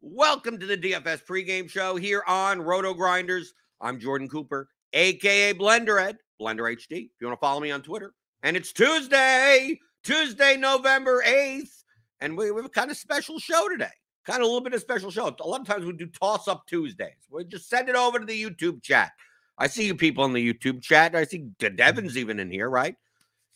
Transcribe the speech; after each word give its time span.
Welcome 0.00 0.60
to 0.60 0.66
the 0.66 0.78
DFS 0.78 1.24
pregame 1.24 1.68
show 1.68 1.96
here 1.96 2.22
on 2.28 2.62
Roto 2.62 2.94
Grinders. 2.94 3.52
I'm 3.80 3.98
Jordan 3.98 4.28
Cooper, 4.28 4.68
aka 4.92 5.52
Blender 5.54 6.00
Ed, 6.00 6.18
Blender 6.40 6.72
HD. 6.72 7.06
If 7.06 7.20
you 7.20 7.26
want 7.26 7.36
to 7.36 7.40
follow 7.40 7.58
me 7.58 7.72
on 7.72 7.82
Twitter, 7.82 8.14
and 8.44 8.56
it's 8.56 8.72
Tuesday, 8.72 9.80
Tuesday, 10.04 10.56
November 10.56 11.24
8th, 11.26 11.82
and 12.20 12.38
we, 12.38 12.46
have 12.46 12.64
a 12.64 12.68
kind 12.68 12.92
of 12.92 12.96
special 12.96 13.40
show 13.40 13.68
today. 13.68 13.90
Kind 14.24 14.38
of 14.38 14.44
a 14.44 14.46
little 14.46 14.60
bit 14.60 14.72
of 14.72 14.80
special 14.80 15.10
show. 15.10 15.34
A 15.40 15.48
lot 15.48 15.62
of 15.62 15.66
times 15.66 15.84
we 15.84 15.92
do 15.92 16.06
toss 16.06 16.46
up 16.46 16.64
Tuesdays. 16.68 17.26
We 17.28 17.42
just 17.42 17.68
send 17.68 17.88
it 17.88 17.96
over 17.96 18.20
to 18.20 18.24
the 18.24 18.40
YouTube 18.40 18.84
chat. 18.84 19.10
I 19.58 19.66
see 19.66 19.84
you 19.84 19.96
people 19.96 20.24
in 20.26 20.32
the 20.32 20.54
YouTube 20.54 20.80
chat. 20.80 21.16
I 21.16 21.24
see 21.24 21.50
Devin's 21.58 22.16
even 22.16 22.38
in 22.38 22.52
here, 22.52 22.70
right? 22.70 22.94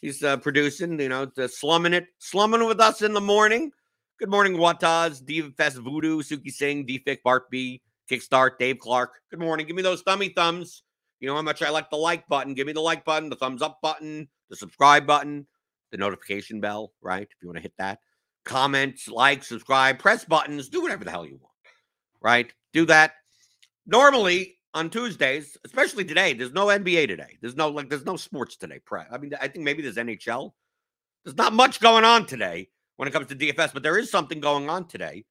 He's 0.01 0.25
uh, 0.25 0.39
producing, 0.39 0.99
you 0.99 1.09
know, 1.09 1.31
slumming 1.47 1.95
it, 1.95 2.09
slumming 2.19 2.67
with 2.67 2.81
us 2.81 3.01
in 3.01 3.13
the 3.13 3.21
morning. 3.21 3.71
Good 4.23 4.31
morning, 4.31 4.57
Wataz, 4.57 5.21
DFS 5.21 5.83
Voodoo, 5.83 6.23
Suki 6.23 6.53
Singh, 6.53 6.87
DFIC, 6.87 7.25
Bart 7.25 7.51
B, 7.51 7.83
Kickstart, 8.09 8.57
Dave 8.57 8.79
Clark. 8.79 9.15
Good 9.31 9.41
morning. 9.41 9.67
Give 9.67 9.75
me 9.75 9.83
those 9.83 10.03
thummy 10.03 10.29
thumbs. 10.29 10.85
You 11.19 11.27
know 11.27 11.35
how 11.35 11.43
much 11.43 11.61
I 11.61 11.71
like 11.71 11.91
the 11.91 11.97
like 11.97 12.29
button. 12.29 12.55
Give 12.55 12.69
me 12.69 12.73
the 12.73 12.81
like 12.81 13.05
button, 13.05 13.31
the 13.31 13.35
thumbs 13.35 13.63
up 13.63 13.81
button, 13.83 14.29
the 14.49 14.55
subscribe 14.55 15.09
button, 15.09 15.49
the 15.91 15.97
notification 15.97 16.61
bell, 16.61 16.93
right? 17.03 17.25
If 17.29 17.37
you 17.43 17.49
want 17.49 17.57
to 17.57 17.63
hit 17.63 17.73
that. 17.79 17.99
Comments, 18.45 19.09
like, 19.09 19.43
subscribe, 19.43 19.99
press 19.99 20.25
buttons, 20.25 20.69
do 20.69 20.83
whatever 20.83 21.03
the 21.03 21.11
hell 21.11 21.27
you 21.27 21.41
want, 21.43 21.55
right? 22.21 22.53
Do 22.73 22.87
that. 22.87 23.15
Normally, 23.89 24.55
on 24.73 24.89
Tuesdays, 24.89 25.59
especially 25.65 26.05
today, 26.05 26.33
there's 26.33 26.53
no 26.53 26.67
NBA 26.67 27.09
today. 27.09 27.39
There's 27.41 27.57
no 27.57 27.71
like 27.71 27.89
there's 27.89 28.07
no 28.07 28.15
sports 28.15 28.57
today. 28.57 28.79
I 29.11 29.19
mean, 29.19 29.33
I 29.41 29.49
think 29.49 29.65
maybe 29.65 29.83
there's 29.83 29.97
NHL. 29.97 30.53
There's 31.25 31.37
not 31.37 31.53
much 31.53 31.81
going 31.81 32.05
on 32.05 32.27
today 32.27 32.69
when 32.97 33.09
it 33.09 33.13
comes 33.13 33.27
to 33.29 33.37
DFS, 33.37 33.73
but 33.73 33.83
there 33.83 33.99
is 33.99 34.11
something 34.11 34.41
going 34.41 34.69
on 34.69 34.87
today. 34.87 35.25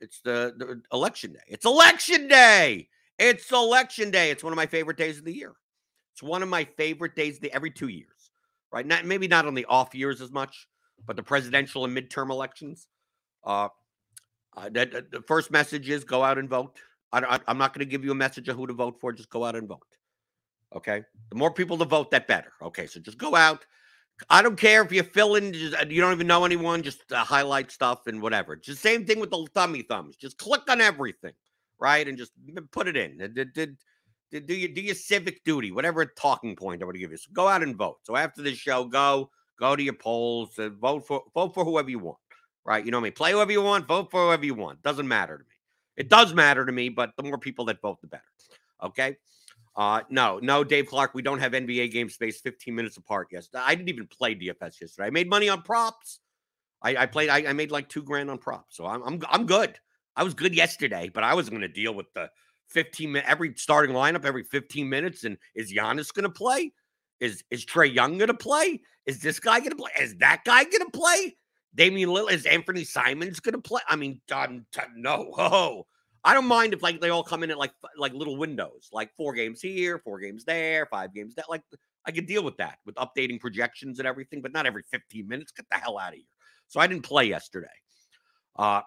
It's 0.00 0.20
the, 0.20 0.54
the 0.56 0.82
election 0.92 1.32
day. 1.32 1.40
It's 1.48 1.64
election 1.64 2.28
day. 2.28 2.88
It's 3.18 3.50
election 3.50 4.10
day. 4.10 4.30
It's 4.30 4.44
one 4.44 4.52
of 4.52 4.56
my 4.56 4.66
favorite 4.66 4.96
days 4.96 5.18
of 5.18 5.24
the 5.24 5.34
year. 5.34 5.54
It's 6.12 6.22
one 6.22 6.42
of 6.42 6.48
my 6.48 6.64
favorite 6.64 7.14
days 7.14 7.36
of 7.36 7.42
the 7.42 7.52
every 7.52 7.70
two 7.70 7.88
years, 7.88 8.30
right? 8.72 8.86
Not 8.86 9.04
maybe 9.04 9.28
not 9.28 9.46
on 9.46 9.54
the 9.54 9.66
off 9.66 9.94
years 9.94 10.20
as 10.20 10.30
much, 10.30 10.66
but 11.06 11.16
the 11.16 11.22
presidential 11.22 11.84
and 11.84 11.96
midterm 11.96 12.30
elections. 12.30 12.88
Uh, 13.44 13.68
uh 14.56 14.68
the 14.70 15.22
first 15.26 15.50
message 15.50 15.88
is 15.88 16.04
go 16.04 16.22
out 16.22 16.38
and 16.38 16.48
vote. 16.48 16.78
I, 17.12 17.40
am 17.48 17.58
not 17.58 17.72
going 17.72 17.86
to 17.86 17.90
give 17.90 18.04
you 18.04 18.10
a 18.10 18.16
message 18.16 18.48
of 18.48 18.56
who 18.56 18.66
to 18.66 18.72
vote 18.72 19.00
for. 19.00 19.12
Just 19.12 19.30
go 19.30 19.44
out 19.44 19.56
and 19.56 19.68
vote. 19.68 19.86
Okay. 20.74 21.04
The 21.30 21.36
more 21.36 21.50
people 21.50 21.78
to 21.78 21.84
vote, 21.84 22.10
that 22.10 22.26
better. 22.26 22.52
Okay. 22.60 22.86
So 22.86 23.00
just 23.00 23.18
go 23.18 23.34
out. 23.34 23.64
I 24.30 24.42
don't 24.42 24.58
care 24.58 24.82
if 24.82 24.92
you 24.92 25.02
fill 25.02 25.34
in, 25.36 25.52
just, 25.52 25.90
you 25.90 26.00
don't 26.00 26.12
even 26.12 26.26
know 26.26 26.44
anyone, 26.44 26.82
just 26.82 27.12
uh, 27.12 27.24
highlight 27.24 27.70
stuff 27.70 28.06
and 28.06 28.22
whatever. 28.22 28.56
Just 28.56 28.80
same 28.80 29.04
thing 29.04 29.20
with 29.20 29.30
the 29.30 29.46
thummy 29.54 29.82
thumbs. 29.82 30.16
Just 30.16 30.38
click 30.38 30.62
on 30.68 30.80
everything, 30.80 31.34
right? 31.78 32.06
And 32.06 32.16
just 32.16 32.32
put 32.70 32.88
it 32.88 32.96
in. 32.96 33.18
Did, 33.18 33.52
did, 33.52 33.76
did, 34.30 34.46
do, 34.46 34.54
your, 34.54 34.70
do 34.70 34.80
your 34.80 34.94
civic 34.94 35.44
duty, 35.44 35.70
whatever 35.70 36.04
talking 36.06 36.56
point 36.56 36.82
I 36.82 36.86
want 36.86 36.94
to 36.94 37.00
give 37.00 37.10
you. 37.10 37.18
So 37.18 37.30
go 37.32 37.46
out 37.46 37.62
and 37.62 37.76
vote. 37.76 37.98
So 38.04 38.16
after 38.16 38.42
this 38.42 38.56
show, 38.56 38.84
go, 38.84 39.30
go 39.60 39.76
to 39.76 39.82
your 39.82 39.94
polls, 39.94 40.58
and 40.58 40.76
vote 40.76 41.06
for, 41.06 41.22
vote 41.34 41.54
for 41.54 41.64
whoever 41.64 41.90
you 41.90 41.98
want, 41.98 42.18
right? 42.64 42.84
You 42.84 42.90
know 42.90 42.98
I 42.98 43.02
mean? 43.02 43.12
Play 43.12 43.32
whoever 43.32 43.52
you 43.52 43.62
want, 43.62 43.86
vote 43.86 44.10
for 44.10 44.26
whoever 44.26 44.46
you 44.46 44.54
want. 44.54 44.82
Doesn't 44.82 45.06
matter 45.06 45.38
to 45.38 45.44
me. 45.44 45.56
It 45.96 46.08
does 46.08 46.34
matter 46.34 46.64
to 46.64 46.72
me, 46.72 46.88
but 46.88 47.12
the 47.16 47.22
more 47.22 47.38
people 47.38 47.66
that 47.66 47.80
vote, 47.82 48.00
the 48.00 48.08
better. 48.08 48.22
Okay. 48.82 49.16
Uh, 49.76 50.00
no, 50.08 50.38
no, 50.38 50.64
Dave 50.64 50.86
Clark. 50.86 51.12
We 51.14 51.22
don't 51.22 51.38
have 51.38 51.52
NBA 51.52 51.92
game 51.92 52.08
space 52.08 52.40
15 52.40 52.74
minutes 52.74 52.96
apart. 52.96 53.28
Yes, 53.30 53.48
I 53.54 53.74
didn't 53.74 53.90
even 53.90 54.06
play 54.06 54.34
DFS 54.34 54.80
yesterday. 54.80 55.06
I 55.06 55.10
made 55.10 55.28
money 55.28 55.48
on 55.48 55.62
props. 55.62 56.20
I, 56.82 56.96
I 56.96 57.06
played. 57.06 57.28
I, 57.28 57.48
I, 57.48 57.52
made 57.52 57.70
like 57.70 57.88
two 57.88 58.02
grand 58.02 58.30
on 58.30 58.38
props, 58.38 58.76
so 58.76 58.86
I'm 58.86 59.02
I'm 59.02 59.20
I'm 59.28 59.46
good. 59.46 59.78
I 60.14 60.22
was 60.22 60.34
good 60.34 60.54
yesterday, 60.54 61.10
but 61.12 61.24
I 61.24 61.34
wasn't 61.34 61.58
going 61.58 61.68
to 61.68 61.68
deal 61.68 61.94
with 61.94 62.06
the 62.14 62.30
15 62.68 63.12
minute 63.12 63.28
every 63.28 63.52
starting 63.56 63.94
lineup 63.94 64.24
every 64.24 64.44
15 64.44 64.88
minutes. 64.88 65.24
And 65.24 65.36
is 65.54 65.72
Giannis 65.72 66.12
going 66.12 66.24
to 66.24 66.30
play? 66.30 66.72
Is 67.20 67.44
is 67.50 67.66
Trae 67.66 67.92
Young 67.92 68.18
going 68.18 68.28
to 68.28 68.34
play? 68.34 68.80
Is 69.04 69.20
this 69.20 69.40
guy 69.40 69.58
going 69.58 69.70
to 69.70 69.76
play? 69.76 69.90
Is 70.00 70.16
that 70.16 70.42
guy 70.44 70.64
going 70.64 70.90
to 70.90 70.90
play? 70.98 71.36
Damian 71.74 72.08
Lillard 72.08 72.32
is 72.32 72.46
Anthony 72.46 72.84
Simons 72.84 73.40
going 73.40 73.54
to 73.54 73.60
play? 73.60 73.82
I 73.88 73.96
mean, 73.96 74.20
done, 74.26 74.64
no. 74.96 75.32
Oh, 75.38 75.86
I 76.24 76.34
don't 76.34 76.46
mind 76.46 76.72
if 76.72 76.82
like 76.82 77.00
they 77.00 77.10
all 77.10 77.22
come 77.22 77.42
in 77.42 77.50
at 77.50 77.58
like 77.58 77.72
like 77.96 78.12
little 78.12 78.36
windows, 78.36 78.88
like 78.92 79.10
four 79.16 79.32
games 79.32 79.60
here, 79.60 79.98
four 79.98 80.18
games 80.18 80.44
there, 80.44 80.86
five 80.86 81.14
games 81.14 81.34
that. 81.36 81.48
Like 81.48 81.62
I 82.04 82.10
could 82.12 82.26
deal 82.26 82.44
with 82.44 82.56
that 82.58 82.78
with 82.84 82.94
updating 82.96 83.40
projections 83.40 83.98
and 83.98 84.06
everything, 84.06 84.42
but 84.42 84.52
not 84.52 84.66
every 84.66 84.84
15 84.90 85.26
minutes. 85.26 85.52
Get 85.52 85.66
the 85.70 85.76
hell 85.76 85.98
out 85.98 86.10
of 86.10 86.14
here. 86.14 86.24
So 86.68 86.80
I 86.80 86.86
didn't 86.86 87.04
play 87.04 87.24
yesterday. 87.24 87.68
Uh, 88.56 88.82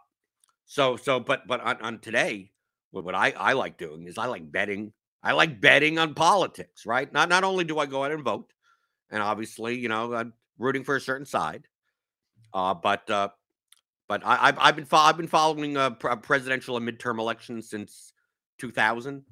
so 0.66 0.96
so 0.98 1.20
but 1.20 1.48
but 1.48 1.62
on, 1.62 1.82
on 1.82 2.00
today, 2.00 2.52
what, 2.92 3.06
what 3.06 3.16
I 3.16 3.32
I 3.32 3.54
like 3.54 3.78
doing 3.78 4.08
is 4.08 4.18
I 4.18 4.26
like 4.26 4.52
betting. 4.52 4.94
I 5.22 5.34
like 5.34 5.60
betting 5.60 6.00
on 6.00 6.14
politics, 6.14 6.86
right? 6.86 7.12
Not 7.12 7.30
not 7.30 7.44
only 7.44 7.64
do 7.64 7.80
I 7.80 7.86
go 7.86 8.04
out 8.04 8.12
and 8.12 8.24
vote, 8.24 8.52
and 9.12 9.22
obviously, 9.22 9.78
you 9.78 9.90
know, 9.90 10.14
I'm 10.14 10.34
rooting 10.58 10.84
for 10.84 10.96
a 10.96 11.02
certain 11.02 11.26
side. 11.26 11.68
Uh, 12.54 12.74
but 12.74 13.10
uh, 13.10 13.30
but 14.10 14.26
I, 14.26 14.48
have 14.48 14.58
I've 14.60 14.76
been 14.76 14.88
I've 14.92 15.18
been 15.18 15.28
following 15.28 15.78
uh, 15.78 15.92
a 16.04 16.18
presidential 16.18 16.76
and 16.76 16.86
midterm 16.86 17.20
elections 17.20 17.70
since 17.70 18.12
2000, 18.58 19.24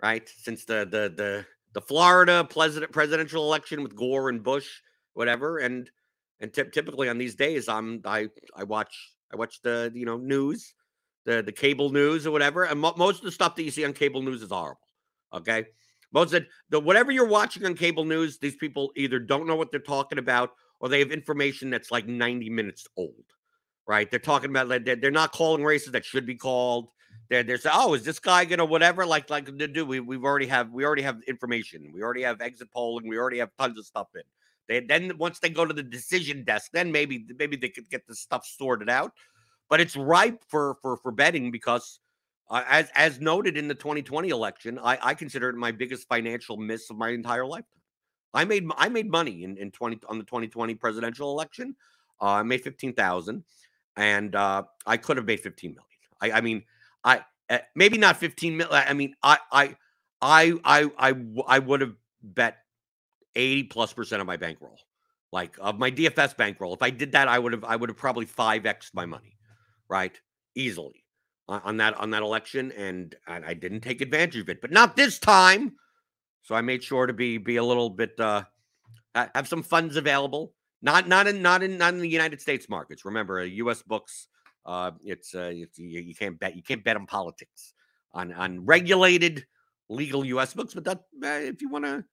right? 0.00 0.26
Since 0.38 0.64
the 0.64 0.86
the 0.88 1.12
the 1.14 1.44
the 1.74 1.80
Florida 1.80 2.46
president 2.48 2.92
presidential 2.92 3.42
election 3.44 3.82
with 3.82 3.96
Gore 3.96 4.28
and 4.28 4.42
Bush, 4.42 4.68
whatever. 5.14 5.58
And 5.58 5.90
and 6.40 6.52
typically 6.54 7.08
on 7.08 7.18
these 7.18 7.34
days, 7.34 7.68
I'm 7.68 8.00
I 8.04 8.28
I 8.56 8.62
watch 8.62 8.96
I 9.32 9.36
watch 9.36 9.60
the 9.62 9.90
you 9.92 10.06
know 10.06 10.16
news, 10.16 10.72
the 11.26 11.42
the 11.42 11.52
cable 11.52 11.90
news 11.90 12.24
or 12.24 12.30
whatever. 12.30 12.64
And 12.64 12.80
mo- 12.80 12.94
most 12.96 13.18
of 13.18 13.24
the 13.24 13.32
stuff 13.32 13.56
that 13.56 13.64
you 13.64 13.72
see 13.72 13.84
on 13.84 13.92
cable 13.92 14.22
news 14.22 14.40
is 14.40 14.50
horrible. 14.50 14.80
Okay. 15.34 15.64
Most 16.12 16.32
of 16.32 16.44
the 16.70 16.78
whatever 16.78 17.10
you're 17.10 17.26
watching 17.26 17.66
on 17.66 17.74
cable 17.74 18.04
news, 18.04 18.38
these 18.38 18.56
people 18.56 18.92
either 18.96 19.18
don't 19.18 19.48
know 19.48 19.56
what 19.56 19.72
they're 19.72 19.80
talking 19.80 20.18
about 20.18 20.50
or 20.78 20.88
they 20.88 21.00
have 21.00 21.10
information 21.10 21.70
that's 21.70 21.90
like 21.90 22.06
90 22.06 22.50
minutes 22.50 22.86
old, 22.96 23.24
right? 23.86 24.10
They're 24.10 24.20
talking 24.20 24.50
about 24.50 24.68
like 24.68 24.84
they're, 24.84 24.96
they're 24.96 25.10
not 25.10 25.32
calling 25.32 25.64
races 25.64 25.92
that 25.92 26.04
should 26.04 26.26
be 26.26 26.34
called. 26.34 26.88
They're 27.28 27.42
they're 27.42 27.58
saying, 27.58 27.74
oh, 27.78 27.94
is 27.94 28.04
this 28.04 28.18
guy 28.18 28.44
gonna 28.44 28.64
whatever? 28.64 29.06
Like 29.06 29.30
like 29.30 29.46
to 29.46 29.68
do 29.68 29.84
we 29.84 30.00
we've 30.00 30.24
already 30.24 30.46
have 30.46 30.70
we 30.70 30.84
already 30.84 31.02
have 31.02 31.22
information. 31.26 31.90
We 31.92 32.02
already 32.02 32.22
have 32.22 32.40
exit 32.40 32.70
polling. 32.72 33.08
We 33.08 33.18
already 33.18 33.38
have 33.38 33.50
tons 33.58 33.78
of 33.78 33.86
stuff 33.86 34.08
in. 34.14 34.22
They 34.68 34.80
then 34.80 35.16
once 35.18 35.38
they 35.38 35.50
go 35.50 35.64
to 35.64 35.74
the 35.74 35.82
decision 35.82 36.44
desk, 36.44 36.70
then 36.72 36.92
maybe 36.92 37.26
maybe 37.38 37.56
they 37.56 37.68
could 37.68 37.88
get 37.90 38.06
the 38.06 38.14
stuff 38.14 38.46
sorted 38.46 38.88
out. 38.88 39.12
But 39.68 39.80
it's 39.80 39.96
ripe 39.96 40.42
for 40.48 40.76
for 40.82 40.96
for 40.98 41.12
betting 41.12 41.50
because 41.50 42.00
uh, 42.50 42.64
as 42.68 42.90
as 42.94 43.20
noted 43.20 43.56
in 43.56 43.68
the 43.68 43.74
2020 43.74 44.28
election, 44.28 44.78
I, 44.78 44.98
I 45.02 45.14
consider 45.14 45.48
it 45.48 45.56
my 45.56 45.72
biggest 45.72 46.06
financial 46.08 46.56
miss 46.56 46.90
of 46.90 46.96
my 46.96 47.10
entire 47.10 47.46
life. 47.46 47.64
I 48.34 48.44
made 48.44 48.66
I 48.76 48.88
made 48.88 49.10
money 49.10 49.44
in, 49.44 49.56
in 49.56 49.70
20 49.70 50.00
on 50.08 50.18
the 50.18 50.24
2020 50.24 50.74
presidential 50.74 51.30
election. 51.32 51.76
Uh, 52.20 52.34
I 52.34 52.42
made 52.42 52.62
15,000 52.62 53.42
and 53.96 54.34
uh, 54.34 54.64
I 54.86 54.96
could 54.96 55.16
have 55.16 55.26
made 55.26 55.40
15 55.40 55.70
million. 55.70 55.84
I, 56.20 56.38
I 56.38 56.40
mean, 56.40 56.64
I 57.04 57.22
uh, 57.50 57.58
maybe 57.74 57.98
not 57.98 58.16
15 58.16 58.56
million. 58.56 58.84
I 58.88 58.92
mean, 58.94 59.14
I 59.22 59.38
I 59.50 59.76
I 60.20 60.54
I 60.64 60.90
I, 60.98 61.14
I 61.46 61.58
would 61.58 61.80
have 61.80 61.94
bet 62.22 62.58
80 63.34 63.64
plus 63.64 63.92
percent 63.92 64.20
of 64.20 64.26
my 64.26 64.36
bankroll, 64.36 64.78
like 65.32 65.56
of 65.60 65.78
my 65.78 65.90
DFS 65.90 66.36
bankroll. 66.36 66.74
If 66.74 66.82
I 66.82 66.90
did 66.90 67.12
that, 67.12 67.28
I 67.28 67.38
would 67.38 67.52
have 67.52 67.64
I 67.64 67.76
would 67.76 67.88
have 67.88 67.98
probably 67.98 68.26
5x 68.26 68.94
my 68.94 69.06
money, 69.06 69.36
right? 69.88 70.18
Easily 70.54 71.02
on 71.48 71.76
that 71.78 71.94
on 71.98 72.10
that 72.10 72.22
election, 72.22 72.72
and 72.72 73.14
I 73.26 73.54
didn't 73.54 73.80
take 73.80 74.00
advantage 74.00 74.36
of 74.36 74.48
it. 74.48 74.60
But 74.60 74.70
not 74.70 74.96
this 74.96 75.18
time. 75.18 75.76
So 76.42 76.54
I 76.54 76.60
made 76.60 76.82
sure 76.82 77.06
to 77.06 77.12
be 77.12 77.38
be 77.38 77.56
a 77.56 77.64
little 77.64 77.90
bit 77.90 78.18
uh 78.18 78.42
have 79.14 79.48
some 79.48 79.62
funds 79.62 79.96
available. 79.96 80.54
Not 80.82 81.08
not 81.08 81.26
in 81.26 81.42
not 81.42 81.62
in 81.62 81.78
not 81.78 81.94
in 81.94 82.00
the 82.00 82.08
United 82.08 82.40
States 82.40 82.68
markets. 82.68 83.04
Remember, 83.04 83.40
uh, 83.40 83.44
U.S. 83.44 83.82
books. 83.82 84.28
Uh, 84.64 84.92
it's, 85.02 85.34
uh, 85.34 85.50
it's 85.52 85.78
you, 85.78 86.00
you 86.00 86.14
can't 86.14 86.38
bet 86.38 86.56
you 86.56 86.62
can't 86.62 86.84
bet 86.84 86.96
on 86.96 87.06
politics 87.06 87.74
on 88.12 88.32
on 88.32 88.64
regulated 88.64 89.44
legal 89.88 90.24
U.S. 90.24 90.54
books. 90.54 90.74
But 90.74 90.84
that 90.84 90.98
uh, 91.22 91.28
if 91.48 91.62
you 91.62 91.68
want 91.68 91.84
to, 91.84 92.04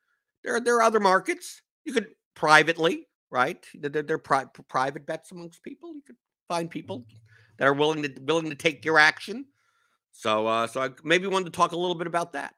there 0.43 0.59
there 0.59 0.75
are 0.77 0.83
other 0.83 0.99
markets 0.99 1.61
you 1.85 1.93
could 1.93 2.07
privately 2.35 3.07
right. 3.31 3.63
They're, 3.73 4.03
they're 4.03 4.17
pri- 4.17 4.45
private 4.67 5.05
bets 5.05 5.31
amongst 5.31 5.63
people. 5.63 5.93
You 5.93 6.01
could 6.05 6.15
find 6.47 6.69
people 6.69 7.05
that 7.57 7.67
are 7.67 7.73
willing 7.73 8.03
to 8.03 8.13
willing 8.21 8.49
to 8.49 8.55
take 8.55 8.85
your 8.85 8.99
action. 8.99 9.45
So 10.11 10.47
uh, 10.47 10.67
so 10.67 10.81
I 10.81 10.89
maybe 11.03 11.27
wanted 11.27 11.45
to 11.45 11.51
talk 11.51 11.71
a 11.71 11.77
little 11.77 11.95
bit 11.95 12.07
about 12.07 12.33
that, 12.33 12.53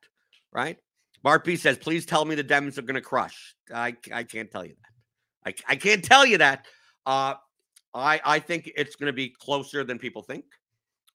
right? 0.51 0.77
Mark 1.23 1.43
B 1.43 1.55
says, 1.55 1.77
please 1.77 2.05
tell 2.05 2.25
me 2.25 2.35
the 2.35 2.43
Dems 2.43 2.77
are 2.77 2.81
going 2.81 2.95
to 2.95 3.01
crush. 3.01 3.55
I, 3.73 3.95
I 4.11 4.23
can't 4.23 4.49
tell 4.49 4.65
you 4.65 4.73
that. 4.81 4.90
I, 5.45 5.53
I 5.67 5.75
can't 5.75 6.03
tell 6.03 6.25
you 6.25 6.37
that. 6.39 6.65
Uh, 7.05 7.35
I, 7.93 8.21
I 8.23 8.39
think 8.39 8.71
it's 8.75 8.95
going 8.95 9.07
to 9.07 9.13
be 9.13 9.29
closer 9.29 9.83
than 9.83 9.99
people 9.99 10.21
think. 10.21 10.45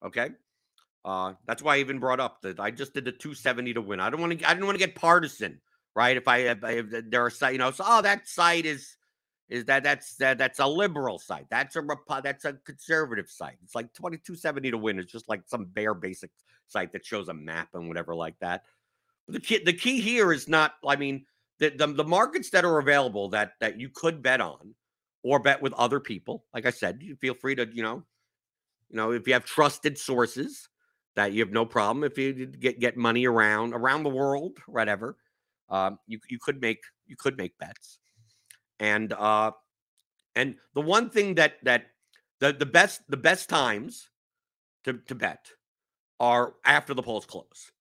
Okay. 0.04 0.30
Uh, 1.04 1.34
that's 1.46 1.62
why 1.62 1.76
I 1.76 1.78
even 1.78 1.98
brought 1.98 2.20
up 2.20 2.42
that 2.42 2.58
I 2.58 2.70
just 2.70 2.92
did 2.92 3.04
the 3.04 3.12
270 3.12 3.74
to 3.74 3.80
win. 3.80 4.00
I 4.00 4.10
don't 4.10 4.20
want 4.20 4.38
to, 4.38 4.48
I 4.48 4.52
didn't 4.52 4.66
want 4.66 4.78
to 4.78 4.84
get 4.84 4.94
partisan, 4.94 5.60
right? 5.94 6.16
If 6.16 6.26
I, 6.26 6.38
if, 6.38 6.58
if 6.62 7.10
there 7.10 7.24
are, 7.24 7.52
you 7.52 7.58
know, 7.58 7.70
so, 7.70 7.84
oh, 7.86 8.02
that 8.02 8.26
site 8.28 8.66
is, 8.66 8.96
is 9.48 9.64
that 9.66 9.84
that's 9.84 10.16
that 10.16 10.38
that's 10.38 10.58
a 10.58 10.66
liberal 10.66 11.18
site. 11.18 11.46
That's 11.50 11.76
a 11.76 11.82
that's 12.22 12.44
a 12.44 12.54
conservative 12.64 13.30
site. 13.30 13.56
It's 13.62 13.74
like 13.74 13.92
2270 13.94 14.72
to 14.72 14.78
win. 14.78 14.98
It's 14.98 15.12
just 15.12 15.28
like 15.28 15.42
some 15.46 15.66
bare 15.66 15.94
basic 15.94 16.30
site 16.66 16.92
that 16.92 17.06
shows 17.06 17.28
a 17.28 17.34
map 17.34 17.68
and 17.74 17.86
whatever 17.86 18.14
like 18.14 18.38
that. 18.40 18.64
But 19.26 19.34
the 19.34 19.40
key 19.40 19.62
the 19.62 19.72
key 19.72 20.00
here 20.00 20.32
is 20.32 20.48
not, 20.48 20.74
I 20.84 20.96
mean, 20.96 21.26
the, 21.58 21.70
the, 21.70 21.86
the 21.86 22.04
markets 22.04 22.50
that 22.50 22.64
are 22.64 22.78
available 22.78 23.28
that 23.30 23.52
that 23.60 23.80
you 23.80 23.88
could 23.88 24.22
bet 24.22 24.40
on 24.40 24.74
or 25.22 25.38
bet 25.38 25.60
with 25.60 25.72
other 25.74 26.00
people. 26.00 26.44
Like 26.54 26.66
I 26.66 26.70
said, 26.70 26.98
you 27.02 27.16
feel 27.16 27.34
free 27.34 27.54
to, 27.56 27.66
you 27.72 27.82
know, 27.82 28.04
you 28.90 28.96
know, 28.96 29.12
if 29.12 29.26
you 29.26 29.32
have 29.32 29.44
trusted 29.44 29.98
sources 29.98 30.68
that 31.16 31.32
you 31.32 31.40
have 31.40 31.50
no 31.50 31.64
problem 31.64 32.04
if 32.04 32.16
you 32.18 32.46
get 32.46 32.78
get 32.78 32.96
money 32.96 33.26
around 33.26 33.74
around 33.74 34.02
the 34.02 34.10
world, 34.10 34.58
whatever. 34.66 35.16
Um, 35.68 35.98
you 36.06 36.20
you 36.28 36.38
could 36.38 36.60
make 36.60 36.78
you 37.06 37.16
could 37.16 37.36
make 37.36 37.58
bets. 37.58 37.98
And 38.78 39.12
uh 39.12 39.52
and 40.36 40.56
the 40.74 40.82
one 40.82 41.10
thing 41.10 41.34
that 41.36 41.54
that 41.64 41.86
the 42.38 42.52
the 42.52 42.66
best 42.66 43.00
the 43.08 43.16
best 43.16 43.48
times 43.48 44.10
to 44.84 44.98
to 45.08 45.14
bet 45.14 45.48
are 46.20 46.54
after 46.64 46.94
the 46.94 47.02
polls 47.02 47.26
close 47.26 47.72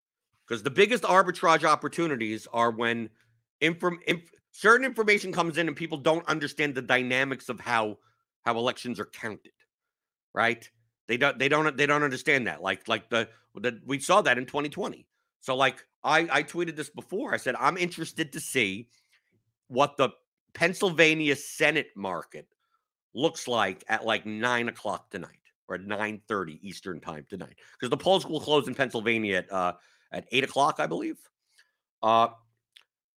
because 0.48 0.64
the 0.64 0.72
biggest 0.72 1.04
arbitrage 1.04 1.64
opportunities 1.64 2.48
are 2.52 2.72
when 2.72 3.10
inform, 3.66 4.00
inf, 4.08 4.32
certain 4.52 4.86
information 4.86 5.32
comes 5.32 5.58
in 5.58 5.68
and 5.68 5.76
people 5.76 5.98
don't 5.98 6.28
understand 6.28 6.76
the 6.76 6.82
dynamics 6.82 7.50
of 7.50 7.60
how 7.60 7.98
how 8.44 8.58
elections 8.58 9.00
are 9.00 9.06
counted 9.06 9.52
right? 10.36 10.70
They 11.08 11.18
don't 11.18 11.40
they 11.40 11.48
don't 11.48 11.76
they 11.78 11.86
don't 11.86 12.04
understand 12.04 12.48
that 12.48 12.62
like 12.62 12.88
like 12.88 13.10
the, 13.10 13.30
the 13.56 13.80
we 13.86 14.00
saw 14.00 14.22
that 14.22 14.38
in 14.38 14.46
2020 14.46 15.08
so 15.40 15.56
like 15.56 15.86
i 16.04 16.28
i 16.32 16.44
tweeted 16.44 16.76
this 16.76 16.90
before. 16.90 17.34
I 17.34 17.38
said 17.38 17.56
i'm 17.60 17.78
interested 17.78 18.34
to 18.34 18.40
see 18.40 18.90
what 19.68 19.98
the 19.98 20.10
pennsylvania 20.54 21.36
senate 21.36 21.90
market 21.96 22.48
looks 23.14 23.48
like 23.48 23.84
at 23.88 24.04
like 24.04 24.26
nine 24.26 24.68
o'clock 24.68 25.12
tonight 25.12 25.30
or 25.68 25.76
at 25.76 25.82
9 25.82 26.22
30 26.28 26.60
eastern 26.68 27.00
time 27.00 27.26
tonight. 27.30 27.56
Because 27.74 27.92
the 27.92 27.98
polls 27.98 28.26
will 28.26 28.42
close 28.42 28.68
in 28.68 28.74
pennsylvania 28.74 29.38
at 29.38 29.52
uh 29.52 29.74
at 30.12 30.26
eight 30.32 30.44
o'clock, 30.44 30.80
I 30.80 30.88
believe. 30.88 31.18
Uh, 32.02 32.30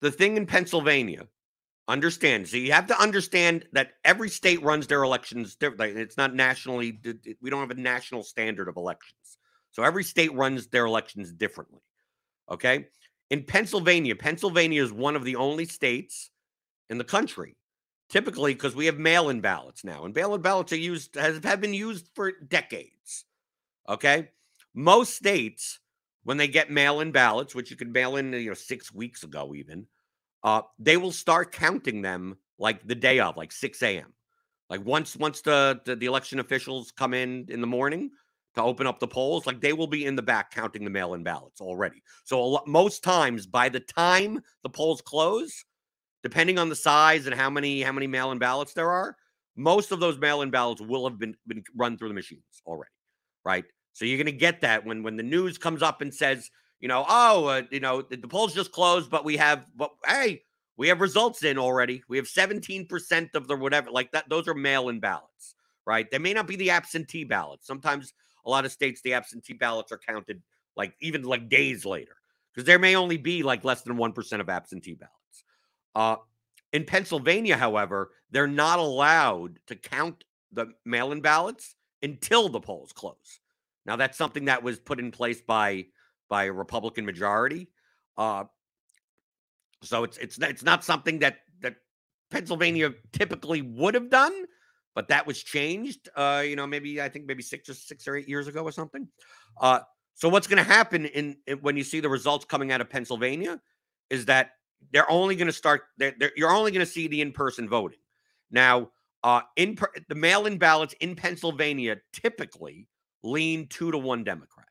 the 0.02 0.12
thing 0.12 0.38
in 0.38 0.46
Pennsylvania, 0.46 1.28
understand. 1.88 2.48
So 2.48 2.58
you 2.58 2.72
have 2.72 2.88
to 2.88 3.02
understand 3.02 3.66
that 3.74 3.94
every 4.04 4.30
state 4.30 4.62
runs 4.62 4.88
their 4.88 5.04
elections 5.04 5.56
differently. 5.56 6.02
It's 6.02 6.18
not 6.18 6.36
nationally. 6.36 7.00
We 7.42 7.50
don't 7.50 7.62
have 7.62 7.78
a 7.78 7.82
national 7.82 8.24
standard 8.24 8.68
of 8.68 8.78
elections. 8.78 9.38
So 9.72 9.84
every 9.84 10.04
state 10.04 10.34
runs 10.34 10.68
their 10.68 10.86
elections 10.86 11.32
differently. 11.32 11.82
Okay. 12.52 12.88
In 13.30 13.44
Pennsylvania, 13.44 14.16
Pennsylvania 14.16 14.84
is 14.84 14.92
one 14.92 15.16
of 15.16 15.24
the 15.24 15.36
only 15.36 15.66
states 15.66 16.32
in 16.90 16.98
the 16.98 17.04
country, 17.04 17.58
typically 18.10 18.54
because 18.54 18.76
we 18.76 18.86
have 18.86 18.98
mail-in 18.98 19.42
ballots 19.42 19.84
now, 19.84 20.06
and 20.06 20.16
mail-in 20.16 20.42
ballots 20.42 20.72
are 20.72 20.78
used 20.78 21.16
has 21.16 21.44
have 21.44 21.62
been 21.62 21.74
used 21.74 22.10
for 22.16 22.32
decades. 22.32 23.26
Okay. 23.90 24.30
Most 24.74 25.16
states 25.16 25.80
when 26.28 26.36
they 26.36 26.50
get 26.50 26.70
mail-in 26.70 27.14
ballots, 27.14 27.56
which 27.56 27.72
you 27.72 27.78
could 27.78 27.94
mail 27.94 28.18
in, 28.18 28.34
you 28.34 28.50
know, 28.50 28.54
six 28.54 28.94
weeks 28.94 29.24
ago 29.24 29.56
even, 29.56 29.88
uh, 30.44 30.62
they 30.78 30.98
will 30.98 31.14
start 31.14 31.54
counting 31.54 32.02
them 32.02 32.36
like 32.60 32.86
the 32.86 32.96
day 32.96 33.22
of, 33.22 33.38
like 33.38 33.50
6 33.50 33.82
a.m. 33.82 34.14
Like 34.70 34.86
once 34.86 35.16
once 35.16 35.40
the, 35.40 35.80
the, 35.86 35.96
the 35.96 36.06
election 36.06 36.42
officials 36.42 36.92
come 36.92 37.14
in 37.14 37.46
in 37.48 37.62
the 37.62 37.68
morning 37.68 38.12
to 38.56 38.62
open 38.62 38.88
up 38.88 39.00
the 39.00 39.08
polls, 39.08 39.48
like 39.48 39.62
they 39.62 39.72
will 39.72 39.88
be 39.88 40.04
in 40.04 40.18
the 40.18 40.22
back 40.22 40.52
counting 40.52 40.84
the 40.84 40.90
mail-in 40.90 41.24
ballots 41.24 41.62
already. 41.62 42.04
So 42.26 42.62
most 42.68 43.06
times, 43.06 43.46
by 43.46 43.70
the 43.70 43.80
time 43.80 44.42
the 44.64 44.70
polls 44.70 45.02
close, 45.02 45.64
depending 46.24 46.60
on 46.60 46.68
the 46.68 46.76
size 46.76 47.26
and 47.26 47.34
how 47.34 47.50
many 47.50 47.82
how 47.84 47.94
many 47.94 48.06
mail-in 48.06 48.38
ballots 48.38 48.74
there 48.74 48.92
are, 48.92 49.16
most 49.56 49.94
of 49.94 50.02
those 50.02 50.18
mail-in 50.18 50.50
ballots 50.50 50.82
will 50.82 51.08
have 51.08 51.20
been, 51.20 51.38
been 51.48 51.64
run 51.74 51.98
through 51.98 52.10
the 52.10 52.14
machines 52.14 52.44
already, 52.66 52.92
right? 53.46 53.64
So 53.98 54.06
you're 54.06 54.18
going 54.18 54.28
to 54.28 54.32
get 54.32 54.62
that 54.62 54.86
when 54.86 55.02
when 55.02 55.18
the 55.18 55.24
news 55.24 55.58
comes 55.58 55.82
up 55.82 56.02
and 56.02 56.14
says, 56.14 56.52
you 56.80 56.88
know, 56.88 57.04
oh, 57.10 57.46
uh, 57.46 57.64
you 57.72 57.80
know, 57.80 58.04
the, 58.04 58.16
the, 58.16 58.28
polls 58.28 58.54
just 58.54 58.72
closed, 58.72 59.10
but 59.10 59.26
we 59.26 59.38
have, 59.38 59.66
but 59.76 59.90
hey, 60.06 60.44
we 60.78 60.88
have 60.90 61.02
results 61.02 61.42
in 61.44 61.58
already. 61.58 62.04
We 62.08 62.18
have 62.18 62.28
17% 62.28 63.34
of 63.34 63.48
the 63.48 63.56
whatever, 63.56 63.90
like 63.90 64.12
that. 64.12 64.30
Those 64.30 64.48
are 64.48 64.54
mail-in 64.54 65.00
ballots, 65.00 65.56
right? 65.88 66.06
They 66.12 66.20
may 66.20 66.34
not 66.34 66.46
be 66.46 66.56
the 66.56 66.70
absentee 66.70 67.24
ballots. 67.24 67.66
Sometimes 67.66 68.14
a 68.46 68.52
lot 68.52 68.66
of 68.66 68.72
states, 68.72 69.02
the 69.02 69.16
absentee 69.16 69.56
ballots 69.56 69.92
are 69.92 69.98
counted 69.98 70.44
like 70.76 70.94
even 71.02 71.24
like 71.24 71.50
days 71.50 71.84
later 71.84 72.18
because 72.54 72.68
there 72.68 72.78
may 72.78 72.96
only 72.96 73.18
be 73.18 73.42
like 73.42 73.64
less 73.64 73.82
than 73.82 73.98
1% 73.98 74.40
of 74.40 74.48
absentee 74.48 74.94
ballots. 74.94 75.44
Uh, 75.96 76.18
in 76.72 76.86
Pennsylvania, 76.86 77.58
however, 77.58 78.12
they're 78.30 78.46
not 78.46 78.78
allowed 78.78 79.58
to 79.66 79.76
count 79.76 80.24
the 80.52 80.68
mail-in 80.86 81.22
ballots 81.22 81.74
until 82.04 82.48
the 82.48 82.60
polls 82.60 82.94
close. 82.94 83.40
Now 83.88 83.96
that's 83.96 84.18
something 84.18 84.46
that 84.46 84.62
was 84.62 84.80
put 84.80 85.00
in 85.00 85.12
place 85.12 85.42
by 85.42 85.86
by 86.30 86.46
a 86.46 86.52
Republican 86.52 87.06
majority. 87.06 87.70
Uh, 88.18 88.44
so 89.82 90.04
it's 90.04 90.18
it's 90.18 90.38
it's 90.38 90.64
not 90.64 90.84
something 90.84 91.20
that 91.20 91.38
that 91.62 91.78
Pennsylvania 92.30 92.94
typically 93.14 93.62
would 93.62 93.94
have 93.94 94.10
done, 94.10 94.34
but 94.94 95.08
that 95.08 95.26
was 95.26 95.42
changed. 95.42 96.10
Uh, 96.16 96.44
you 96.46 96.56
know, 96.56 96.68
maybe 96.68 97.02
I 97.02 97.10
think 97.10 97.26
maybe 97.26 97.42
six 97.42 97.70
or 97.70 97.74
six 97.74 98.08
or 98.08 98.16
eight 98.18 98.28
years 98.28 98.48
ago 98.48 98.64
or 98.64 98.72
something. 98.72 99.08
Uh, 99.60 99.80
so 100.16 100.28
what's 100.28 100.48
going 100.48 100.64
to 100.64 100.70
happen 100.70 101.06
in, 101.06 101.38
in, 101.46 101.60
when 101.60 101.78
you 101.78 101.84
see 101.84 102.00
the 102.00 102.10
results 102.10 102.44
coming 102.44 102.72
out 102.72 102.82
of 102.82 102.90
Pennsylvania 102.90 103.62
is 104.10 104.26
that 104.26 104.52
they're 104.92 105.10
only 105.10 105.36
going 105.36 105.48
to 105.48 105.54
start. 105.54 105.84
They're, 105.98 106.16
they're, 106.18 106.32
you're 106.36 106.52
only 106.52 106.72
going 106.72 106.86
to 106.86 106.92
see 106.92 107.08
the 107.08 107.22
in-person 107.22 107.70
voting. 107.70 108.00
Now, 108.50 108.90
uh, 109.24 109.42
in 109.56 109.78
the 110.10 110.16
mail-in 110.16 110.58
ballots 110.58 110.96
in 111.00 111.16
Pennsylvania 111.16 111.98
typically 112.14 112.88
lean 113.24 113.68
two 113.68 113.92
to 113.92 113.98
one 113.98 114.24
Democrat 114.24 114.68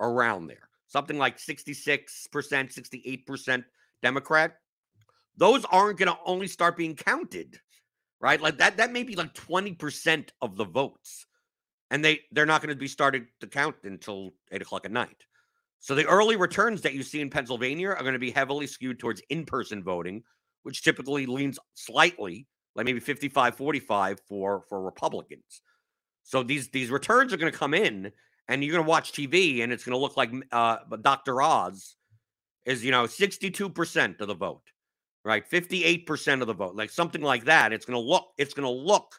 around 0.00 0.46
there, 0.46 0.68
something 0.86 1.18
like 1.18 1.38
66%, 1.38 2.06
68% 2.32 3.64
Democrat. 4.02 4.56
Those 5.36 5.64
aren't 5.66 5.98
going 5.98 6.10
to 6.10 6.18
only 6.24 6.48
start 6.48 6.76
being 6.76 6.96
counted, 6.96 7.60
right? 8.20 8.40
Like 8.40 8.58
that, 8.58 8.76
that 8.78 8.92
may 8.92 9.02
be 9.02 9.16
like 9.16 9.34
20% 9.34 10.30
of 10.40 10.56
the 10.56 10.64
votes. 10.64 11.26
And 11.90 12.04
they, 12.04 12.20
they're 12.32 12.46
not 12.46 12.60
going 12.60 12.74
to 12.74 12.78
be 12.78 12.88
started 12.88 13.26
to 13.40 13.46
count 13.46 13.76
until 13.84 14.32
eight 14.52 14.62
o'clock 14.62 14.84
at 14.84 14.92
night. 14.92 15.24
So 15.80 15.94
the 15.94 16.06
early 16.06 16.36
returns 16.36 16.82
that 16.82 16.94
you 16.94 17.02
see 17.02 17.20
in 17.20 17.30
Pennsylvania 17.30 17.90
are 17.90 18.02
going 18.02 18.12
to 18.12 18.18
be 18.18 18.30
heavily 18.30 18.66
skewed 18.66 18.98
towards 18.98 19.22
in-person 19.30 19.82
voting, 19.82 20.22
which 20.64 20.82
typically 20.82 21.24
leans 21.24 21.58
slightly, 21.74 22.46
like 22.74 22.84
maybe 22.84 23.00
55 23.00 23.56
45 23.56 24.20
for 24.28 24.64
for 24.68 24.82
Republicans. 24.82 25.62
So 26.28 26.42
these 26.42 26.68
these 26.68 26.90
returns 26.90 27.32
are 27.32 27.38
going 27.38 27.50
to 27.50 27.58
come 27.58 27.72
in, 27.72 28.12
and 28.48 28.62
you're 28.62 28.74
going 28.74 28.84
to 28.84 28.88
watch 28.88 29.12
TV, 29.12 29.62
and 29.62 29.72
it's 29.72 29.82
going 29.82 29.94
to 29.94 29.98
look 29.98 30.18
like 30.18 30.30
uh, 30.52 30.76
Dr. 31.00 31.40
Oz 31.40 31.96
is, 32.66 32.84
you 32.84 32.90
know, 32.90 33.04
62% 33.04 34.20
of 34.20 34.28
the 34.28 34.34
vote, 34.34 34.60
right? 35.24 35.48
58% 35.48 36.42
of 36.42 36.46
the 36.46 36.52
vote, 36.52 36.76
like 36.76 36.90
something 36.90 37.22
like 37.22 37.46
that. 37.46 37.72
It's 37.72 37.86
going 37.86 37.98
to 37.98 38.06
look, 38.06 38.26
it's 38.36 38.52
going 38.52 38.66
to 38.66 38.86
look 38.86 39.18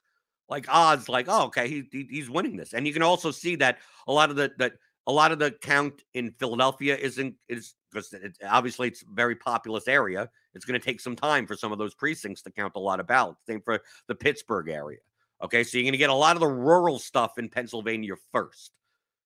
like 0.50 0.68
Oz, 0.70 1.10
like, 1.10 1.26
oh, 1.28 1.46
okay, 1.46 1.68
he, 1.68 1.84
he, 1.92 2.08
he's 2.12 2.30
winning 2.30 2.56
this. 2.56 2.76
And 2.76 2.86
you 2.86 2.94
can 2.94 3.02
also 3.02 3.32
see 3.32 3.56
that 3.56 3.80
a 4.08 4.14
lot 4.14 4.30
of 4.30 4.36
the, 4.36 4.52
that 4.60 4.74
a 5.08 5.12
lot 5.12 5.32
of 5.32 5.40
the 5.40 5.50
count 5.50 6.04
in 6.14 6.30
Philadelphia 6.34 6.96
isn't, 6.96 7.34
is 7.48 7.74
because 7.92 8.14
it, 8.14 8.38
obviously 8.48 8.88
it's 8.88 9.02
a 9.02 9.06
very 9.16 9.36
populous 9.36 9.88
area. 9.88 10.30
It's 10.54 10.66
going 10.66 10.80
to 10.80 10.86
take 10.86 11.02
some 11.02 11.16
time 11.16 11.48
for 11.48 11.56
some 11.56 11.72
of 11.72 11.80
those 11.80 11.96
precincts 11.96 12.44
to 12.44 12.52
count 12.52 12.74
a 12.76 12.80
lot 12.80 13.00
of 13.00 13.08
ballots. 13.08 13.40
Same 13.48 13.62
for 13.62 13.82
the 14.08 14.14
Pittsburgh 14.14 14.70
area. 14.70 15.00
Okay, 15.42 15.64
so 15.64 15.78
you're 15.78 15.84
going 15.84 15.94
to 15.94 15.98
get 15.98 16.10
a 16.10 16.14
lot 16.14 16.36
of 16.36 16.42
the 16.42 16.48
rural 16.48 17.00
stuff 17.00 17.38
in 17.38 17.50
Pennsylvania 17.50 18.16
first. 18.32 18.72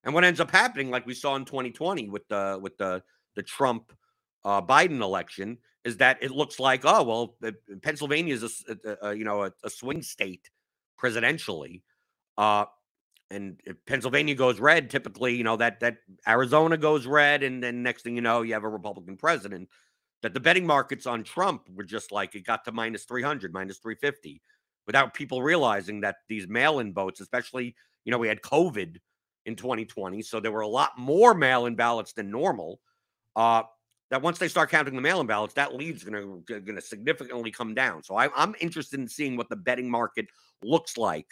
And 0.03 0.13
what 0.13 0.23
ends 0.23 0.39
up 0.39 0.51
happening, 0.51 0.89
like 0.89 1.05
we 1.05 1.13
saw 1.13 1.35
in 1.35 1.45
2020 1.45 2.09
with 2.09 2.27
the 2.27 2.59
with 2.61 2.77
the 2.77 3.01
the 3.35 3.43
Trump 3.43 3.91
uh, 4.43 4.61
Biden 4.61 5.01
election, 5.01 5.57
is 5.85 5.97
that 5.97 6.21
it 6.21 6.31
looks 6.31 6.59
like 6.59 6.81
oh 6.83 7.03
well, 7.03 7.37
Pennsylvania 7.81 8.33
is 8.33 8.63
a, 8.67 8.77
a, 8.85 9.09
a 9.09 9.13
you 9.15 9.23
know 9.23 9.43
a, 9.43 9.51
a, 9.63 9.69
swing 9.69 10.01
state 10.01 10.49
presidentially, 11.01 11.81
uh, 12.37 12.65
and 13.31 13.59
if 13.65 13.77
Pennsylvania 13.85 14.35
goes 14.35 14.59
red, 14.59 14.89
typically 14.89 15.35
you 15.35 15.43
know 15.43 15.57
that 15.57 15.79
that 15.79 15.97
Arizona 16.27 16.77
goes 16.77 17.07
red, 17.07 17.41
and 17.41 17.63
then 17.63 17.81
next 17.81 18.03
thing 18.03 18.15
you 18.15 18.21
know, 18.21 18.41
you 18.41 18.53
have 18.53 18.65
a 18.65 18.69
Republican 18.69 19.17
president. 19.17 19.69
That 20.21 20.33
the 20.33 20.39
betting 20.39 20.65
markets 20.65 21.05
on 21.05 21.23
Trump 21.23 21.67
were 21.73 21.83
just 21.83 22.11
like 22.11 22.33
it 22.35 22.45
got 22.45 22.63
to 22.65 22.71
minus 22.71 23.03
300, 23.03 23.53
minus 23.53 23.79
350, 23.79 24.41
without 24.85 25.13
people 25.13 25.41
realizing 25.41 26.01
that 26.01 26.17
these 26.29 26.47
mail-in 26.47 26.93
votes, 26.93 27.21
especially 27.21 27.75
you 28.05 28.11
know 28.11 28.17
we 28.17 28.27
had 28.27 28.41
COVID 28.41 28.97
in 29.45 29.55
2020. 29.55 30.21
So 30.21 30.39
there 30.39 30.51
were 30.51 30.61
a 30.61 30.67
lot 30.67 30.97
more 30.97 31.33
mail 31.33 31.65
in 31.65 31.75
ballots 31.75 32.13
than 32.13 32.31
normal. 32.31 32.79
Uh, 33.35 33.63
that 34.09 34.21
once 34.21 34.37
they 34.37 34.47
start 34.47 34.69
counting 34.69 34.95
the 34.95 35.01
mail-in 35.01 35.25
ballots, 35.25 35.55
that 35.55 35.73
lead's 35.73 36.03
going 36.03 36.43
to 36.45 36.59
going 36.61 36.75
to 36.75 36.81
significantly 36.81 37.49
come 37.49 37.73
down. 37.73 38.03
So 38.03 38.15
I, 38.15 38.29
am 38.41 38.53
interested 38.59 38.99
in 38.99 39.07
seeing 39.07 39.37
what 39.37 39.49
the 39.49 39.55
betting 39.55 39.89
market 39.89 40.27
looks 40.63 40.97
like, 40.97 41.25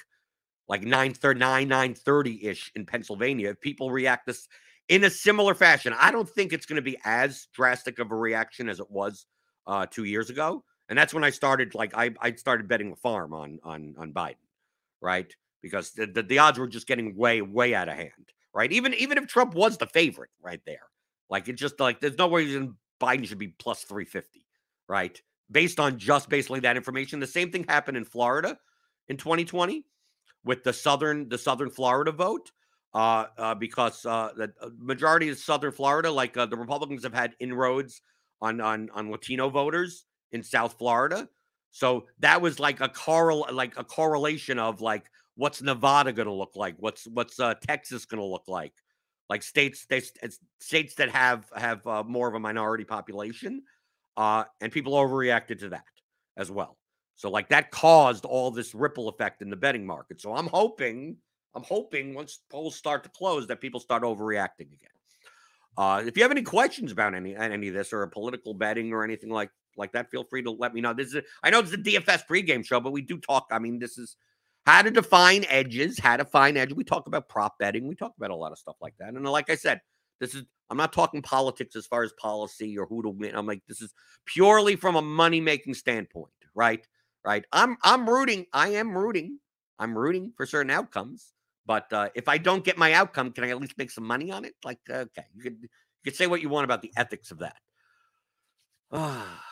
like 0.67 0.81
930, 0.81 1.39
930 1.39 2.46
ish 2.46 2.72
in 2.75 2.86
Pennsylvania. 2.86 3.50
If 3.51 3.62
people 3.62 3.91
react 3.91 4.25
this 4.25 4.48
in 4.89 5.03
a 5.03 5.12
similar 5.12 5.53
fashion, 5.53 5.93
I 5.98 6.12
don't 6.12 6.27
think 6.27 6.53
it's 6.53 6.65
going 6.65 6.77
to 6.77 6.81
be 6.81 6.98
as 7.05 7.48
drastic 7.53 8.00
of 8.00 8.12
a 8.12 8.15
reaction 8.15 8.67
as 8.67 8.79
it 8.79 8.89
was 8.89 9.27
uh, 9.67 9.86
two 9.86 10.05
years 10.05 10.31
ago. 10.31 10.63
And 10.90 10.98
that's 10.98 11.14
when 11.14 11.24
I 11.24 11.30
started, 11.30 11.74
like 11.74 11.96
I, 11.96 12.12
I 12.20 12.34
started 12.34 12.68
betting 12.68 12.90
the 12.90 12.96
farm 12.98 13.34
on 13.34 13.60
on 13.64 13.96
on 13.98 14.14
Biden, 14.14 14.36
right? 15.02 15.34
because 15.62 15.92
the, 15.92 16.08
the, 16.08 16.24
the, 16.24 16.40
odds 16.40 16.60
were 16.60 16.68
just 16.68 16.88
getting 16.88 17.16
way, 17.16 17.42
way 17.42 17.74
out 17.74 17.88
of 17.88 17.96
hand, 17.96 18.34
right? 18.54 18.72
Even 18.72 18.94
even 18.96 19.18
if 19.18 19.28
Trump 19.28 19.54
was 19.54 19.78
the 19.78 19.88
favorite 19.88 20.30
right 20.42 20.62
there, 20.66 20.90
like 21.30 21.48
it's 21.48 21.62
just 21.62 21.80
like 21.80 22.00
there's 22.00 22.18
no 22.18 22.30
reason 22.30 22.76
Biden 23.00 23.26
should 23.26 23.38
be 23.38 23.50
plus 23.50 23.84
350, 23.84 24.46
right? 24.88 25.22
Based 25.52 25.80
on 25.80 25.98
just 25.98 26.30
basically 26.30 26.62
that 26.62 26.78
information. 26.78 27.20
The 27.20 27.28
same 27.28 27.52
thing 27.52 27.66
happened 27.68 27.98
in 27.98 28.06
Florida 28.06 28.58
in 29.08 29.18
2020 29.18 29.86
with 30.44 30.64
the 30.64 30.74
southern 30.74 31.30
the 31.30 31.38
southern 31.38 31.70
Florida 31.70 32.12
vote. 32.12 32.52
Uh, 32.94 33.28
uh, 33.38 33.56
because 33.56 34.06
uh, 34.06 34.32
the 34.36 34.52
uh, 34.62 34.68
majority 34.78 35.30
of 35.30 35.38
Southern 35.38 35.72
Florida, 35.72 36.12
like 36.12 36.36
uh, 36.36 36.46
the 36.46 36.58
Republicans, 36.58 37.04
have 37.04 37.14
had 37.14 37.34
inroads 37.40 38.02
on 38.42 38.60
on 38.60 38.90
on 38.94 39.10
Latino 39.10 39.50
voters 39.50 40.08
in 40.32 40.44
South 40.44 40.78
Florida. 40.78 41.28
So 41.72 42.08
that 42.20 42.42
was 42.42 42.60
like 42.60 42.82
a 42.82 42.90
correl 42.90 43.48
like 43.52 43.78
a 43.78 43.84
correlation 43.84 44.60
of 44.60 44.82
like 44.82 45.06
what's 45.36 45.62
Nevada 45.62 46.12
going 46.14 46.28
to 46.28 46.34
look 46.34 46.56
like? 46.56 46.76
What's 46.78 47.08
what's 47.08 47.40
uh, 47.40 47.56
Texas 47.56 48.06
going 48.06 48.20
to 48.20 48.26
look 48.26 48.48
like? 48.48 48.74
Like 49.30 49.44
states, 49.44 49.80
states, 49.80 50.12
states 50.60 50.96
that 50.96 51.10
have 51.10 51.46
have 51.56 51.86
uh, 51.88 52.04
more 52.04 52.28
of 52.28 52.36
a 52.36 52.40
minority 52.40 52.84
population, 52.84 53.64
uh, 54.18 54.44
and 54.60 54.72
people 54.72 54.94
overreacted 54.94 55.60
to 55.60 55.70
that 55.70 55.86
as 56.38 56.52
well. 56.52 56.78
So 57.16 57.30
like 57.30 57.50
that 57.50 57.72
caused 57.72 58.26
all 58.26 58.52
this 58.52 58.76
ripple 58.76 59.08
effect 59.08 59.42
in 59.42 59.50
the 59.50 59.56
betting 59.56 59.86
market. 59.86 60.20
So 60.20 60.36
I'm 60.36 60.48
hoping, 60.48 61.18
I'm 61.56 61.64
hoping 61.64 62.14
once 62.14 62.40
polls 62.50 62.76
start 62.76 63.04
to 63.04 63.10
close 63.10 63.48
that 63.48 63.62
people 63.62 63.80
start 63.80 64.04
overreacting 64.04 64.74
again. 64.74 64.90
Uh, 65.78 66.04
if 66.06 66.18
you 66.18 66.24
have 66.24 66.32
any 66.32 66.42
questions 66.42 66.92
about 66.92 67.16
any 67.16 67.36
any 67.36 67.70
of 67.70 67.74
this 67.74 67.94
or 67.94 68.02
a 68.02 68.10
political 68.10 68.54
betting 68.54 68.92
or 68.92 69.04
anything 69.04 69.30
like 69.30 69.50
like 69.78 69.92
that, 69.94 70.10
feel 70.12 70.24
free 70.24 70.44
to 70.44 70.51
let 70.51 70.74
me 70.74 70.82
know. 70.82 70.94
This 70.94 71.13
is 71.13 71.24
I 71.44 71.50
know 71.50 71.60
it's 71.60 71.74
a 71.74 71.78
DFS 71.78 72.28
pregame 72.28 72.66
show, 72.66 72.80
but 72.80 72.92
we 72.92 73.01
do 73.01 73.18
talk. 73.18 73.48
I 73.51 73.60
mean, 73.60 73.80
this 73.80 73.98
is 73.98 74.16
how 74.66 74.82
to 74.82 74.92
define 74.92 75.46
edges, 75.50 75.98
how 76.00 76.18
to 76.18 76.25
find 76.25 76.58
edge. 76.58 76.74
We 76.74 76.84
talk 76.84 77.08
about 77.08 77.30
prop 77.30 77.58
betting. 77.58 77.88
We 77.88 77.96
talk 77.96 78.13
about 78.18 78.32
a 78.32 78.36
lot 78.36 78.51
of 78.51 78.60
stuff 78.60 78.75
like 78.82 78.94
that. 79.00 79.10
And 79.10 79.25
like 79.25 79.50
I 79.50 79.56
said, 79.56 79.82
this 80.20 80.36
is 80.36 80.44
I'm 80.70 80.78
not 80.78 80.94
talking 80.94 81.22
politics 81.22 81.75
as 81.75 81.86
far 81.86 82.04
as 82.04 82.13
policy 82.13 82.78
or 82.78 82.86
who 82.86 83.01
to 83.04 83.10
win. 83.10 83.36
I'm 83.36 83.48
like 83.48 83.62
this 83.68 83.82
is 83.82 83.94
purely 84.25 84.75
from 84.75 84.96
a 84.96 85.01
money 85.01 85.42
making 85.42 85.74
standpoint, 85.74 86.32
right? 86.56 86.86
Right. 87.25 87.46
I'm 87.51 87.78
I'm 87.84 88.10
rooting. 88.10 88.46
I 88.54 88.70
am 88.70 88.96
rooting. 88.96 89.40
I'm 89.80 89.98
rooting 89.98 90.34
for 90.38 90.46
certain 90.46 90.72
outcomes. 90.72 91.34
But 91.66 91.92
uh, 91.94 92.10
if 92.16 92.28
I 92.28 92.38
don't 92.38 92.63
get 92.63 92.78
my 92.78 92.94
outcome, 92.94 93.32
can 93.32 93.44
I 93.44 93.50
at 93.50 93.60
least 93.60 93.78
make 93.78 93.92
some 93.92 94.06
money 94.06 94.32
on 94.32 94.46
it? 94.46 94.54
Like, 94.63 94.80
okay, 94.90 95.25
you 95.36 95.44
could 95.44 95.58
you 95.62 95.70
could 96.04 96.16
say 96.16 96.28
what 96.28 96.42
you 96.42 96.50
want 96.50 96.66
about 96.66 96.82
the 96.82 96.92
ethics 96.98 97.32
of 97.32 97.40
that. 97.40 97.58
Ah. 98.94 99.50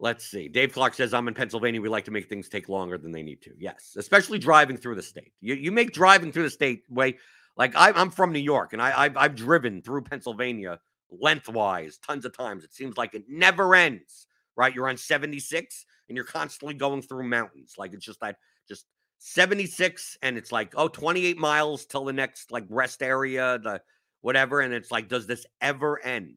Let's 0.00 0.26
see. 0.26 0.48
Dave 0.48 0.72
Clark 0.72 0.94
says, 0.94 1.14
I'm 1.14 1.28
in 1.28 1.34
Pennsylvania. 1.34 1.80
We 1.80 1.88
like 1.88 2.04
to 2.06 2.10
make 2.10 2.28
things 2.28 2.48
take 2.48 2.68
longer 2.68 2.98
than 2.98 3.12
they 3.12 3.22
need 3.22 3.40
to. 3.42 3.52
Yes, 3.56 3.94
especially 3.96 4.38
driving 4.38 4.76
through 4.76 4.96
the 4.96 5.02
state. 5.02 5.32
You, 5.40 5.54
you 5.54 5.70
make 5.72 5.92
driving 5.92 6.32
through 6.32 6.42
the 6.42 6.50
state 6.50 6.82
way 6.88 7.16
like 7.56 7.76
I, 7.76 8.00
am 8.00 8.10
from 8.10 8.32
New 8.32 8.40
York 8.40 8.72
and 8.72 8.82
I, 8.82 9.04
I've, 9.04 9.16
I've 9.16 9.36
driven 9.36 9.82
through 9.82 10.02
Pennsylvania 10.02 10.80
lengthwise 11.10 11.98
tons 11.98 12.24
of 12.24 12.36
times. 12.36 12.64
It 12.64 12.74
seems 12.74 12.96
like 12.96 13.14
it 13.14 13.24
never 13.28 13.74
ends, 13.74 14.26
right? 14.56 14.74
You're 14.74 14.88
on 14.88 14.96
76 14.96 15.86
and 16.08 16.16
you're 16.16 16.24
constantly 16.24 16.74
going 16.74 17.02
through 17.02 17.24
mountains. 17.24 17.74
Like 17.78 17.94
it's 17.94 18.04
just 18.04 18.20
that, 18.20 18.36
just 18.68 18.86
76 19.18 20.18
and 20.22 20.36
it's 20.36 20.50
like, 20.50 20.74
oh, 20.76 20.88
28 20.88 21.38
miles 21.38 21.86
till 21.86 22.04
the 22.04 22.12
next 22.12 22.50
like 22.50 22.64
rest 22.68 23.02
area, 23.02 23.58
the 23.62 23.80
whatever. 24.22 24.60
And 24.60 24.74
it's 24.74 24.90
like, 24.90 25.08
does 25.08 25.26
this 25.26 25.46
ever 25.60 26.02
end? 26.04 26.34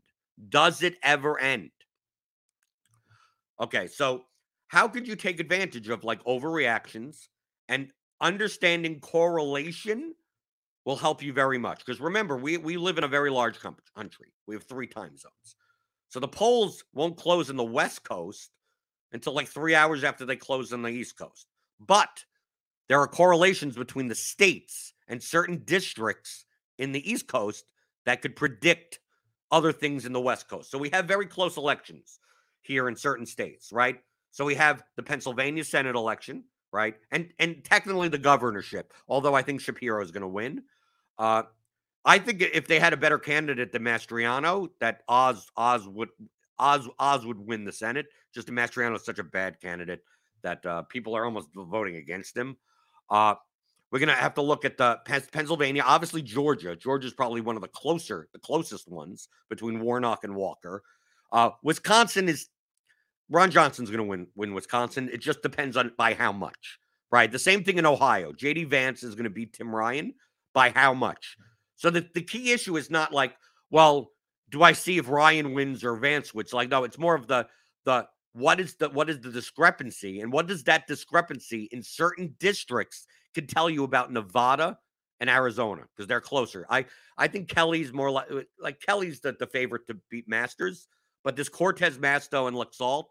Does 0.49 0.83
it 0.83 0.95
ever 1.01 1.39
end? 1.39 1.71
Okay, 3.59 3.87
so 3.87 4.23
how 4.67 4.87
could 4.87 5.07
you 5.07 5.15
take 5.15 5.39
advantage 5.39 5.89
of 5.89 6.03
like 6.03 6.23
overreactions 6.25 7.27
and 7.69 7.91
understanding 8.21 8.99
correlation 8.99 10.13
will 10.85 10.95
help 10.95 11.21
you 11.21 11.33
very 11.33 11.57
much 11.57 11.85
because 11.85 11.99
remember 11.99 12.37
we 12.37 12.57
we 12.57 12.77
live 12.77 12.97
in 12.97 13.03
a 13.03 13.07
very 13.07 13.29
large 13.29 13.59
country. 13.59 14.33
We 14.47 14.55
have 14.55 14.63
three 14.63 14.87
time 14.87 15.17
zones. 15.17 15.55
So 16.09 16.19
the 16.19 16.27
polls 16.27 16.83
won't 16.93 17.17
close 17.17 17.49
in 17.49 17.57
the 17.57 17.63
West 17.63 18.03
Coast 18.03 18.51
until 19.11 19.33
like 19.33 19.47
3 19.47 19.75
hours 19.75 20.03
after 20.03 20.25
they 20.25 20.37
close 20.37 20.71
on 20.71 20.81
the 20.81 20.89
East 20.89 21.17
Coast. 21.17 21.47
But 21.79 22.23
there 22.87 22.99
are 22.99 23.07
correlations 23.07 23.75
between 23.75 24.07
the 24.07 24.15
states 24.15 24.93
and 25.07 25.21
certain 25.21 25.63
districts 25.65 26.45
in 26.77 26.93
the 26.93 27.09
East 27.09 27.27
Coast 27.27 27.65
that 28.05 28.21
could 28.21 28.35
predict 28.35 28.99
other 29.51 29.73
things 29.73 30.05
in 30.05 30.13
the 30.13 30.21
West 30.21 30.47
Coast. 30.47 30.71
So 30.71 30.77
we 30.77 30.89
have 30.91 31.05
very 31.05 31.25
close 31.25 31.57
elections 31.57 32.19
here 32.67 32.87
in 32.87 32.95
certain 32.95 33.25
states, 33.25 33.71
right? 33.71 33.99
So 34.31 34.45
we 34.45 34.55
have 34.55 34.83
the 34.95 35.03
Pennsylvania 35.03 35.63
Senate 35.63 35.95
election, 35.95 36.43
right? 36.71 36.95
And 37.11 37.31
and 37.39 37.63
technically 37.63 38.09
the 38.09 38.17
governorship, 38.17 38.93
although 39.07 39.33
I 39.33 39.41
think 39.41 39.61
Shapiro 39.61 40.01
is 40.03 40.11
going 40.11 40.21
to 40.21 40.27
win. 40.27 40.63
Uh, 41.17 41.43
I 42.05 42.19
think 42.19 42.41
if 42.41 42.67
they 42.67 42.79
had 42.79 42.93
a 42.93 42.97
better 42.97 43.17
candidate 43.17 43.71
than 43.71 43.83
Mastriano, 43.83 44.69
that 44.79 45.01
Oz 45.07 45.49
Oz 45.57 45.87
would 45.87 46.09
Oz 46.59 46.87
Oz 46.99 47.25
would 47.25 47.39
win 47.39 47.65
the 47.65 47.71
Senate. 47.71 48.07
Just 48.33 48.47
Mastriano 48.49 48.95
is 48.95 49.05
such 49.05 49.19
a 49.19 49.23
bad 49.23 49.59
candidate 49.59 50.03
that 50.43 50.65
uh, 50.65 50.83
people 50.83 51.15
are 51.15 51.25
almost 51.25 51.49
voting 51.55 51.95
against 51.95 52.37
him. 52.37 52.57
Uh, 53.09 53.35
we're 53.91 53.99
gonna 53.99 54.13
have 54.13 54.35
to 54.35 54.41
look 54.41 54.65
at 54.65 54.77
the 54.77 54.99
Pennsylvania, 55.31 55.83
obviously 55.85 56.21
Georgia. 56.21 56.75
Georgia 56.75 57.07
is 57.07 57.13
probably 57.13 57.41
one 57.41 57.55
of 57.55 57.61
the 57.61 57.69
closer, 57.69 58.27
the 58.33 58.39
closest 58.39 58.87
ones 58.87 59.29
between 59.49 59.79
Warnock 59.79 60.23
and 60.23 60.35
Walker. 60.35 60.83
Uh, 61.31 61.51
Wisconsin 61.63 62.29
is 62.29 62.49
Ron 63.29 63.51
Johnson's 63.51 63.89
going 63.89 63.99
to 63.99 64.03
win 64.03 64.27
win 64.35 64.53
Wisconsin. 64.53 65.09
It 65.11 65.19
just 65.19 65.41
depends 65.41 65.77
on 65.77 65.91
by 65.97 66.13
how 66.13 66.31
much, 66.31 66.79
right? 67.11 67.31
The 67.31 67.39
same 67.39 67.63
thing 67.63 67.77
in 67.77 67.85
Ohio. 67.85 68.31
JD 68.31 68.67
Vance 68.67 69.03
is 69.03 69.15
going 69.15 69.25
to 69.25 69.29
beat 69.29 69.53
Tim 69.53 69.75
Ryan 69.75 70.13
by 70.53 70.69
how 70.69 70.93
much. 70.93 71.37
So 71.75 71.89
the, 71.89 72.07
the 72.13 72.21
key 72.21 72.51
issue 72.51 72.77
is 72.77 72.89
not 72.89 73.13
like, 73.13 73.35
well, 73.69 74.11
do 74.49 74.63
I 74.63 74.71
see 74.71 74.97
if 74.97 75.09
Ryan 75.09 75.53
wins 75.53 75.83
or 75.83 75.95
Vance 75.95 76.33
wins? 76.33 76.53
Like, 76.53 76.69
no, 76.69 76.83
it's 76.83 76.97
more 76.97 77.15
of 77.15 77.27
the 77.27 77.47
the 77.85 78.07
what 78.33 78.59
is 78.59 78.75
the 78.75 78.89
what 78.89 79.09
is 79.09 79.19
the 79.19 79.31
discrepancy 79.31 80.21
and 80.21 80.31
what 80.31 80.47
does 80.47 80.63
that 80.63 80.87
discrepancy 80.87 81.67
in 81.71 81.81
certain 81.81 82.35
districts 82.39 83.07
could 83.33 83.49
tell 83.49 83.69
you 83.69 83.83
about 83.83 84.11
Nevada 84.11 84.77
and 85.19 85.29
Arizona 85.29 85.83
because 85.95 86.07
they're 86.07 86.21
closer. 86.21 86.65
I 86.69 86.85
I 87.17 87.27
think 87.27 87.49
Kelly's 87.49 87.91
more 87.91 88.11
like 88.11 88.27
like 88.59 88.79
Kelly's 88.79 89.19
the, 89.19 89.35
the 89.37 89.47
favorite 89.47 89.87
to 89.87 89.97
beat 90.09 90.27
Masters. 90.27 90.87
But 91.27 91.35
this 91.35 91.49
Cortez 91.49 91.97
Masto 91.97 92.47
and 92.47 92.55
Laxalt, 92.55 93.07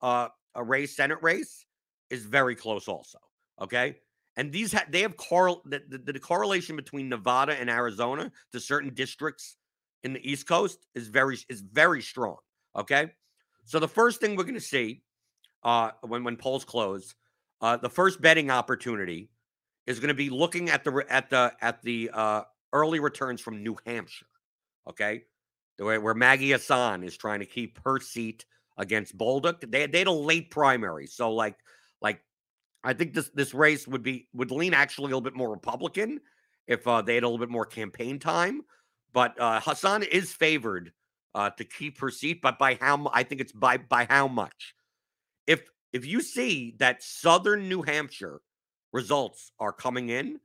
uh, 0.00 0.28
a 0.54 0.64
race, 0.64 0.96
Senate 0.96 1.18
race, 1.20 1.66
is 2.08 2.24
very 2.24 2.56
close 2.56 2.88
also. 2.88 3.18
Okay. 3.60 3.96
and 4.38 4.50
these 4.50 4.72
ha- 4.72 4.86
they 4.88 5.02
have 5.02 5.18
correl 5.18 5.60
the, 5.66 5.82
the, 5.86 6.12
the 6.14 6.18
correlation 6.18 6.74
between 6.74 7.10
Nevada 7.10 7.52
and 7.52 7.68
Arizona 7.68 8.32
to 8.52 8.60
certain 8.60 8.94
districts 8.94 9.56
in 10.04 10.14
the 10.14 10.30
East 10.30 10.48
Coast 10.48 10.86
is 10.94 11.08
very 11.08 11.36
is 11.50 11.60
very 11.60 12.00
strong. 12.00 12.38
Okay, 12.74 13.10
so 13.66 13.78
the 13.78 13.86
first 13.88 14.22
thing 14.22 14.36
we're 14.36 14.44
going 14.44 14.54
to 14.54 14.60
see 14.60 15.02
uh, 15.62 15.90
when 16.00 16.24
when 16.24 16.38
polls 16.38 16.64
close, 16.64 17.14
uh, 17.60 17.76
the 17.76 17.90
first 17.90 18.22
betting 18.22 18.50
opportunity 18.50 19.28
is 19.86 20.00
going 20.00 20.08
to 20.08 20.14
be 20.14 20.30
looking 20.30 20.70
at 20.70 20.82
the 20.82 21.04
at 21.10 21.28
the 21.28 21.52
at 21.60 21.82
the 21.82 22.10
uh, 22.14 22.42
early 22.72 23.00
returns 23.00 23.42
from 23.42 23.62
New 23.62 23.76
Hampshire. 23.84 24.24
Okay, 24.88 25.24
where, 25.84 26.14
Maggie 26.14 26.52
Hassan 26.52 27.02
is 27.02 27.16
trying 27.16 27.40
to 27.40 27.46
keep 27.46 27.78
her 27.84 27.98
seat 28.00 28.44
against 28.76 29.16
Bolduc. 29.16 29.70
They 29.70 29.86
they 29.86 29.98
had 29.98 30.06
a 30.06 30.12
late 30.12 30.50
primary, 30.50 31.06
so 31.06 31.32
like 31.32 31.56
like 32.00 32.22
I 32.84 32.92
think 32.92 33.14
this 33.14 33.30
this 33.34 33.54
race 33.54 33.86
would 33.86 34.02
be 34.02 34.28
would 34.32 34.50
lean 34.50 34.74
actually 34.74 35.06
a 35.06 35.08
little 35.08 35.20
bit 35.20 35.36
more 35.36 35.50
Republican 35.50 36.20
if 36.66 36.86
uh, 36.86 37.02
they 37.02 37.14
had 37.14 37.24
a 37.24 37.26
little 37.26 37.44
bit 37.44 37.50
more 37.50 37.66
campaign 37.66 38.18
time. 38.18 38.62
But 39.12 39.38
uh, 39.40 39.60
Hassan 39.60 40.04
is 40.04 40.32
favored 40.32 40.92
uh, 41.34 41.50
to 41.50 41.64
keep 41.64 41.98
her 42.00 42.10
seat, 42.10 42.40
but 42.42 42.58
by 42.58 42.78
how 42.80 43.10
I 43.12 43.22
think 43.22 43.40
it's 43.40 43.52
by 43.52 43.78
by 43.78 44.06
how 44.08 44.28
much. 44.28 44.74
If 45.46 45.62
if 45.92 46.06
you 46.06 46.20
see 46.20 46.76
that 46.78 47.02
Southern 47.02 47.68
New 47.68 47.82
Hampshire 47.82 48.40
results 48.92 49.52
are 49.58 49.72
coming 49.72 50.08
in, 50.08 50.40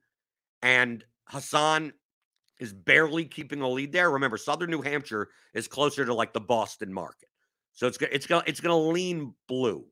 and 0.62 1.04
Hassan 1.28 1.92
is 2.58 2.72
barely 2.72 3.24
keeping 3.24 3.60
a 3.60 3.68
lead 3.68 3.92
there. 3.92 4.10
Remember, 4.10 4.38
Southern 4.38 4.70
New 4.70 4.82
Hampshire 4.82 5.28
is 5.54 5.68
closer 5.68 6.04
to 6.04 6.14
like 6.14 6.32
the 6.32 6.40
Boston 6.40 6.92
market, 6.92 7.28
so 7.72 7.86
it's 7.86 7.98
it's 8.00 8.26
gonna 8.26 8.44
it's 8.46 8.60
gonna 8.60 8.78
lean 8.78 9.34
blue 9.48 9.84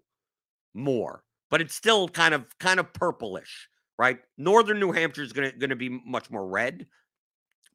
more, 0.73 1.23
but 1.51 1.61
it's 1.61 1.75
still 1.75 2.09
kind 2.09 2.35
of 2.35 2.47
kind 2.59 2.81
of 2.81 2.93
purplish, 2.93 3.69
right? 3.99 4.19
Northern 4.39 4.81
New 4.81 4.93
Hampshire 4.93 5.23
is 5.23 5.33
gonna 5.33 5.53
gonna 5.53 5.77
be 5.77 5.89
much 5.89 6.31
more 6.31 6.47
red, 6.47 6.87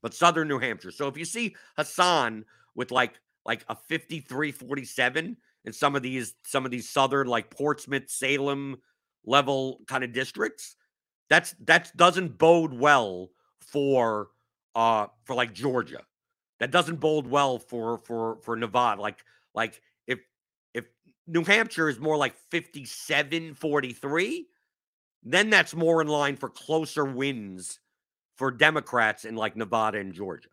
but 0.02 0.14
Southern 0.14 0.48
New 0.48 0.60
Hampshire. 0.60 0.92
So 0.92 1.08
if 1.08 1.18
you 1.18 1.26
see 1.26 1.56
Hassan 1.78 2.46
with 2.76 2.92
like 2.92 3.20
like 3.46 3.64
a 3.70 3.76
53-47 3.90 5.36
in 5.66 5.74
some 5.74 5.96
of 5.96 6.02
these 6.02 6.36
some 6.46 6.66
of 6.66 6.72
these 6.72 6.90
southern 6.90 7.28
like 7.28 7.50
Portsmouth, 7.50 8.10
Salem 8.10 8.78
level 9.26 9.82
kind 9.88 10.04
of 10.04 10.12
districts, 10.12 10.76
that's 11.30 11.56
that 11.66 11.96
doesn't 11.96 12.38
bode 12.38 12.74
well 12.74 13.30
for 13.60 14.30
uh 14.80 15.08
for 15.26 15.36
like 15.36 15.54
Georgia. 15.54 16.04
That 16.62 16.72
doesn't 16.72 17.02
bode 17.02 17.28
well 17.28 17.60
for 17.60 17.98
for 17.98 18.38
for 18.42 18.56
Nevada. 18.56 19.02
Like 19.02 19.26
like 19.54 19.82
if 20.08 20.20
if 20.74 20.86
New 21.28 21.44
Hampshire 21.44 21.90
is 21.90 22.00
more 22.00 22.16
like 22.16 22.34
57 22.50 23.56
43, 23.56 24.48
then 25.22 25.50
that's 25.50 25.76
more 25.76 26.02
in 26.02 26.08
line 26.08 26.38
for 26.38 26.50
closer 26.50 27.04
wins 27.04 27.80
for 28.38 28.52
Democrats 28.52 29.26
in 29.26 29.36
like 29.36 29.58
Nevada 29.58 29.98
and 30.00 30.14
Georgia. 30.14 30.50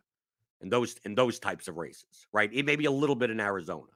And 0.60 0.72
those 0.72 0.96
in 1.04 1.14
those 1.14 1.38
types 1.38 1.68
of 1.68 1.76
races, 1.76 2.26
right? 2.32 2.50
It 2.52 2.66
may 2.66 2.74
be 2.74 2.86
a 2.86 2.90
little 2.90 3.16
bit 3.16 3.30
in 3.30 3.38
Arizona. 3.38 3.92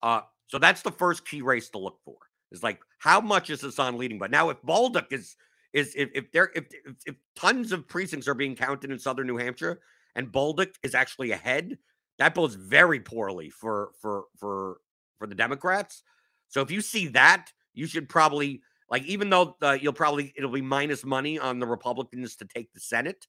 Uh 0.00 0.20
so 0.46 0.58
that's 0.58 0.82
the 0.82 0.92
first 0.92 1.26
key 1.26 1.42
race 1.42 1.70
to 1.70 1.78
look 1.78 1.98
for. 2.04 2.16
Is 2.52 2.62
like 2.62 2.80
how 2.98 3.20
much 3.20 3.50
is 3.50 3.62
Hassan 3.62 3.98
leading 3.98 4.20
by? 4.20 4.28
Now 4.28 4.50
if 4.50 4.62
Bolduc 4.62 5.12
is 5.12 5.34
is 5.72 5.94
if 5.96 6.10
if 6.14 6.32
there 6.32 6.50
if, 6.54 6.64
if, 6.84 6.94
if 7.06 7.14
tons 7.36 7.72
of 7.72 7.88
precincts 7.88 8.28
are 8.28 8.34
being 8.34 8.56
counted 8.56 8.90
in 8.90 8.98
southern 8.98 9.26
New 9.26 9.36
Hampshire 9.36 9.80
and 10.16 10.32
Bolduc 10.32 10.74
is 10.82 10.94
actually 10.94 11.30
ahead, 11.30 11.78
that 12.18 12.34
bodes 12.34 12.54
very 12.54 13.00
poorly 13.00 13.50
for 13.50 13.92
for 14.00 14.24
for 14.36 14.78
for 15.18 15.26
the 15.26 15.34
Democrats. 15.34 16.02
So 16.48 16.60
if 16.60 16.70
you 16.70 16.80
see 16.80 17.08
that, 17.08 17.52
you 17.72 17.86
should 17.86 18.08
probably 18.08 18.62
like 18.90 19.04
even 19.04 19.30
though 19.30 19.56
uh, 19.62 19.78
you'll 19.80 19.92
probably 19.92 20.32
it'll 20.36 20.50
be 20.50 20.60
minus 20.60 21.04
money 21.04 21.38
on 21.38 21.58
the 21.58 21.66
Republicans 21.66 22.36
to 22.36 22.44
take 22.44 22.72
the 22.72 22.80
Senate, 22.80 23.26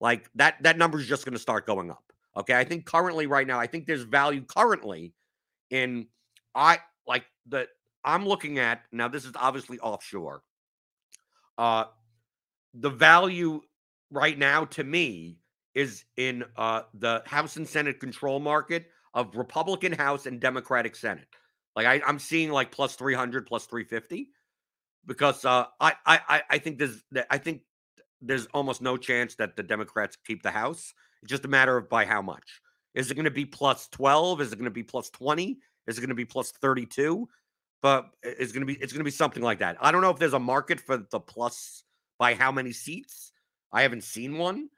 like 0.00 0.28
that 0.34 0.62
that 0.62 0.76
number 0.76 1.00
is 1.00 1.06
just 1.06 1.24
going 1.24 1.34
to 1.34 1.40
start 1.40 1.66
going 1.66 1.90
up. 1.90 2.04
Okay, 2.36 2.56
I 2.56 2.64
think 2.64 2.84
currently 2.84 3.26
right 3.26 3.46
now 3.46 3.58
I 3.58 3.66
think 3.66 3.86
there's 3.86 4.02
value 4.02 4.42
currently 4.42 5.14
in 5.70 6.06
I 6.54 6.78
like 7.06 7.24
the 7.46 7.66
I'm 8.04 8.26
looking 8.26 8.58
at 8.58 8.82
now. 8.92 9.08
This 9.08 9.24
is 9.24 9.32
obviously 9.34 9.78
offshore 9.78 10.42
uh, 11.60 11.84
the 12.72 12.88
value 12.88 13.60
right 14.10 14.38
now 14.38 14.64
to 14.64 14.82
me 14.82 15.36
is 15.74 16.04
in 16.16 16.42
uh, 16.56 16.82
the 16.94 17.22
House 17.26 17.56
and 17.56 17.68
Senate 17.68 18.00
control 18.00 18.40
market 18.40 18.86
of 19.12 19.36
Republican 19.36 19.92
House 19.92 20.24
and 20.24 20.40
Democratic 20.40 20.96
Senate. 20.96 21.28
Like 21.76 21.86
I, 21.86 22.00
I'm 22.06 22.18
seeing 22.18 22.50
like 22.50 22.72
plus 22.72 22.96
300, 22.96 23.46
plus 23.46 23.66
350 23.66 24.30
because 25.04 25.44
uh, 25.44 25.66
I, 25.78 25.92
I, 26.06 26.42
I 26.48 26.58
think 26.58 26.78
there's, 26.78 27.02
I 27.28 27.36
think 27.36 27.60
there's 28.22 28.46
almost 28.46 28.80
no 28.80 28.96
chance 28.96 29.34
that 29.34 29.54
the 29.54 29.62
Democrats 29.62 30.16
keep 30.26 30.42
the 30.42 30.50
House. 30.50 30.94
It's 31.22 31.30
just 31.30 31.44
a 31.44 31.48
matter 31.48 31.76
of 31.76 31.90
by 31.90 32.06
how 32.06 32.22
much. 32.22 32.62
Is 32.94 33.10
it 33.10 33.14
going 33.14 33.24
to 33.26 33.30
be 33.30 33.44
plus 33.44 33.86
12? 33.88 34.40
Is 34.40 34.52
it 34.52 34.56
going 34.56 34.64
to 34.64 34.70
be 34.70 34.82
plus 34.82 35.10
20? 35.10 35.58
Is 35.86 35.98
it 35.98 36.00
going 36.00 36.08
to 36.08 36.14
be 36.14 36.24
plus 36.24 36.52
32? 36.52 37.28
But 37.82 38.10
it's 38.22 38.52
to 38.52 38.64
be 38.64 38.74
it's 38.74 38.92
to 38.92 39.04
be 39.04 39.10
something 39.10 39.42
like 39.42 39.58
that. 39.60 39.76
I 39.80 39.92
don't 39.92 40.02
know 40.02 40.10
if 40.10 40.18
there's 40.18 40.34
a 40.34 40.38
market 40.38 40.80
for 40.80 40.98
the 40.98 41.20
plus 41.20 41.84
by 42.18 42.34
how 42.34 42.52
many 42.52 42.72
seats. 42.72 43.32
I 43.72 43.82
haven't 43.82 44.04
seen 44.04 44.36
one, 44.36 44.68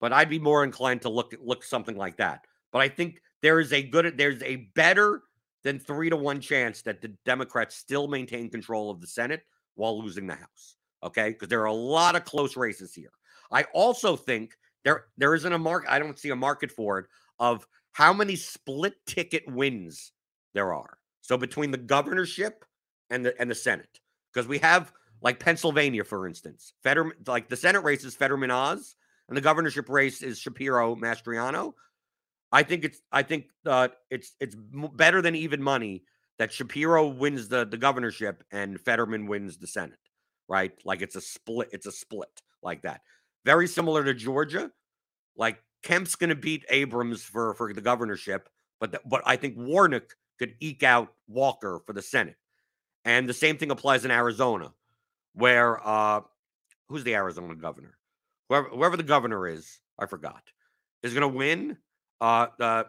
but 0.00 0.12
I'd 0.12 0.28
be 0.28 0.38
more 0.38 0.64
inclined 0.64 1.02
to 1.02 1.08
look 1.08 1.34
look 1.42 1.64
something 1.64 1.96
like 1.96 2.16
that. 2.18 2.44
But 2.72 2.82
I 2.82 2.88
think 2.88 3.20
there 3.42 3.60
is 3.60 3.72
a 3.72 3.82
good 3.82 4.16
there's 4.16 4.42
a 4.42 4.68
better 4.74 5.22
than 5.64 5.78
3 5.78 6.10
to 6.10 6.16
1 6.16 6.40
chance 6.40 6.82
that 6.82 7.00
the 7.00 7.14
Democrats 7.24 7.76
still 7.76 8.08
maintain 8.08 8.50
control 8.50 8.90
of 8.90 9.00
the 9.00 9.06
Senate 9.06 9.42
while 9.76 10.02
losing 10.02 10.26
the 10.26 10.34
House. 10.34 10.76
Okay? 11.04 11.30
Because 11.30 11.48
there 11.48 11.60
are 11.60 11.66
a 11.66 11.72
lot 11.72 12.16
of 12.16 12.24
close 12.24 12.56
races 12.56 12.94
here. 12.94 13.12
I 13.50 13.64
also 13.74 14.16
think 14.16 14.56
there 14.84 15.06
there 15.16 15.34
isn't 15.34 15.52
a 15.52 15.58
market 15.58 15.90
I 15.90 15.98
don't 15.98 16.18
see 16.18 16.30
a 16.30 16.36
market 16.36 16.72
for 16.72 16.98
it 16.98 17.06
of 17.38 17.66
how 17.92 18.12
many 18.12 18.36
split 18.36 18.94
ticket 19.06 19.44
wins 19.46 20.12
there 20.54 20.72
are. 20.72 20.98
So 21.22 21.38
between 21.38 21.70
the 21.70 21.78
governorship 21.78 22.64
and 23.08 23.24
the 23.24 23.40
and 23.40 23.50
the 23.50 23.54
Senate, 23.54 24.00
because 24.32 24.46
we 24.46 24.58
have 24.58 24.92
like 25.22 25.38
Pennsylvania, 25.38 26.04
for 26.04 26.26
instance, 26.26 26.74
Fetterman, 26.82 27.16
like 27.26 27.48
the 27.48 27.56
Senate 27.56 27.84
race 27.84 28.04
is 28.04 28.14
Fetterman 28.14 28.50
Oz, 28.50 28.96
and 29.28 29.36
the 29.36 29.40
governorship 29.40 29.88
race 29.88 30.20
is 30.20 30.38
Shapiro 30.38 30.94
Mastriano. 30.96 31.74
I 32.50 32.64
think 32.64 32.84
it's 32.84 33.00
I 33.10 33.22
think 33.22 33.46
uh, 33.64 33.88
it's 34.10 34.34
it's 34.40 34.56
better 34.94 35.22
than 35.22 35.34
even 35.36 35.62
money 35.62 36.04
that 36.38 36.52
Shapiro 36.52 37.06
wins 37.06 37.48
the 37.48 37.64
the 37.64 37.78
governorship 37.78 38.42
and 38.50 38.80
Fetterman 38.80 39.26
wins 39.26 39.56
the 39.56 39.66
Senate, 39.66 39.98
right? 40.48 40.72
Like 40.84 41.02
it's 41.02 41.16
a 41.16 41.20
split, 41.20 41.68
it's 41.72 41.86
a 41.86 41.92
split 41.92 42.42
like 42.62 42.82
that. 42.82 43.00
Very 43.44 43.68
similar 43.68 44.04
to 44.04 44.12
Georgia. 44.12 44.70
Like 45.36 45.62
Kemp's 45.82 46.16
going 46.16 46.30
to 46.30 46.36
beat 46.36 46.64
Abrams 46.68 47.22
for 47.22 47.54
for 47.54 47.72
the 47.72 47.80
governorship, 47.80 48.48
but 48.80 48.92
the, 48.92 49.00
but 49.06 49.22
I 49.24 49.36
think 49.36 49.56
Warnock 49.56 50.14
could 50.42 50.56
eke 50.60 50.82
out 50.82 51.12
Walker 51.28 51.80
for 51.86 51.92
the 51.92 52.02
Senate. 52.02 52.36
And 53.04 53.28
the 53.28 53.34
same 53.34 53.56
thing 53.56 53.70
applies 53.70 54.04
in 54.04 54.10
Arizona, 54.10 54.72
where 55.34 55.86
uh 55.86 56.20
who's 56.88 57.04
the 57.04 57.14
Arizona 57.14 57.54
governor? 57.54 57.96
Whoever, 58.48 58.68
whoever 58.68 58.96
the 58.96 59.02
governor 59.02 59.46
is, 59.46 59.80
I 59.98 60.06
forgot, 60.06 60.42
is 61.02 61.14
going 61.14 61.22
to 61.22 61.28
win. 61.28 61.78
Uh, 62.20 62.84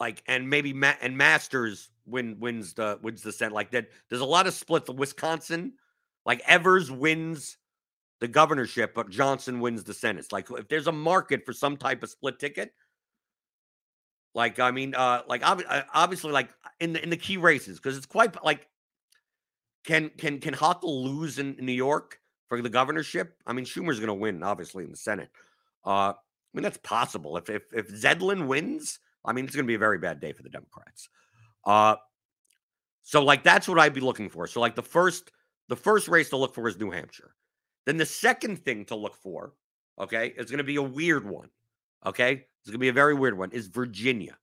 like 0.00 0.22
and 0.26 0.48
maybe 0.48 0.72
Ma- 0.72 0.94
and 1.00 1.16
Masters 1.16 1.90
win 2.06 2.38
wins 2.40 2.74
the 2.74 2.98
wins 3.02 3.22
the 3.22 3.32
Senate. 3.32 3.54
Like 3.54 3.70
that, 3.70 3.88
there's 4.08 4.22
a 4.22 4.26
lot 4.26 4.46
of 4.46 4.54
splits. 4.54 4.86
The 4.86 4.92
Wisconsin, 4.92 5.72
like 6.26 6.42
Evers 6.46 6.90
wins 6.90 7.56
the 8.20 8.28
governorship, 8.28 8.94
but 8.94 9.10
Johnson 9.10 9.60
wins 9.60 9.84
the 9.84 9.94
Senate. 9.94 10.30
Like 10.32 10.48
if 10.50 10.68
there's 10.68 10.86
a 10.86 10.92
market 10.92 11.44
for 11.44 11.52
some 11.52 11.76
type 11.76 12.02
of 12.02 12.10
split 12.10 12.38
ticket, 12.38 12.72
like 14.34 14.58
I 14.58 14.70
mean, 14.70 14.94
uh, 14.94 15.22
like 15.28 15.46
ob- 15.48 15.62
uh, 15.68 15.82
obviously, 15.92 16.32
like 16.32 16.50
in 16.80 16.92
the 16.92 17.02
in 17.02 17.10
the 17.10 17.16
key 17.16 17.36
races, 17.36 17.78
because 17.78 17.96
it's 17.96 18.06
quite 18.06 18.42
like 18.44 18.66
can 19.84 20.10
can 20.18 20.40
can 20.40 20.54
Hochul 20.54 21.04
lose 21.04 21.38
in, 21.38 21.54
in, 21.58 21.66
New 21.66 21.72
York 21.72 22.18
for 22.48 22.60
the 22.60 22.68
governorship? 22.68 23.36
I 23.46 23.52
mean, 23.52 23.64
Schumer's 23.64 24.00
going 24.00 24.08
to 24.08 24.14
win, 24.14 24.42
obviously, 24.42 24.84
in 24.84 24.90
the 24.90 24.96
Senate. 24.96 25.30
Uh, 25.86 26.12
I 26.12 26.14
mean, 26.52 26.62
that's 26.62 26.78
possible. 26.78 27.36
If 27.36 27.48
if 27.48 27.62
if 27.72 27.88
Zeldin 27.90 28.46
wins, 28.46 28.98
I 29.24 29.32
mean, 29.32 29.44
it's 29.44 29.54
going 29.54 29.64
to 29.66 29.68
be 29.68 29.74
a 29.74 29.78
very 29.78 29.98
bad 29.98 30.20
day 30.20 30.32
for 30.32 30.42
the 30.42 30.50
Democrats. 30.50 31.08
Uh, 31.64 31.96
so 33.02 33.22
like 33.22 33.42
that's 33.42 33.68
what 33.68 33.78
I'd 33.78 33.94
be 33.94 34.00
looking 34.00 34.30
for. 34.30 34.46
So 34.46 34.60
like 34.60 34.74
the 34.74 34.82
first 34.82 35.30
the 35.68 35.76
first 35.76 36.08
race 36.08 36.30
to 36.30 36.36
look 36.36 36.54
for 36.54 36.66
is 36.68 36.78
New 36.78 36.90
Hampshire. 36.90 37.34
Then 37.86 37.98
the 37.98 38.06
second 38.06 38.64
thing 38.64 38.86
to 38.86 38.96
look 38.96 39.14
for, 39.16 39.52
okay, 39.98 40.32
is 40.36 40.50
going 40.50 40.58
to 40.58 40.64
be 40.64 40.76
a 40.76 40.82
weird 40.82 41.28
one. 41.28 41.50
Okay, 42.06 42.32
it's 42.32 42.70
going 42.70 42.74
to 42.74 42.78
be 42.78 42.88
a 42.88 42.92
very 42.92 43.14
weird 43.14 43.36
one, 43.36 43.50
is 43.52 43.66
Virginia. 43.66 44.36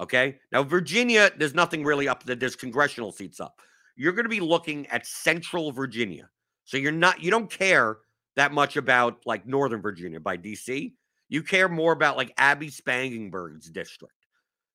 Okay. 0.00 0.38
Now, 0.50 0.62
Virginia, 0.62 1.30
there's 1.36 1.54
nothing 1.54 1.84
really 1.84 2.08
up 2.08 2.24
there. 2.24 2.36
There's 2.36 2.56
congressional 2.56 3.12
seats 3.12 3.40
up. 3.40 3.60
You're 3.94 4.12
going 4.12 4.24
to 4.24 4.30
be 4.30 4.40
looking 4.40 4.86
at 4.86 5.06
central 5.06 5.70
Virginia. 5.70 6.30
So 6.64 6.76
you're 6.76 6.92
not, 6.92 7.22
you 7.22 7.30
don't 7.30 7.50
care 7.50 7.98
that 8.36 8.52
much 8.52 8.76
about 8.76 9.18
like 9.26 9.46
Northern 9.46 9.82
Virginia 9.82 10.18
by 10.18 10.38
DC. 10.38 10.94
You 11.28 11.42
care 11.42 11.68
more 11.68 11.92
about 11.92 12.16
like 12.16 12.32
Abby 12.38 12.68
Spangenberg's 12.68 13.70
district. 13.70 14.14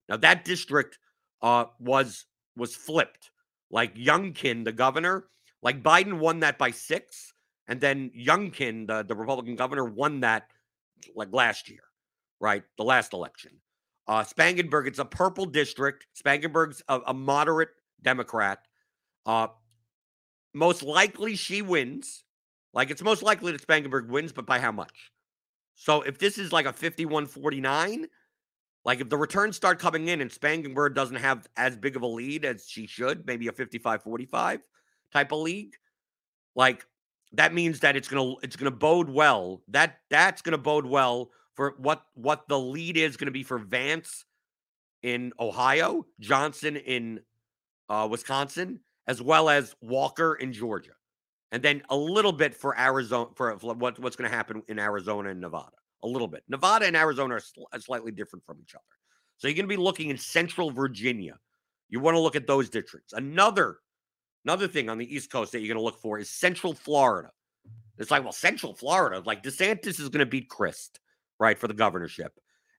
Now, 0.07 0.17
that 0.17 0.45
district 0.45 0.99
uh, 1.41 1.65
was 1.79 2.25
was 2.55 2.75
flipped. 2.75 3.31
Like 3.69 3.95
Youngkin, 3.95 4.63
the 4.63 4.71
governor, 4.71 5.25
like 5.61 5.83
Biden 5.83 6.19
won 6.19 6.39
that 6.39 6.57
by 6.57 6.71
six. 6.71 7.33
And 7.67 7.81
then 7.81 8.11
Youngkin, 8.17 8.87
the, 8.87 9.03
the 9.03 9.15
Republican 9.15 9.55
governor, 9.55 9.83
won 9.83 10.21
that 10.21 10.47
like 11.15 11.33
last 11.33 11.69
year, 11.69 11.81
right? 12.39 12.63
The 12.77 12.83
last 12.83 13.13
election. 13.13 13.51
Uh, 14.07 14.23
Spangenberg, 14.23 14.87
it's 14.87 14.99
a 14.99 15.05
purple 15.05 15.45
district. 15.45 16.07
Spangenberg's 16.15 16.81
a, 16.87 16.99
a 17.07 17.13
moderate 17.13 17.69
Democrat. 18.01 18.59
Uh, 19.25 19.47
most 20.53 20.81
likely 20.81 21.35
she 21.35 21.61
wins. 21.61 22.23
Like 22.73 22.89
it's 22.89 23.01
most 23.01 23.21
likely 23.21 23.51
that 23.51 23.65
Spangenberg 23.65 24.07
wins, 24.07 24.31
but 24.31 24.45
by 24.45 24.59
how 24.59 24.71
much? 24.71 25.11
So 25.75 26.01
if 26.01 26.17
this 26.17 26.37
is 26.37 26.51
like 26.51 26.65
a 26.65 26.73
51 26.73 27.27
49, 27.27 28.07
like 28.85 29.01
if 29.01 29.09
the 29.09 29.17
returns 29.17 29.55
start 29.55 29.79
coming 29.79 30.07
in 30.07 30.21
and 30.21 30.31
Spangenberg 30.31 30.95
doesn't 30.95 31.17
have 31.17 31.47
as 31.57 31.75
big 31.75 31.95
of 31.95 32.01
a 32.01 32.07
lead 32.07 32.45
as 32.45 32.65
she 32.67 32.87
should, 32.87 33.25
maybe 33.27 33.47
a 33.47 33.51
55 33.51 34.01
45 34.01 34.61
type 35.11 35.31
of 35.31 35.39
league, 35.39 35.75
like 36.55 36.85
that 37.33 37.53
means 37.53 37.81
that 37.81 37.95
it's 37.95 38.07
gonna 38.07 38.35
it's 38.41 38.55
gonna 38.55 38.71
bode 38.71 39.09
well. 39.09 39.61
That 39.67 39.99
that's 40.09 40.41
gonna 40.41 40.57
bode 40.57 40.85
well 40.85 41.29
for 41.57 41.75
what 41.77 42.03
what 42.13 42.47
the 42.47 42.57
lead 42.57 42.95
is 42.95 43.17
gonna 43.17 43.31
be 43.31 43.43
for 43.43 43.57
Vance 43.57 44.23
in 45.03 45.33
Ohio, 45.37 46.05
Johnson 46.21 46.77
in 46.77 47.19
uh, 47.89 48.07
Wisconsin, 48.09 48.79
as 49.07 49.21
well 49.21 49.49
as 49.49 49.75
Walker 49.81 50.35
in 50.35 50.53
Georgia 50.53 50.93
and 51.51 51.63
then 51.63 51.81
a 51.89 51.95
little 51.95 52.31
bit 52.31 52.55
for 52.55 52.77
Arizona 52.79 53.29
for 53.35 53.53
what, 53.55 53.99
what's 53.99 54.15
going 54.15 54.29
to 54.29 54.35
happen 54.35 54.61
in 54.67 54.79
Arizona 54.79 55.29
and 55.29 55.41
Nevada. 55.41 55.71
A 56.03 56.07
little 56.07 56.27
bit. 56.27 56.43
Nevada 56.47 56.85
and 56.85 56.95
Arizona 56.95 57.35
are 57.35 57.39
sl- 57.39 57.63
slightly 57.79 58.11
different 58.11 58.45
from 58.45 58.57
each 58.61 58.75
other. 58.75 58.83
So 59.37 59.47
you're 59.47 59.55
going 59.55 59.67
to 59.67 59.75
be 59.75 59.81
looking 59.81 60.09
in 60.09 60.17
Central 60.17 60.71
Virginia. 60.71 61.37
You 61.89 61.99
want 61.99 62.15
to 62.15 62.19
look 62.19 62.35
at 62.35 62.47
those 62.47 62.69
districts. 62.69 63.13
Another 63.13 63.77
another 64.45 64.67
thing 64.67 64.89
on 64.89 64.97
the 64.97 65.13
East 65.13 65.31
Coast 65.31 65.51
that 65.51 65.59
you're 65.59 65.73
going 65.73 65.81
to 65.81 65.83
look 65.83 65.99
for 65.99 66.19
is 66.19 66.29
Central 66.29 66.73
Florida. 66.73 67.31
It's 67.97 68.11
like, 68.11 68.23
well, 68.23 68.31
Central 68.31 68.73
Florida, 68.73 69.21
like 69.25 69.43
DeSantis 69.43 69.99
is 69.99 70.09
going 70.09 70.19
to 70.19 70.25
beat 70.25 70.49
Crist, 70.49 70.99
right, 71.39 71.57
for 71.57 71.67
the 71.67 71.73
governorship. 71.73 72.33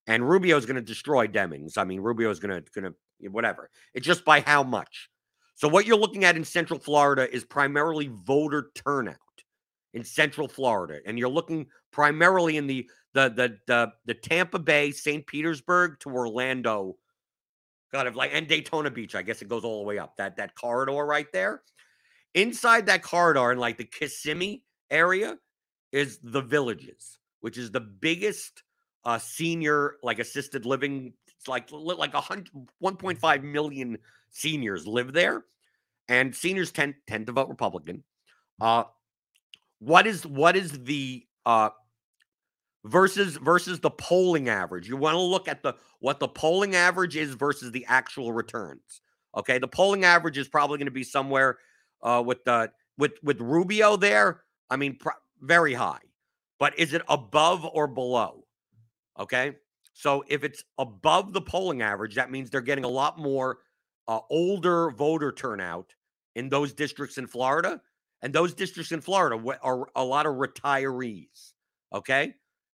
And 0.06 0.28
Rubio 0.28 0.56
is 0.56 0.66
going 0.66 0.76
to 0.76 0.82
destroy 0.82 1.26
Demings. 1.26 1.76
I 1.76 1.84
mean, 1.84 2.00
Rubio 2.00 2.30
is 2.30 2.40
going 2.40 2.62
to 2.62 2.70
going 2.72 2.92
to 2.92 3.28
whatever. 3.30 3.70
It's 3.94 4.06
just 4.06 4.24
by 4.24 4.40
how 4.40 4.62
much. 4.62 5.10
So 5.54 5.68
what 5.68 5.86
you're 5.86 5.98
looking 5.98 6.24
at 6.24 6.36
in 6.36 6.44
Central 6.44 6.78
Florida 6.78 7.32
is 7.34 7.44
primarily 7.44 8.10
voter 8.12 8.70
turnout 8.74 9.16
in 9.92 10.04
Central 10.04 10.48
Florida, 10.48 11.00
and 11.04 11.18
you're 11.18 11.28
looking 11.28 11.66
primarily 11.90 12.56
in 12.56 12.66
the 12.66 12.88
the 13.12 13.28
the 13.28 13.58
the, 13.66 13.92
the 14.06 14.14
Tampa 14.14 14.58
Bay, 14.58 14.92
St. 14.92 15.26
Petersburg 15.26 15.98
to 16.00 16.10
Orlando, 16.10 16.96
kind 17.92 18.06
of 18.06 18.16
like 18.16 18.30
and 18.32 18.46
Daytona 18.46 18.90
Beach. 18.90 19.14
I 19.14 19.22
guess 19.22 19.42
it 19.42 19.48
goes 19.48 19.64
all 19.64 19.80
the 19.80 19.86
way 19.86 19.98
up 19.98 20.16
that 20.16 20.36
that 20.36 20.54
corridor 20.54 21.04
right 21.04 21.30
there. 21.32 21.62
Inside 22.34 22.86
that 22.86 23.02
corridor, 23.02 23.50
in 23.52 23.58
like 23.58 23.78
the 23.78 23.84
Kissimmee 23.84 24.62
area, 24.90 25.38
is 25.92 26.18
the 26.22 26.42
Villages, 26.42 27.18
which 27.40 27.58
is 27.58 27.70
the 27.70 27.80
biggest 27.80 28.62
uh, 29.04 29.18
senior 29.18 29.96
like 30.02 30.18
assisted 30.18 30.66
living. 30.66 31.12
It's 31.36 31.48
like 31.48 31.70
like 31.70 32.14
a 32.14 32.20
hundred, 32.20 32.50
1.5 32.82 33.42
million 33.42 33.98
seniors 34.30 34.86
live 34.86 35.12
there, 35.12 35.44
and 36.08 36.34
seniors 36.34 36.72
tend 36.72 36.94
tend 37.06 37.26
to 37.26 37.32
vote 37.32 37.48
Republican. 37.48 38.02
Uh, 38.60 38.84
what 39.78 40.06
is 40.06 40.26
what 40.26 40.56
is 40.56 40.72
the 40.84 41.24
uh, 41.46 41.70
versus 42.84 43.36
versus 43.36 43.80
the 43.80 43.90
polling 43.90 44.48
average? 44.48 44.88
You 44.88 44.96
want 44.96 45.14
to 45.14 45.20
look 45.20 45.48
at 45.48 45.62
the 45.62 45.74
what 46.00 46.20
the 46.20 46.28
polling 46.28 46.74
average 46.74 47.16
is 47.16 47.34
versus 47.34 47.70
the 47.72 47.84
actual 47.88 48.32
returns. 48.32 49.00
Okay, 49.36 49.58
the 49.58 49.68
polling 49.68 50.04
average 50.04 50.38
is 50.38 50.48
probably 50.48 50.78
going 50.78 50.86
to 50.86 50.92
be 50.92 51.04
somewhere 51.04 51.58
uh, 52.02 52.22
with 52.24 52.44
the 52.44 52.70
with 52.96 53.12
with 53.22 53.40
Rubio 53.40 53.96
there. 53.96 54.42
I 54.70 54.76
mean, 54.76 54.96
pr- 54.98 55.10
very 55.40 55.74
high, 55.74 56.00
but 56.58 56.78
is 56.78 56.92
it 56.92 57.02
above 57.08 57.64
or 57.64 57.86
below? 57.86 58.44
Okay, 59.18 59.56
so 59.92 60.24
if 60.28 60.44
it's 60.44 60.62
above 60.78 61.32
the 61.32 61.40
polling 61.40 61.82
average, 61.82 62.14
that 62.14 62.30
means 62.30 62.50
they're 62.50 62.60
getting 62.60 62.84
a 62.84 62.88
lot 62.88 63.18
more 63.18 63.58
uh, 64.06 64.20
older 64.30 64.90
voter 64.90 65.32
turnout 65.32 65.94
in 66.36 66.48
those 66.48 66.72
districts 66.72 67.18
in 67.18 67.26
Florida. 67.26 67.80
And 68.22 68.32
those 68.32 68.54
districts 68.54 68.92
in 68.92 69.00
Florida 69.00 69.58
are 69.62 69.88
a 69.94 70.04
lot 70.04 70.26
of 70.26 70.36
retirees. 70.36 71.52
Okay. 71.92 72.34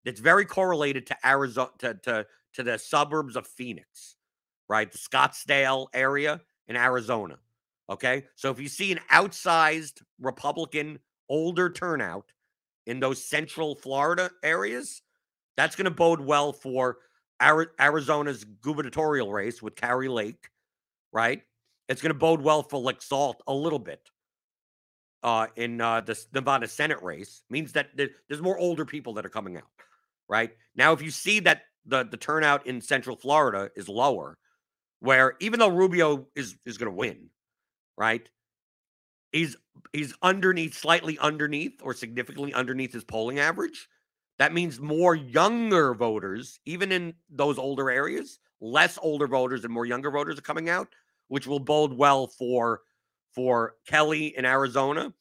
It's 0.05 0.19
very 0.19 0.45
correlated 0.45 1.05
to 1.07 1.27
Arizona, 1.27 1.69
to, 1.79 1.93
to, 2.03 2.25
to 2.53 2.63
the 2.63 2.77
suburbs 2.77 3.35
of 3.35 3.45
Phoenix, 3.45 4.15
right? 4.69 4.91
The 4.91 4.97
Scottsdale 4.97 5.87
area 5.93 6.41
in 6.67 6.77
Arizona. 6.77 7.37
Okay. 7.89 8.25
So 8.35 8.49
if 8.49 8.59
you 8.59 8.69
see 8.69 8.91
an 8.91 8.99
outsized 9.11 10.01
Republican 10.21 10.99
older 11.27 11.69
turnout 11.69 12.31
in 12.89 12.99
those 12.99 13.23
central 13.23 13.75
Florida 13.75 14.31
areas, 14.43 15.01
that's 15.57 15.75
going 15.75 15.85
to 15.85 15.91
bode 15.91 16.21
well 16.21 16.51
for 16.53 16.97
Arizona's 17.41 18.43
gubernatorial 18.43 19.31
race 19.31 19.61
with 19.61 19.75
Kari 19.75 20.09
Lake 20.09 20.49
right? 21.11 21.41
It's 21.87 22.01
going 22.01 22.13
to 22.13 22.19
bode 22.19 22.41
well 22.41 22.63
for 22.63 22.79
Laxalt 22.79 23.35
a 23.47 23.53
little 23.53 23.79
bit 23.79 24.01
uh, 25.23 25.47
in 25.55 25.81
uh, 25.81 26.01
the 26.01 26.19
Nevada 26.33 26.67
Senate 26.67 27.01
race. 27.01 27.41
Means 27.49 27.73
that 27.73 27.89
there's 27.95 28.41
more 28.41 28.57
older 28.57 28.85
people 28.85 29.15
that 29.15 29.25
are 29.25 29.29
coming 29.29 29.57
out, 29.57 29.69
right? 30.27 30.51
Now, 30.75 30.93
if 30.93 31.01
you 31.01 31.11
see 31.11 31.39
that 31.41 31.63
the 31.85 32.03
the 32.03 32.17
turnout 32.17 32.67
in 32.67 32.81
Central 32.81 33.15
Florida 33.15 33.71
is 33.75 33.89
lower, 33.89 34.37
where 34.99 35.35
even 35.39 35.59
though 35.59 35.69
Rubio 35.69 36.27
is 36.35 36.55
is 36.65 36.77
going 36.77 36.91
to 36.91 36.97
win, 36.97 37.29
right? 37.97 38.29
He's 39.31 39.55
he's 39.93 40.13
underneath, 40.21 40.75
slightly 40.75 41.17
underneath, 41.19 41.81
or 41.81 41.93
significantly 41.93 42.53
underneath 42.53 42.93
his 42.93 43.03
polling 43.03 43.39
average. 43.39 43.87
That 44.37 44.53
means 44.53 44.79
more 44.79 45.15
younger 45.15 45.93
voters, 45.93 46.59
even 46.65 46.91
in 46.91 47.13
those 47.29 47.57
older 47.57 47.89
areas, 47.89 48.39
less 48.61 48.97
older 49.01 49.27
voters 49.27 49.63
and 49.63 49.73
more 49.73 49.85
younger 49.85 50.11
voters 50.11 50.37
are 50.37 50.43
coming 50.43 50.69
out, 50.69 50.87
which 51.27 51.47
will 51.47 51.59
bode 51.59 51.93
well 51.93 52.27
for 52.27 52.81
for 53.33 53.75
Kelly 53.85 54.35
in 54.37 54.45
Arizona, 54.45 55.13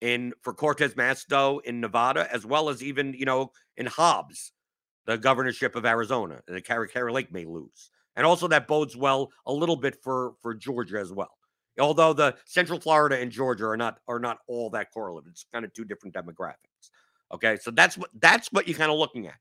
in 0.00 0.32
for 0.42 0.52
Cortez 0.52 0.94
Masto 0.94 1.60
in 1.64 1.80
Nevada, 1.80 2.28
as 2.32 2.44
well 2.44 2.68
as 2.68 2.82
even 2.82 3.14
you 3.14 3.24
know 3.24 3.52
in 3.76 3.86
Hobbs, 3.86 4.52
the 5.06 5.16
governorship 5.16 5.74
of 5.74 5.86
Arizona, 5.86 6.40
and 6.46 6.56
the 6.56 6.60
Kari 6.60 7.12
Lake 7.12 7.32
may 7.32 7.44
lose, 7.46 7.90
and 8.14 8.26
also 8.26 8.46
that 8.48 8.68
bodes 8.68 8.96
well 8.96 9.30
a 9.46 9.52
little 9.52 9.76
bit 9.76 9.96
for 10.02 10.34
for 10.42 10.54
Georgia 10.54 10.98
as 10.98 11.12
well. 11.12 11.39
Although 11.78 12.12
the 12.12 12.36
Central 12.44 12.80
Florida 12.80 13.18
and 13.18 13.30
Georgia 13.30 13.66
are 13.66 13.76
not 13.76 13.98
are 14.08 14.18
not 14.18 14.38
all 14.48 14.70
that 14.70 14.90
correlated, 14.92 15.30
it's 15.30 15.46
kind 15.52 15.64
of 15.64 15.72
two 15.72 15.84
different 15.84 16.14
demographics. 16.14 16.90
Okay, 17.32 17.56
so 17.60 17.70
that's 17.70 17.96
what 17.96 18.10
that's 18.20 18.50
what 18.52 18.66
you're 18.66 18.76
kind 18.76 18.90
of 18.90 18.98
looking 18.98 19.26
at 19.26 19.38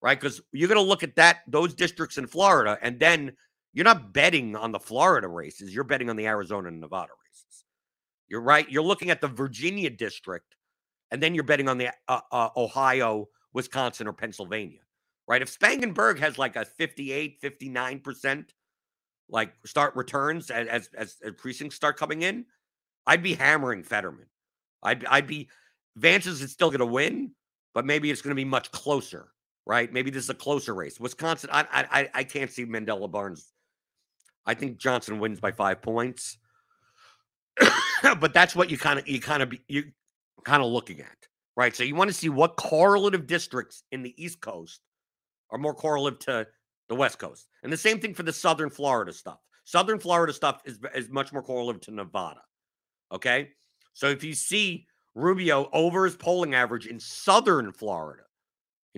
right? 0.00 0.18
Because 0.18 0.40
you're 0.52 0.68
going 0.68 0.76
to 0.76 0.88
look 0.88 1.02
at 1.02 1.16
that 1.16 1.38
those 1.46 1.74
districts 1.74 2.18
in 2.18 2.26
Florida, 2.26 2.78
and 2.82 2.98
then 2.98 3.32
you're 3.72 3.84
not 3.84 4.12
betting 4.12 4.56
on 4.56 4.72
the 4.72 4.78
Florida 4.78 5.28
races. 5.28 5.74
You're 5.74 5.84
betting 5.84 6.10
on 6.10 6.16
the 6.16 6.26
Arizona 6.26 6.68
and 6.68 6.80
Nevada 6.80 7.12
races. 7.24 7.64
You're 8.28 8.40
right. 8.40 8.68
You're 8.70 8.82
looking 8.82 9.10
at 9.10 9.20
the 9.20 9.28
Virginia 9.28 9.90
district, 9.90 10.56
and 11.10 11.22
then 11.22 11.34
you're 11.34 11.44
betting 11.44 11.68
on 11.68 11.78
the 11.78 11.92
uh, 12.08 12.20
uh, 12.30 12.48
Ohio, 12.56 13.28
Wisconsin, 13.52 14.06
or 14.06 14.12
Pennsylvania, 14.12 14.80
right? 15.26 15.42
If 15.42 15.56
Spangenberg 15.56 16.18
has 16.18 16.38
like 16.38 16.56
a 16.56 16.64
58, 16.64 17.38
59 17.40 18.00
percent 18.00 18.54
like 19.30 19.52
start 19.64 19.94
returns 19.96 20.50
as, 20.50 20.88
as 20.88 21.16
as 21.22 21.32
precincts 21.36 21.76
start 21.76 21.96
coming 21.96 22.22
in, 22.22 22.46
I'd 23.06 23.22
be 23.22 23.34
hammering 23.34 23.82
Fetterman. 23.82 24.26
I'd 24.82 25.04
I'd 25.06 25.26
be 25.26 25.48
Vance's 25.96 26.42
is 26.42 26.52
still 26.52 26.70
going 26.70 26.80
to 26.80 26.86
win, 26.86 27.32
but 27.74 27.84
maybe 27.84 28.10
it's 28.10 28.22
going 28.22 28.30
to 28.30 28.40
be 28.40 28.44
much 28.44 28.70
closer 28.72 29.32
right? 29.68 29.92
Maybe 29.92 30.10
this 30.10 30.24
is 30.24 30.30
a 30.30 30.34
closer 30.34 30.74
race. 30.74 30.98
Wisconsin, 30.98 31.50
I 31.52 31.66
I 31.72 32.08
I 32.14 32.24
can't 32.24 32.50
see 32.50 32.64
Mandela 32.64 33.08
Barnes. 33.08 33.52
I 34.46 34.54
think 34.54 34.78
Johnson 34.78 35.20
wins 35.20 35.40
by 35.40 35.52
five 35.52 35.82
points, 35.82 36.38
but 38.02 38.32
that's 38.32 38.56
what 38.56 38.70
you 38.70 38.78
kind 38.78 38.98
of 38.98 39.06
you 39.06 39.20
kind 39.20 39.42
of 39.42 39.52
you 39.68 39.84
kind 40.44 40.62
of 40.62 40.72
looking 40.72 41.00
at, 41.00 41.16
right? 41.54 41.76
So 41.76 41.84
you 41.84 41.94
want 41.94 42.08
to 42.08 42.14
see 42.14 42.30
what 42.30 42.56
correlative 42.56 43.26
districts 43.26 43.84
in 43.92 44.02
the 44.02 44.14
East 44.16 44.40
Coast 44.40 44.80
are 45.50 45.58
more 45.58 45.74
correlative 45.74 46.18
to 46.20 46.46
the 46.88 46.94
West 46.94 47.18
Coast, 47.18 47.48
and 47.62 47.72
the 47.72 47.76
same 47.76 48.00
thing 48.00 48.14
for 48.14 48.22
the 48.22 48.32
Southern 48.32 48.70
Florida 48.70 49.12
stuff. 49.12 49.38
Southern 49.64 49.98
Florida 49.98 50.32
stuff 50.32 50.62
is 50.64 50.78
is 50.94 51.08
much 51.08 51.32
more 51.32 51.42
correlative 51.42 51.82
to 51.82 51.90
Nevada. 51.90 52.40
Okay, 53.12 53.50
so 53.92 54.08
if 54.08 54.24
you 54.24 54.34
see 54.34 54.86
Rubio 55.14 55.68
over 55.72 56.04
his 56.04 56.16
polling 56.16 56.54
average 56.54 56.86
in 56.86 57.00
Southern 57.00 57.72
Florida 57.72 58.22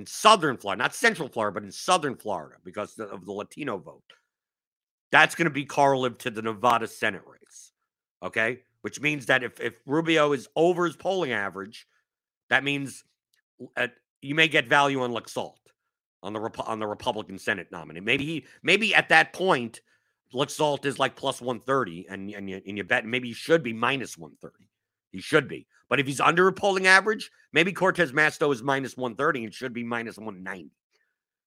in 0.00 0.06
southern 0.06 0.56
Florida, 0.56 0.82
not 0.82 0.94
central 0.94 1.28
Florida, 1.28 1.54
but 1.54 1.62
in 1.62 1.70
southern 1.70 2.16
Florida 2.16 2.56
because 2.64 2.98
of 2.98 3.26
the 3.26 3.32
Latino 3.32 3.78
vote. 3.78 4.02
That's 5.12 5.34
going 5.34 5.46
to 5.46 5.50
be 5.50 5.64
correlative 5.64 6.18
to 6.18 6.30
the 6.30 6.42
Nevada 6.42 6.86
Senate 6.86 7.22
race. 7.26 7.72
Okay. 8.22 8.60
Which 8.82 9.00
means 9.00 9.26
that 9.26 9.42
if, 9.42 9.60
if 9.60 9.74
Rubio 9.84 10.32
is 10.32 10.48
over 10.56 10.86
his 10.86 10.96
polling 10.96 11.32
average, 11.32 11.86
that 12.48 12.64
means 12.64 13.04
you 14.22 14.34
may 14.34 14.48
get 14.48 14.68
value 14.68 15.02
on 15.02 15.10
Laxalt 15.10 15.56
on 16.22 16.32
the 16.32 16.40
on 16.64 16.78
the 16.78 16.86
Republican 16.86 17.38
Senate 17.38 17.68
nominee. 17.70 18.00
Maybe 18.00 18.24
he 18.24 18.44
maybe 18.62 18.94
at 18.94 19.08
that 19.08 19.32
point 19.32 19.80
Laxalt 20.34 20.84
is 20.84 20.98
like 20.98 21.16
plus 21.16 21.40
130 21.40 22.06
and 22.08 22.30
and 22.30 22.48
you, 22.48 22.60
and 22.66 22.76
you 22.76 22.84
bet 22.84 23.06
maybe 23.06 23.28
he 23.28 23.34
should 23.34 23.62
be 23.62 23.72
minus 23.72 24.16
130 24.16 24.68
He 25.12 25.20
should 25.20 25.48
be. 25.48 25.66
But 25.88 25.98
if 25.98 26.06
he's 26.06 26.20
under 26.20 26.46
a 26.46 26.52
polling 26.52 26.86
average, 26.86 27.30
maybe 27.52 27.72
Cortez 27.72 28.12
Masto 28.12 28.52
is 28.52 28.62
minus 28.62 28.96
130 28.96 29.44
and 29.44 29.54
should 29.54 29.72
be 29.72 29.82
minus 29.82 30.18
190. 30.18 30.70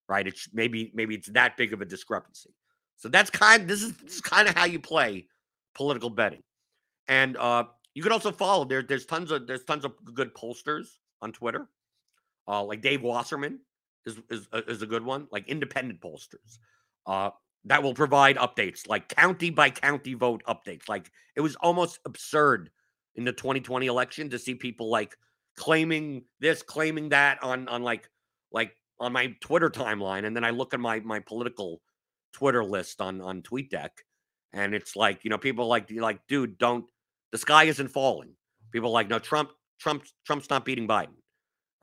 Right? 0.10 0.28
It's 0.28 0.50
maybe 0.54 0.92
maybe 0.94 1.16
it's 1.16 1.30
that 1.30 1.56
big 1.56 1.74
of 1.74 1.82
a 1.82 1.86
discrepancy. 1.86 2.54
So 2.98 3.10
that's 3.10 3.30
kind 3.30 3.68
this 3.68 3.84
is, 3.84 3.96
this 3.98 4.16
is 4.16 4.22
kind 4.22 4.48
of 4.48 4.56
how 4.56 4.66
you 4.66 4.80
play 4.80 5.28
political 5.76 6.10
betting. 6.10 6.44
And 7.08 7.38
uh 7.38 7.66
you 7.94 8.02
can 8.02 8.12
also 8.12 8.32
follow 8.32 8.66
there 8.66 8.82
there's 8.82 9.06
tons 9.06 9.32
of 9.32 9.48
there's 9.48 9.64
tons 9.64 9.86
of 9.86 9.94
good 10.14 10.34
pollsters 10.34 10.88
on 11.22 11.32
Twitter. 11.32 11.70
Uh 12.48 12.64
like 12.64 12.82
Dave 12.82 13.04
Wasserman 13.04 13.60
is 14.06 14.20
is, 14.30 14.48
uh, 14.54 14.62
is 14.68 14.82
a 14.82 14.88
good 14.88 15.04
one, 15.04 15.28
like 15.32 15.48
independent 15.48 16.02
pollsters. 16.02 16.60
Uh 17.06 17.32
that 17.66 17.82
will 17.82 17.94
provide 17.94 18.36
updates 18.38 18.88
like 18.88 19.08
county 19.08 19.50
by 19.50 19.70
county 19.70 20.14
vote 20.14 20.44
updates. 20.48 20.90
Like 20.90 21.12
it 21.36 21.42
was 21.42 21.56
almost 21.58 22.00
absurd 22.06 22.70
in 23.16 23.24
the 23.24 23.32
2020 23.32 23.88
election 23.88 24.30
to 24.30 24.40
see 24.40 24.56
people 24.56 24.90
like 24.90 25.16
claiming 25.56 26.24
this, 26.40 26.62
claiming 26.62 27.10
that 27.10 27.42
on 27.44 27.68
on 27.68 27.84
like 27.84 28.10
like 28.52 28.76
on 29.00 29.14
my 29.14 29.34
Twitter 29.42 29.70
timeline, 29.70 30.26
and 30.26 30.36
then 30.36 30.44
I 30.44 30.50
look 30.50 30.74
at 30.74 30.80
my 30.80 31.00
my 31.02 31.20
political 31.20 31.82
Twitter 32.34 32.64
list 32.64 33.02
on 33.02 33.22
on 33.22 33.42
TweetDeck, 33.42 33.90
and 34.54 34.74
it's 34.74 34.96
like 34.96 35.24
you 35.24 35.30
know 35.30 35.38
people 35.38 35.68
like 35.68 35.90
like 35.92 36.20
dude, 36.28 36.58
don't 36.58 36.86
the 37.32 37.38
sky 37.38 37.66
isn't 37.66 37.90
falling. 37.90 38.36
People 38.72 38.92
like 38.92 39.10
no 39.10 39.20
Trump 39.20 39.52
Trump 39.80 40.04
Trump's 40.26 40.50
not 40.50 40.66
beating 40.66 40.88
Biden, 40.88 41.16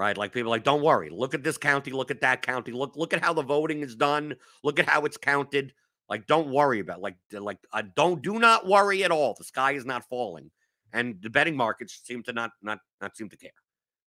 right? 0.00 0.16
Like 0.16 0.32
people 0.32 0.48
like 0.48 0.64
don't 0.64 0.80
worry, 0.80 1.10
look 1.10 1.34
at 1.34 1.44
this 1.44 1.58
county, 1.58 1.90
look 1.90 2.10
at 2.10 2.22
that 2.22 2.40
county, 2.40 2.72
look 2.72 2.96
look 2.96 3.12
at 3.12 3.22
how 3.22 3.34
the 3.34 3.42
voting 3.42 3.82
is 3.82 3.94
done, 3.94 4.34
look 4.64 4.78
at 4.78 4.88
how 4.88 5.04
it's 5.04 5.18
counted. 5.18 5.74
Like 6.08 6.26
don't 6.26 6.48
worry 6.48 6.80
about 6.80 7.02
like 7.02 7.16
like 7.30 7.58
uh, 7.74 7.82
don't 7.94 8.22
do 8.22 8.38
not 8.38 8.66
worry 8.66 9.04
at 9.04 9.10
all. 9.10 9.34
The 9.36 9.44
sky 9.44 9.72
is 9.72 9.84
not 9.84 10.08
falling 10.08 10.50
and 10.94 11.20
the 11.20 11.28
betting 11.28 11.54
markets 11.54 12.00
seem 12.02 12.22
to 12.22 12.32
not 12.32 12.52
not 12.62 12.78
not 13.02 13.14
seem 13.14 13.28
to 13.28 13.36
care 13.36 13.50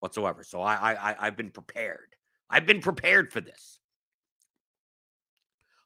whatsoever. 0.01 0.43
So 0.43 0.61
I 0.61 0.93
I 0.93 1.15
I've 1.25 1.37
been 1.37 1.51
prepared. 1.51 2.15
I've 2.49 2.65
been 2.65 2.81
prepared 2.81 3.31
for 3.31 3.39
this. 3.39 3.79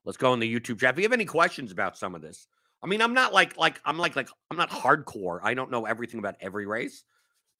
Let's 0.03 0.17
go 0.17 0.33
in 0.33 0.39
the 0.39 0.51
YouTube 0.51 0.79
chat. 0.79 0.95
If 0.95 0.97
you 0.97 1.03
have 1.03 1.13
any 1.13 1.25
questions 1.25 1.71
about 1.71 1.95
some 1.95 2.15
of 2.15 2.23
this, 2.23 2.47
I 2.81 2.87
mean, 2.87 3.03
I'm 3.03 3.13
not 3.13 3.33
like 3.33 3.55
like 3.55 3.79
I'm 3.85 3.99
like 3.99 4.15
like 4.15 4.29
I'm 4.49 4.57
not 4.57 4.71
hardcore. 4.71 5.39
I 5.43 5.53
don't 5.53 5.69
know 5.69 5.85
everything 5.85 6.17
about 6.17 6.37
every 6.41 6.65
race, 6.65 7.03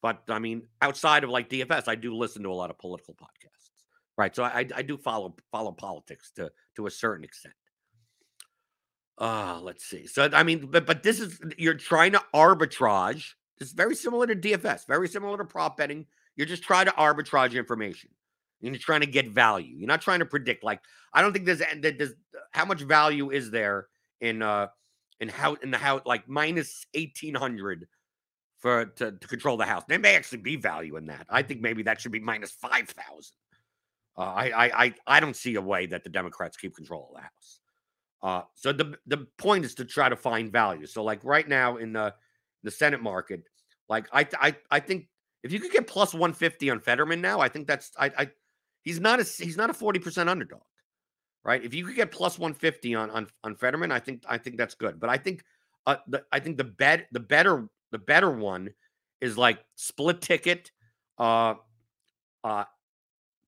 but 0.02 0.24
I 0.30 0.40
mean, 0.40 0.64
outside 0.82 1.24
of 1.24 1.30
like 1.30 1.50
DFS, 1.50 1.88
I 1.88 1.96
do 1.96 2.16
listen 2.16 2.44
to 2.44 2.50
a 2.50 2.54
lot 2.54 2.70
of 2.70 2.78
political 2.80 3.14
podcasts, 3.14 3.70
right? 4.18 4.36
So 4.36 4.44
I 4.44 4.68
I 4.76 4.82
do 4.82 4.98
follow 4.98 5.36
follow 5.52 5.72
politics 5.72 6.32
to 6.36 6.52
to 6.76 6.88
a 6.88 6.92
certain 6.92 7.24
extent. 7.24 7.54
Uh, 9.18 9.60
let's 9.62 9.86
see. 9.86 10.08
So 10.08 10.30
I 10.34 10.44
mean, 10.44 10.68
but 10.68 10.86
but 10.88 11.04
this 11.04 11.20
is 11.20 11.40
you're 11.58 11.76
trying 11.76 12.14
to 12.14 12.24
arbitrage. 12.34 13.34
It's 13.60 13.72
very 13.72 13.96
similar 13.96 14.26
to 14.26 14.36
DFS, 14.36 14.88
very 14.88 15.08
similar 15.08 15.38
to 15.38 15.46
prop 15.46 15.78
betting. 15.78 16.08
You're 16.36 16.48
just 16.48 16.64
trying 16.64 16.86
to 16.88 16.92
arbitrage 16.94 17.54
information. 17.54 18.10
And 18.64 18.74
you're 18.74 18.80
trying 18.80 19.02
to 19.02 19.08
get 19.08 19.30
value. 19.30 19.76
You're 19.76 19.88
not 19.88 20.02
trying 20.02 20.20
to 20.20 20.26
predict. 20.26 20.64
Like 20.64 20.82
I 21.14 21.22
don't 21.22 21.34
think 21.34 21.46
there's 21.46 21.60
that 21.60 21.98
there's 21.98 22.14
how 22.52 22.66
much 22.66 22.82
value 22.82 23.30
is 23.32 23.52
there 23.52 23.88
in 24.20 24.42
uh 24.42 24.68
in 25.20 25.30
how 25.30 25.56
in 25.56 25.72
the 25.72 25.78
house 25.78 26.02
like 26.06 26.28
minus 26.28 26.86
eighteen 26.94 27.36
hundred 27.36 27.88
for 28.62 28.86
to, 28.86 29.12
to 29.12 29.28
control 29.28 29.58
the 29.58 29.66
house. 29.66 29.84
There 29.88 30.00
may 30.00 30.16
actually 30.16 30.40
be 30.40 30.56
value 30.56 30.96
in 30.96 31.08
that. 31.08 31.26
I 31.30 31.42
think 31.42 31.62
maybe 31.62 31.84
that 31.84 32.00
should 32.00 32.12
be 32.12 32.20
minus 32.20 32.52
five 32.52 32.88
thousand. 32.88 33.36
Uh, 34.18 34.22
I, 34.22 34.86
I 34.86 34.94
I 35.08 35.20
don't 35.20 35.36
see 35.36 35.56
a 35.56 35.62
way 35.62 35.88
that 35.88 36.04
the 36.04 36.10
Democrats 36.10 36.58
keep 36.58 36.76
control 36.76 37.10
of 37.10 37.16
the 37.16 37.22
house. 37.22 37.60
Uh, 38.24 38.42
so 38.56 38.72
the 38.72 38.98
the 39.08 39.26
point 39.38 39.66
is 39.66 39.74
to 39.76 39.86
try 39.86 40.10
to 40.10 40.16
find 40.16 40.52
value. 40.52 40.86
So 40.86 41.04
like 41.04 41.24
right 41.24 41.48
now 41.48 41.78
in 41.78 41.92
the 41.92 42.14
the 42.64 42.72
Senate 42.72 43.02
market, 43.02 43.42
like 43.90 44.08
I 44.14 44.28
I 44.40 44.56
I 44.70 44.80
think 44.80 45.08
if 45.44 45.52
you 45.52 45.60
could 45.60 45.72
get 45.72 45.88
plus 45.88 46.14
150 46.14 46.70
on 46.70 46.80
Fetterman 46.80 47.20
now, 47.20 47.40
I 47.40 47.50
think 47.50 47.68
that's 47.68 47.92
I 47.98 48.12
I 48.18 48.30
he's 48.84 49.00
not 49.00 49.20
a 49.20 49.24
he's 49.24 49.58
not 49.58 49.72
a 49.72 49.74
40% 49.74 50.28
underdog. 50.28 50.62
Right? 51.44 51.64
If 51.64 51.74
you 51.74 51.84
could 51.86 51.96
get 51.96 52.12
plus 52.12 52.38
150 52.38 52.94
on 52.94 53.10
on 53.10 53.28
on 53.44 53.56
Fetterman, 53.56 53.92
I 53.92 54.00
think 54.00 54.24
I 54.30 54.38
think 54.38 54.58
that's 54.58 54.76
good. 54.76 55.00
But 55.00 55.10
I 55.10 55.18
think 55.18 55.44
uh 55.88 55.96
the 56.08 56.24
I 56.32 56.40
think 56.40 56.58
the 56.58 56.64
bet 56.66 57.08
the 57.12 57.20
better 57.20 57.68
the 57.92 58.00
better 58.00 58.32
one 58.32 58.70
is 59.20 59.38
like 59.38 59.60
split 59.76 60.22
ticket 60.22 60.72
uh 61.18 61.56
uh 62.44 62.64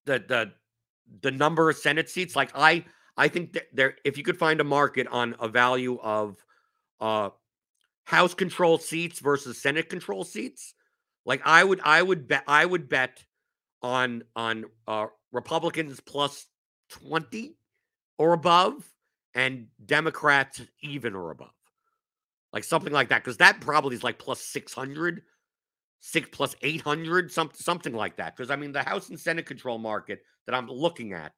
the 0.04 0.18
the 0.28 0.52
the 1.20 1.30
number 1.30 1.68
of 1.70 1.76
Senate 1.76 2.08
seats 2.08 2.36
like 2.36 2.50
I 2.54 2.84
I 3.16 3.28
think 3.28 3.52
that 3.52 3.66
there, 3.72 3.96
if 4.04 4.18
you 4.18 4.24
could 4.24 4.38
find 4.38 4.60
a 4.60 4.64
market 4.64 5.06
on 5.06 5.36
a 5.38 5.48
value 5.48 5.98
of 6.02 6.44
uh, 7.00 7.30
House 8.04 8.34
control 8.34 8.78
seats 8.78 9.20
versus 9.20 9.60
Senate 9.60 9.88
control 9.88 10.24
seats, 10.24 10.74
like 11.24 11.40
I 11.44 11.64
would, 11.64 11.80
I 11.84 12.02
would 12.02 12.26
bet, 12.26 12.44
I 12.46 12.66
would 12.66 12.88
bet 12.88 13.24
on 13.82 14.24
on 14.34 14.64
uh, 14.86 15.06
Republicans 15.32 16.00
plus 16.00 16.46
twenty 16.88 17.56
or 18.18 18.32
above, 18.32 18.74
and 19.34 19.68
Democrats 19.84 20.60
even 20.82 21.14
or 21.14 21.30
above, 21.30 21.54
like 22.54 22.64
something 22.64 22.92
like 22.92 23.08
that, 23.08 23.22
because 23.22 23.36
that 23.38 23.60
probably 23.60 23.96
is 23.96 24.04
like 24.04 24.18
plus 24.18 24.40
six 24.40 24.72
hundred, 24.72 25.22
six 26.00 26.28
plus 26.30 26.54
eight 26.62 26.80
hundred, 26.80 27.32
something 27.32 27.92
like 27.92 28.16
that. 28.16 28.36
Because 28.36 28.50
I 28.50 28.56
mean, 28.56 28.70
the 28.70 28.84
House 28.84 29.10
and 29.10 29.18
Senate 29.18 29.44
control 29.44 29.76
market 29.76 30.20
that 30.46 30.54
I'm 30.54 30.68
looking 30.68 31.12
at 31.12 31.32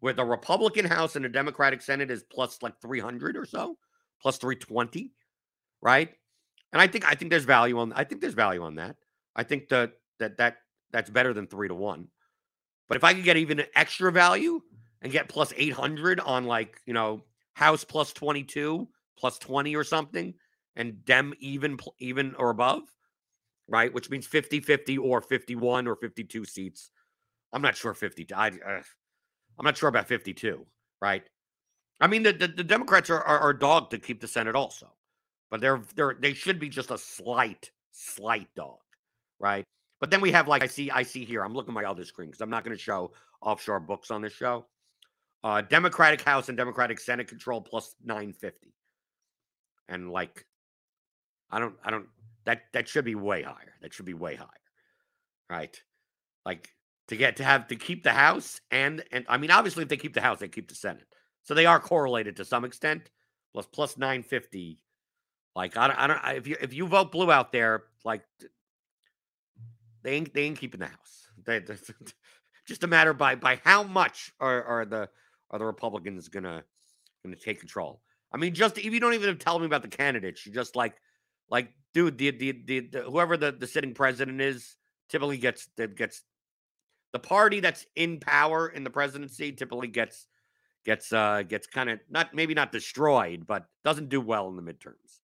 where 0.00 0.14
the 0.14 0.24
Republican 0.24 0.86
House 0.86 1.14
and 1.14 1.24
the 1.24 1.28
Democratic 1.28 1.82
Senate 1.82 2.10
is 2.10 2.24
plus 2.24 2.60
like 2.62 2.72
300 2.80 3.36
or 3.36 3.44
so, 3.44 3.76
plus 4.20 4.38
320, 4.38 5.12
right? 5.82 6.08
And 6.72 6.80
I 6.80 6.86
think 6.86 7.06
I 7.06 7.14
think 7.14 7.30
there's 7.30 7.44
value 7.44 7.78
on 7.78 7.92
I 7.92 8.04
think 8.04 8.22
there's 8.22 8.34
value 8.34 8.62
on 8.62 8.76
that. 8.76 8.96
I 9.36 9.42
think 9.42 9.68
that 9.68 9.92
that 10.20 10.38
that 10.38 10.56
that's 10.90 11.10
better 11.10 11.34
than 11.34 11.46
3 11.46 11.68
to 11.68 11.74
1. 11.74 12.08
But 12.88 12.96
if 12.96 13.04
I 13.04 13.12
could 13.12 13.24
get 13.24 13.36
even 13.36 13.60
an 13.60 13.66
extra 13.76 14.10
value 14.10 14.62
and 15.02 15.12
get 15.12 15.28
plus 15.28 15.52
800 15.54 16.18
on 16.20 16.46
like, 16.46 16.80
you 16.86 16.94
know, 16.94 17.24
House 17.52 17.84
plus 17.84 18.14
22, 18.14 18.88
plus 19.18 19.38
20 19.38 19.76
or 19.76 19.84
something 19.84 20.32
and 20.76 21.04
Dem 21.04 21.34
even 21.38 21.78
even 21.98 22.34
or 22.36 22.50
above, 22.50 22.82
right? 23.68 23.92
Which 23.92 24.10
means 24.10 24.26
50-50 24.26 24.98
or 24.98 25.20
51 25.20 25.86
or 25.86 25.96
52 25.96 26.44
seats. 26.44 26.90
I'm 27.52 27.62
not 27.62 27.76
sure 27.76 27.94
50. 27.94 28.32
I, 28.34 28.48
uh, 28.48 28.82
I'm 29.58 29.64
not 29.64 29.76
sure 29.76 29.88
about 29.88 30.08
52, 30.08 30.66
right? 31.00 31.22
I 32.00 32.06
mean, 32.06 32.22
the, 32.22 32.32
the, 32.32 32.48
the 32.48 32.64
Democrats 32.64 33.10
are, 33.10 33.22
are, 33.22 33.38
are 33.38 33.52
dog 33.52 33.90
to 33.90 33.98
keep 33.98 34.20
the 34.20 34.26
Senate 34.28 34.56
also, 34.56 34.88
but 35.50 35.60
they're 35.60 35.80
they're 35.94 36.16
they 36.18 36.34
should 36.34 36.58
be 36.58 36.68
just 36.68 36.90
a 36.90 36.98
slight 36.98 37.70
slight 37.92 38.48
dog, 38.56 38.80
right? 39.38 39.64
But 40.00 40.10
then 40.10 40.20
we 40.20 40.32
have 40.32 40.48
like 40.48 40.64
I 40.64 40.66
see 40.66 40.90
I 40.90 41.04
see 41.04 41.24
here. 41.24 41.44
I'm 41.44 41.54
looking 41.54 41.70
at 41.70 41.74
my 41.74 41.84
other 41.84 42.04
screen 42.04 42.28
because 42.28 42.40
I'm 42.40 42.50
not 42.50 42.64
going 42.64 42.76
to 42.76 42.82
show 42.82 43.12
offshore 43.40 43.78
books 43.78 44.10
on 44.10 44.20
this 44.20 44.32
show. 44.32 44.66
Uh, 45.44 45.60
Democratic 45.60 46.22
House 46.22 46.48
and 46.48 46.56
Democratic 46.56 46.98
Senate 46.98 47.28
control 47.28 47.60
plus 47.60 47.94
950, 48.04 48.74
and 49.88 50.10
like 50.10 50.44
I 51.52 51.60
don't 51.60 51.74
I 51.84 51.90
don't 51.90 52.06
that 52.44 52.62
that 52.72 52.88
should 52.88 53.04
be 53.04 53.14
way 53.14 53.42
higher. 53.42 53.74
That 53.82 53.94
should 53.94 54.06
be 54.06 54.14
way 54.14 54.34
higher, 54.34 54.48
right? 55.48 55.76
Like 56.44 56.70
to 57.08 57.16
get 57.16 57.36
to 57.36 57.44
have 57.44 57.68
to 57.68 57.76
keep 57.76 58.02
the 58.02 58.12
House 58.12 58.60
and 58.70 59.04
and 59.12 59.26
I 59.28 59.36
mean 59.36 59.50
obviously 59.50 59.82
if 59.82 59.88
they 59.88 59.96
keep 59.96 60.14
the 60.14 60.20
House 60.20 60.38
they 60.38 60.48
keep 60.48 60.68
the 60.68 60.74
Senate 60.74 61.06
so 61.42 61.54
they 61.54 61.66
are 61.66 61.78
correlated 61.78 62.36
to 62.36 62.44
some 62.44 62.64
extent 62.64 63.10
plus 63.52 63.66
plus 63.66 63.98
950 63.98 64.82
like 65.54 65.76
I 65.76 65.88
don't, 65.88 65.98
I 65.98 66.06
don't 66.06 66.36
if 66.38 66.46
you 66.46 66.56
if 66.60 66.72
you 66.72 66.86
vote 66.86 67.12
blue 67.12 67.30
out 67.30 67.52
there 67.52 67.84
like 68.04 68.22
they 70.02 70.14
ain't 70.14 70.32
they 70.32 70.42
ain't 70.44 70.58
keeping 70.58 70.80
the 70.80 70.86
House 70.86 71.28
they, 71.44 71.60
just 72.66 72.84
a 72.84 72.86
matter 72.86 73.12
by 73.12 73.34
by 73.34 73.60
how 73.64 73.82
much 73.82 74.32
are, 74.40 74.64
are 74.64 74.84
the 74.84 75.08
are 75.50 75.58
the 75.58 75.66
Republicans 75.66 76.28
gonna 76.28 76.64
gonna 77.24 77.36
take 77.36 77.60
control 77.60 78.00
I 78.32 78.38
mean 78.38 78.54
just 78.54 78.78
if 78.78 78.84
you 78.84 79.00
don't 79.00 79.14
even 79.14 79.36
tell 79.36 79.58
me 79.58 79.66
about 79.66 79.82
the 79.82 79.88
candidates 79.88 80.46
you 80.46 80.52
just 80.52 80.76
like 80.76 80.94
like 81.50 81.72
dude 81.94 82.18
the 82.18 82.30
the, 82.30 82.62
the, 82.66 82.80
the 82.80 83.02
whoever 83.02 83.36
the, 83.36 83.52
the 83.52 83.66
sitting 83.66 83.94
president 83.94 84.40
is 84.40 84.76
typically 85.08 85.38
gets 85.38 85.68
gets 85.96 86.22
the 87.12 87.18
party 87.18 87.60
that's 87.60 87.86
in 87.96 88.18
power 88.18 88.68
in 88.68 88.84
the 88.84 88.90
presidency 88.90 89.52
typically 89.52 89.88
gets 89.88 90.26
gets 90.84 91.12
uh 91.12 91.42
gets 91.42 91.66
kind 91.66 91.90
of 91.90 92.00
not 92.10 92.34
maybe 92.34 92.54
not 92.54 92.72
destroyed, 92.72 93.46
but 93.46 93.66
doesn't 93.84 94.08
do 94.08 94.20
well 94.20 94.48
in 94.48 94.56
the 94.56 94.62
midterms. 94.62 95.20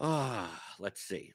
Ah, 0.00 0.62
let's 0.78 1.00
see. 1.00 1.32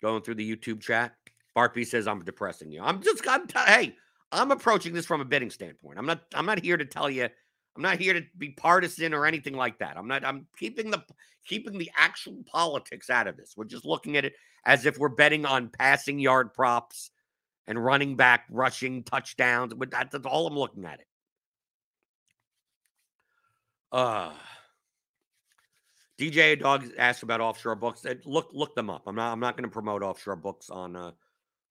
Going 0.00 0.22
through 0.22 0.36
the 0.36 0.56
YouTube 0.56 0.80
chat, 0.80 1.14
Barkby 1.56 1.86
says 1.86 2.06
I'm 2.06 2.22
depressing 2.22 2.70
you. 2.70 2.82
I'm 2.82 3.02
just 3.02 3.26
I'm 3.28 3.46
t- 3.46 3.58
hey, 3.66 3.96
I'm 4.30 4.50
approaching 4.50 4.94
this 4.94 5.06
from 5.06 5.20
a 5.20 5.24
bidding 5.24 5.50
standpoint. 5.50 5.98
I'm 5.98 6.06
not 6.06 6.22
I'm 6.34 6.46
not 6.46 6.62
here 6.62 6.76
to 6.76 6.84
tell 6.84 7.10
you 7.10 7.28
I'm 7.76 7.82
not 7.82 7.98
here 7.98 8.14
to 8.14 8.22
be 8.38 8.50
partisan 8.50 9.12
or 9.12 9.26
anything 9.26 9.54
like 9.54 9.78
that. 9.78 9.96
I'm 9.96 10.08
not 10.08 10.24
I'm 10.24 10.46
keeping 10.58 10.90
the 10.90 11.04
keeping 11.44 11.78
the 11.78 11.90
actual 11.96 12.42
politics 12.46 13.10
out 13.10 13.26
of 13.26 13.36
this. 13.36 13.54
We're 13.56 13.64
just 13.64 13.84
looking 13.84 14.16
at 14.16 14.24
it 14.24 14.34
as 14.64 14.86
if 14.86 14.98
we're 14.98 15.08
betting 15.08 15.44
on 15.44 15.68
passing 15.68 16.18
yard 16.18 16.54
props 16.54 17.10
and 17.66 17.82
running 17.82 18.16
back 18.16 18.46
rushing 18.50 19.04
touchdowns. 19.04 19.74
But 19.74 19.90
that's 19.90 20.14
all 20.24 20.46
I'm 20.46 20.58
looking 20.58 20.84
at 20.84 21.00
it. 21.00 21.06
Uh 23.92 24.32
DJ 26.18 26.58
Dog 26.58 26.86
asked 26.96 27.22
about 27.22 27.42
offshore 27.42 27.74
books. 27.74 28.04
Look 28.24 28.48
look 28.52 28.74
them 28.74 28.88
up. 28.88 29.02
I'm 29.06 29.14
not 29.14 29.32
I'm 29.32 29.40
not 29.40 29.56
going 29.56 29.68
to 29.68 29.72
promote 29.72 30.02
offshore 30.02 30.36
books 30.36 30.70
on 30.70 30.96
uh 30.96 31.10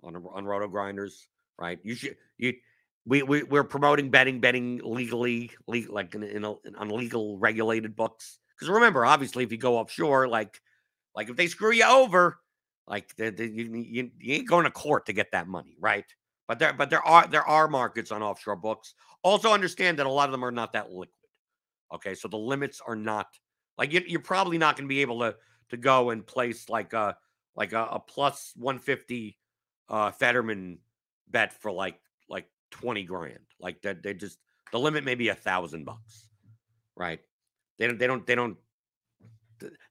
on 0.03 0.15
on 0.15 0.45
Roto 0.45 0.67
Grinders, 0.67 1.27
right? 1.57 1.79
You 1.83 1.95
should 1.95 2.17
you 2.37 2.53
we, 3.05 3.23
we 3.23 3.43
we're 3.43 3.63
promoting 3.63 4.09
betting 4.09 4.39
betting 4.39 4.81
legally, 4.83 5.51
legal, 5.67 5.93
like 5.93 6.15
in, 6.15 6.23
in, 6.23 6.43
a, 6.43 6.53
in 6.65 6.75
on 6.75 6.89
legal 6.89 7.37
regulated 7.37 7.95
books. 7.95 8.39
Because 8.55 8.69
remember, 8.69 9.05
obviously, 9.05 9.43
if 9.43 9.51
you 9.51 9.57
go 9.57 9.77
offshore, 9.77 10.27
like 10.27 10.61
like 11.15 11.29
if 11.29 11.35
they 11.35 11.47
screw 11.47 11.71
you 11.71 11.85
over, 11.85 12.39
like 12.87 13.15
they, 13.15 13.29
they, 13.29 13.45
you, 13.45 13.73
you, 13.73 14.11
you 14.19 14.33
ain't 14.35 14.47
going 14.47 14.65
to 14.65 14.71
court 14.71 15.05
to 15.05 15.13
get 15.13 15.31
that 15.31 15.47
money, 15.47 15.75
right? 15.79 16.05
But 16.47 16.59
there 16.59 16.73
but 16.73 16.89
there 16.89 17.05
are 17.05 17.27
there 17.27 17.45
are 17.47 17.67
markets 17.67 18.11
on 18.11 18.23
offshore 18.23 18.55
books. 18.55 18.95
Also 19.23 19.53
understand 19.53 19.99
that 19.99 20.05
a 20.05 20.11
lot 20.11 20.27
of 20.27 20.31
them 20.31 20.43
are 20.43 20.51
not 20.51 20.73
that 20.73 20.89
liquid. 20.89 21.09
Okay, 21.93 22.15
so 22.15 22.27
the 22.27 22.37
limits 22.37 22.81
are 22.85 22.95
not 22.95 23.27
like 23.77 23.93
you, 23.93 24.01
you're 24.07 24.19
probably 24.19 24.57
not 24.57 24.75
going 24.75 24.85
to 24.85 24.89
be 24.89 25.01
able 25.01 25.19
to 25.19 25.35
to 25.69 25.77
go 25.77 26.09
and 26.09 26.25
place 26.25 26.69
like 26.69 26.93
a 26.93 27.17
like 27.55 27.73
a, 27.73 27.83
a 27.83 27.99
plus 27.99 28.53
150 28.55 29.37
uh 29.89 30.11
Fetterman 30.11 30.79
bet 31.29 31.53
for 31.53 31.71
like 31.71 31.99
20 32.75 33.03
grand. 33.03 33.39
Like 33.59 33.81
that 33.81 34.03
they 34.03 34.13
just 34.13 34.37
the 34.71 34.79
limit 34.79 35.03
may 35.03 35.15
be 35.15 35.29
a 35.29 35.35
thousand 35.35 35.85
bucks. 35.85 36.27
Right. 36.95 37.19
They 37.79 37.87
don't 37.87 37.99
they 37.99 38.07
don't 38.07 38.27
they 38.27 38.35
don't 38.35 38.57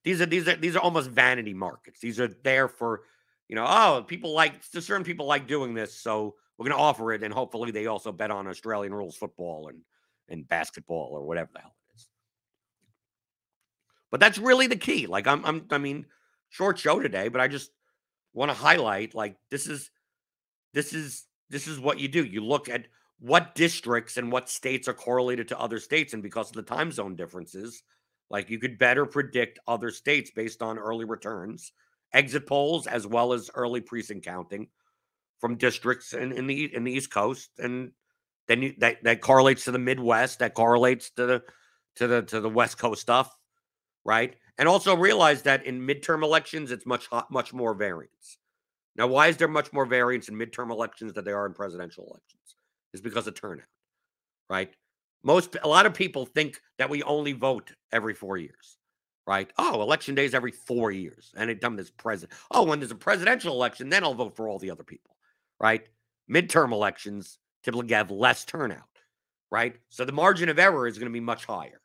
these 0.02 0.20
are 0.20 0.26
these 0.26 0.46
are 0.48 0.56
these 0.56 0.76
are 0.76 0.80
almost 0.80 1.10
vanity 1.10 1.54
markets. 1.54 2.00
These 2.00 2.20
are 2.20 2.28
there 2.28 2.68
for, 2.68 3.02
you 3.48 3.56
know, 3.56 3.66
oh, 3.66 4.04
people 4.06 4.32
like 4.32 4.54
certain 4.62 5.04
people 5.04 5.26
like 5.26 5.46
doing 5.46 5.74
this, 5.74 5.94
so 5.96 6.34
we're 6.56 6.64
going 6.68 6.76
to 6.76 6.82
offer 6.82 7.12
it, 7.12 7.22
and 7.22 7.32
hopefully 7.32 7.70
they 7.70 7.86
also 7.86 8.12
bet 8.12 8.30
on 8.30 8.46
Australian 8.46 8.94
rules 8.94 9.16
football 9.16 9.68
and 9.68 9.80
and 10.28 10.48
basketball 10.48 11.10
or 11.12 11.24
whatever 11.24 11.50
the 11.52 11.60
hell 11.60 11.74
it 11.90 11.96
is. 11.96 12.08
But 14.10 14.20
that's 14.20 14.38
really 14.38 14.66
the 14.66 14.76
key. 14.76 15.06
Like 15.06 15.26
I'm, 15.26 15.44
I'm, 15.44 15.66
I 15.70 15.78
mean, 15.78 16.06
short 16.48 16.78
show 16.78 17.00
today, 17.00 17.28
but 17.28 17.40
I 17.40 17.48
just 17.48 17.70
want 18.32 18.50
to 18.50 18.56
highlight 18.56 19.14
like 19.14 19.36
this 19.50 19.66
is, 19.66 19.90
this 20.72 20.92
is, 20.92 21.24
this 21.50 21.66
is 21.66 21.78
what 21.78 21.98
you 21.98 22.08
do. 22.08 22.24
You 22.24 22.44
look 22.44 22.68
at 22.68 22.86
what 23.20 23.54
districts 23.54 24.16
and 24.16 24.30
what 24.30 24.48
states 24.48 24.88
are 24.88 24.94
correlated 24.94 25.48
to 25.48 25.58
other 25.58 25.78
states, 25.78 26.12
and 26.12 26.22
because 26.22 26.48
of 26.48 26.56
the 26.56 26.62
time 26.62 26.92
zone 26.92 27.16
differences, 27.16 27.82
like 28.30 28.50
you 28.50 28.58
could 28.58 28.78
better 28.78 29.06
predict 29.06 29.58
other 29.66 29.90
states 29.90 30.30
based 30.30 30.62
on 30.62 30.78
early 30.78 31.04
returns, 31.04 31.72
exit 32.12 32.46
polls, 32.46 32.86
as 32.86 33.06
well 33.06 33.32
as 33.32 33.50
early 33.54 33.80
precinct 33.80 34.24
counting 34.24 34.68
from 35.40 35.56
districts 35.56 36.12
in, 36.12 36.32
in 36.32 36.46
the 36.46 36.74
in 36.74 36.84
the 36.84 36.92
East 36.92 37.10
Coast, 37.10 37.50
and 37.58 37.92
then 38.48 38.62
you, 38.62 38.74
that 38.78 39.02
that 39.04 39.20
correlates 39.20 39.64
to 39.64 39.72
the 39.72 39.78
Midwest, 39.78 40.38
that 40.38 40.54
correlates 40.54 41.10
to 41.10 41.26
the 41.26 41.42
to 41.96 42.06
the 42.06 42.22
to 42.22 42.40
the 42.40 42.48
West 42.48 42.78
Coast 42.78 43.02
stuff, 43.02 43.36
right? 44.04 44.34
And 44.56 44.68
also 44.68 44.96
realize 44.96 45.42
that 45.42 45.66
in 45.66 45.86
midterm 45.86 46.22
elections, 46.22 46.70
it's 46.70 46.86
much 46.86 47.08
much 47.30 47.52
more 47.52 47.74
variance. 47.74 48.38
Now, 48.96 49.06
why 49.08 49.28
is 49.28 49.36
there 49.36 49.48
much 49.48 49.72
more 49.72 49.86
variance 49.86 50.28
in 50.28 50.36
midterm 50.36 50.70
elections 50.70 51.12
than 51.12 51.24
there 51.24 51.38
are 51.38 51.46
in 51.46 51.54
presidential 51.54 52.04
elections? 52.04 52.56
Is 52.92 53.00
because 53.00 53.26
of 53.26 53.34
turnout, 53.34 53.66
right? 54.48 54.72
Most 55.24 55.56
a 55.62 55.68
lot 55.68 55.86
of 55.86 55.94
people 55.94 56.26
think 56.26 56.60
that 56.78 56.88
we 56.90 57.02
only 57.02 57.32
vote 57.32 57.72
every 57.92 58.14
four 58.14 58.36
years, 58.36 58.78
right? 59.26 59.50
Oh, 59.58 59.82
election 59.82 60.14
day 60.14 60.26
is 60.26 60.34
every 60.34 60.52
four 60.52 60.92
years, 60.92 61.32
and 61.36 61.50
it 61.50 61.60
done 61.60 61.74
this 61.74 61.90
president. 61.90 62.38
Oh, 62.52 62.62
when 62.62 62.78
there's 62.78 62.92
a 62.92 62.96
presidential 62.96 63.52
election, 63.54 63.88
then 63.88 64.04
I'll 64.04 64.14
vote 64.14 64.36
for 64.36 64.48
all 64.48 64.58
the 64.60 64.70
other 64.70 64.84
people, 64.84 65.16
right? 65.58 65.88
Midterm 66.30 66.72
elections 66.72 67.38
typically 67.64 67.94
have 67.94 68.10
less 68.10 68.44
turnout, 68.44 68.82
right? 69.50 69.74
So 69.88 70.04
the 70.04 70.12
margin 70.12 70.48
of 70.48 70.58
error 70.58 70.86
is 70.86 70.98
going 70.98 71.10
to 71.10 71.12
be 71.12 71.20
much 71.20 71.46
higher. 71.46 71.80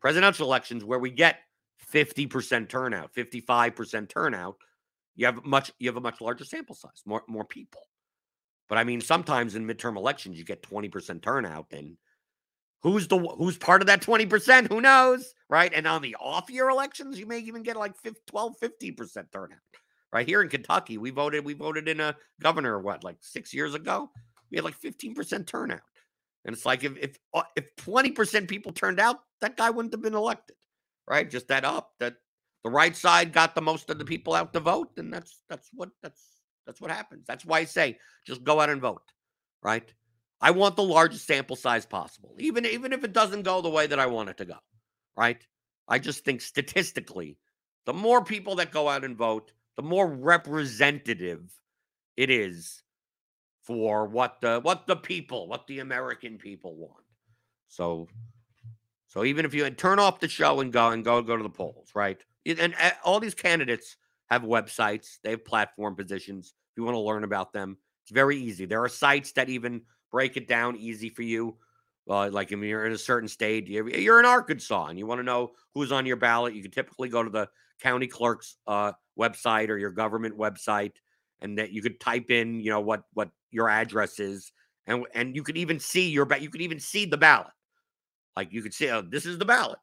Presidential 0.00 0.46
elections, 0.46 0.84
where 0.84 1.00
we 1.00 1.10
get 1.10 1.40
50% 1.92 2.68
turnout, 2.68 3.12
55% 3.12 4.08
turnout, 4.08 4.56
you 5.18 5.26
have 5.26 5.44
much 5.44 5.72
you 5.80 5.88
have 5.88 5.96
a 5.96 6.00
much 6.00 6.20
larger 6.20 6.44
sample 6.44 6.76
size, 6.76 7.02
more 7.04 7.24
more 7.28 7.44
people. 7.44 7.82
But 8.68 8.78
I 8.78 8.84
mean, 8.84 9.00
sometimes 9.00 9.56
in 9.56 9.66
midterm 9.66 9.96
elections, 9.96 10.38
you 10.38 10.44
get 10.44 10.62
20% 10.62 11.22
turnout, 11.22 11.66
and 11.72 11.96
who's 12.82 13.08
the 13.08 13.18
who's 13.18 13.58
part 13.58 13.82
of 13.82 13.88
that 13.88 14.00
20%? 14.00 14.68
Who 14.68 14.80
knows, 14.80 15.34
right? 15.50 15.72
And 15.74 15.88
on 15.88 16.02
the 16.02 16.16
off 16.20 16.48
year 16.48 16.68
elections, 16.68 17.18
you 17.18 17.26
may 17.26 17.40
even 17.40 17.64
get 17.64 17.76
like 17.76 17.96
50, 17.96 18.20
12, 18.28 18.54
50% 18.62 19.32
turnout. 19.32 19.58
Right 20.12 20.26
here 20.26 20.40
in 20.40 20.48
Kentucky, 20.48 20.98
we 20.98 21.10
voted, 21.10 21.44
we 21.44 21.52
voted 21.52 21.88
in 21.88 22.00
a 22.00 22.16
governor, 22.40 22.78
what, 22.78 23.04
like 23.04 23.16
six 23.20 23.52
years 23.52 23.74
ago? 23.74 24.10
We 24.50 24.56
had 24.56 24.64
like 24.64 24.80
15% 24.80 25.46
turnout. 25.46 25.80
And 26.44 26.54
it's 26.54 26.64
like 26.64 26.84
if 26.84 26.96
if 26.96 27.18
uh, 27.34 27.42
if 27.56 27.74
20% 27.76 28.48
people 28.48 28.72
turned 28.72 29.00
out, 29.00 29.16
that 29.40 29.56
guy 29.56 29.68
wouldn't 29.70 29.92
have 29.92 30.00
been 30.00 30.14
elected. 30.14 30.56
Right? 31.10 31.28
Just 31.28 31.48
that 31.48 31.64
up 31.64 31.90
that 31.98 32.14
the 32.64 32.70
right 32.70 32.96
side 32.96 33.32
got 33.32 33.54
the 33.54 33.62
most 33.62 33.90
of 33.90 33.98
the 33.98 34.04
people 34.04 34.34
out 34.34 34.52
to 34.52 34.60
vote, 34.60 34.90
and 34.96 35.12
that's 35.12 35.42
that's 35.48 35.70
what 35.72 35.90
that's 36.02 36.22
that's 36.66 36.80
what 36.80 36.90
happens. 36.90 37.24
That's 37.26 37.44
why 37.44 37.60
I 37.60 37.64
say 37.64 37.98
just 38.26 38.44
go 38.44 38.60
out 38.60 38.70
and 38.70 38.80
vote. 38.80 39.02
Right? 39.62 39.92
I 40.40 40.52
want 40.52 40.76
the 40.76 40.82
largest 40.82 41.26
sample 41.26 41.56
size 41.56 41.86
possible, 41.86 42.36
even 42.38 42.64
even 42.66 42.92
if 42.92 43.04
it 43.04 43.12
doesn't 43.12 43.42
go 43.42 43.60
the 43.60 43.70
way 43.70 43.86
that 43.86 43.98
I 43.98 44.06
want 44.06 44.28
it 44.28 44.36
to 44.38 44.44
go. 44.44 44.58
Right? 45.16 45.44
I 45.88 45.98
just 45.98 46.24
think 46.24 46.40
statistically, 46.40 47.38
the 47.86 47.94
more 47.94 48.22
people 48.22 48.56
that 48.56 48.70
go 48.70 48.88
out 48.88 49.04
and 49.04 49.16
vote, 49.16 49.52
the 49.76 49.82
more 49.82 50.06
representative 50.06 51.50
it 52.16 52.30
is 52.30 52.82
for 53.62 54.06
what 54.06 54.40
the 54.40 54.60
what 54.60 54.86
the 54.86 54.96
people, 54.96 55.48
what 55.48 55.66
the 55.66 55.78
American 55.78 56.38
people 56.38 56.74
want. 56.74 57.04
So 57.68 58.08
so 59.06 59.24
even 59.24 59.44
if 59.44 59.54
you 59.54 59.68
turn 59.70 59.98
off 59.98 60.20
the 60.20 60.28
show 60.28 60.60
and 60.60 60.72
go 60.72 60.90
and 60.90 61.04
go 61.04 61.22
go 61.22 61.36
to 61.36 61.42
the 61.42 61.48
polls, 61.48 61.90
right? 61.94 62.22
And 62.48 62.74
uh, 62.80 62.90
all 63.04 63.20
these 63.20 63.34
candidates 63.34 63.96
have 64.30 64.42
websites, 64.42 65.18
they 65.22 65.30
have 65.30 65.44
platform 65.44 65.96
positions. 65.96 66.54
If 66.72 66.78
you 66.78 66.84
want 66.84 66.94
to 66.94 67.00
learn 67.00 67.24
about 67.24 67.52
them, 67.52 67.76
it's 68.02 68.12
very 68.12 68.36
easy. 68.36 68.64
There 68.64 68.82
are 68.82 68.88
sites 68.88 69.32
that 69.32 69.48
even 69.48 69.82
break 70.10 70.36
it 70.36 70.48
down 70.48 70.76
easy 70.76 71.10
for 71.10 71.22
you. 71.22 71.56
Uh, 72.08 72.30
like 72.30 72.52
if 72.52 72.58
you're 72.60 72.86
in 72.86 72.92
a 72.92 72.98
certain 72.98 73.28
state, 73.28 73.68
you're 73.68 74.18
in 74.18 74.24
Arkansas 74.24 74.86
and 74.86 74.98
you 74.98 75.06
want 75.06 75.18
to 75.18 75.24
know 75.24 75.52
who's 75.74 75.92
on 75.92 76.06
your 76.06 76.16
ballot, 76.16 76.54
you 76.54 76.62
can 76.62 76.70
typically 76.70 77.10
go 77.10 77.22
to 77.22 77.28
the 77.28 77.48
county 77.80 78.06
clerk's 78.06 78.56
uh, 78.66 78.92
website 79.18 79.68
or 79.68 79.76
your 79.76 79.90
government 79.90 80.36
website, 80.38 80.92
and 81.40 81.58
that 81.58 81.70
you 81.70 81.82
could 81.82 82.00
type 82.00 82.30
in, 82.30 82.60
you 82.60 82.70
know, 82.70 82.80
what 82.80 83.02
what 83.12 83.30
your 83.50 83.68
address 83.68 84.20
is, 84.20 84.52
and 84.86 85.04
and 85.14 85.36
you 85.36 85.42
could 85.42 85.58
even 85.58 85.78
see 85.78 86.08
your 86.08 86.26
you 86.38 86.48
could 86.48 86.62
even 86.62 86.80
see 86.80 87.04
the 87.04 87.18
ballot. 87.18 87.52
Like 88.36 88.52
you 88.52 88.62
could 88.62 88.72
see, 88.74 88.88
oh, 88.88 89.02
this 89.02 89.26
is 89.26 89.36
the 89.36 89.44
ballot, 89.44 89.78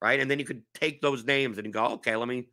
right? 0.00 0.20
And 0.20 0.30
then 0.30 0.38
you 0.38 0.44
could 0.44 0.62
take 0.74 1.00
those 1.00 1.24
names 1.24 1.58
and 1.58 1.72
go, 1.72 1.84
okay, 1.94 2.16
let 2.16 2.28
me 2.28 2.48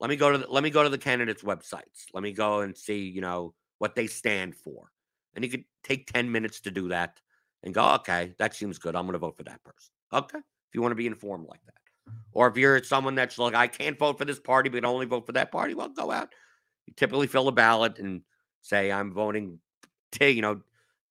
let 0.00 0.10
me 0.10 0.16
go 0.16 0.30
to 0.30 0.38
the, 0.38 0.46
let 0.48 0.62
me 0.62 0.70
go 0.70 0.82
to 0.82 0.88
the 0.88 0.98
candidates' 0.98 1.42
websites. 1.42 2.06
Let 2.14 2.22
me 2.22 2.32
go 2.32 2.60
and 2.60 2.76
see, 2.76 3.08
you 3.08 3.20
know, 3.20 3.54
what 3.78 3.94
they 3.94 4.06
stand 4.06 4.54
for. 4.54 4.90
And 5.34 5.44
you 5.44 5.50
could 5.50 5.64
take 5.82 6.12
10 6.12 6.30
minutes 6.30 6.60
to 6.60 6.70
do 6.70 6.88
that 6.88 7.20
and 7.62 7.74
go, 7.74 7.94
okay, 7.94 8.34
that 8.38 8.54
seems 8.54 8.78
good. 8.78 8.94
I'm 8.94 9.04
going 9.04 9.14
to 9.14 9.18
vote 9.18 9.36
for 9.36 9.42
that 9.44 9.62
person. 9.64 9.90
Okay. 10.12 10.38
If 10.38 10.74
you 10.74 10.82
want 10.82 10.92
to 10.92 10.96
be 10.96 11.06
informed 11.06 11.46
like 11.48 11.64
that. 11.66 11.74
Or 12.32 12.48
if 12.48 12.56
you're 12.56 12.82
someone 12.82 13.14
that's 13.14 13.38
like, 13.38 13.54
I 13.54 13.66
can't 13.66 13.98
vote 13.98 14.18
for 14.18 14.24
this 14.24 14.38
party, 14.38 14.68
but 14.68 14.84
only 14.84 15.06
vote 15.06 15.26
for 15.26 15.32
that 15.32 15.50
party, 15.50 15.74
well, 15.74 15.88
go 15.88 16.10
out. 16.10 16.32
You 16.86 16.94
typically 16.96 17.26
fill 17.26 17.48
a 17.48 17.52
ballot 17.52 17.98
and 17.98 18.22
say, 18.62 18.92
I'm 18.92 19.12
voting 19.12 19.58
to, 20.12 20.30
you 20.30 20.42
know, 20.42 20.60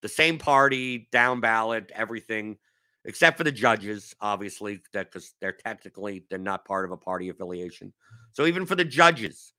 the 0.02 0.10
same 0.10 0.38
party, 0.38 1.08
down 1.12 1.40
ballot, 1.40 1.92
everything, 1.94 2.58
except 3.08 3.38
for 3.38 3.46
the 3.46 3.52
judges, 3.52 4.14
obviously, 4.22 4.82
because 4.92 5.34
they're 5.42 5.54
technically 5.54 6.26
they're 6.30 6.38
not 6.38 6.66
part 6.66 6.86
of 6.86 6.92
a 6.92 6.98
party 6.98 7.30
affiliation. 7.30 7.92
So 8.34 8.46
even 8.46 8.66
for 8.66 8.76
the 8.76 8.86
judges, 8.86 9.54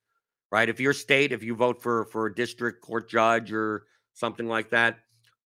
right? 0.51 0.69
If 0.69 0.79
your 0.79 0.93
state, 0.93 1.31
if 1.31 1.43
you 1.43 1.55
vote 1.55 1.81
for 1.81 2.05
for 2.05 2.27
a 2.27 2.33
district 2.33 2.81
court 2.81 3.09
judge 3.09 3.51
or 3.51 3.87
something 4.13 4.47
like 4.47 4.69
that, 4.69 4.99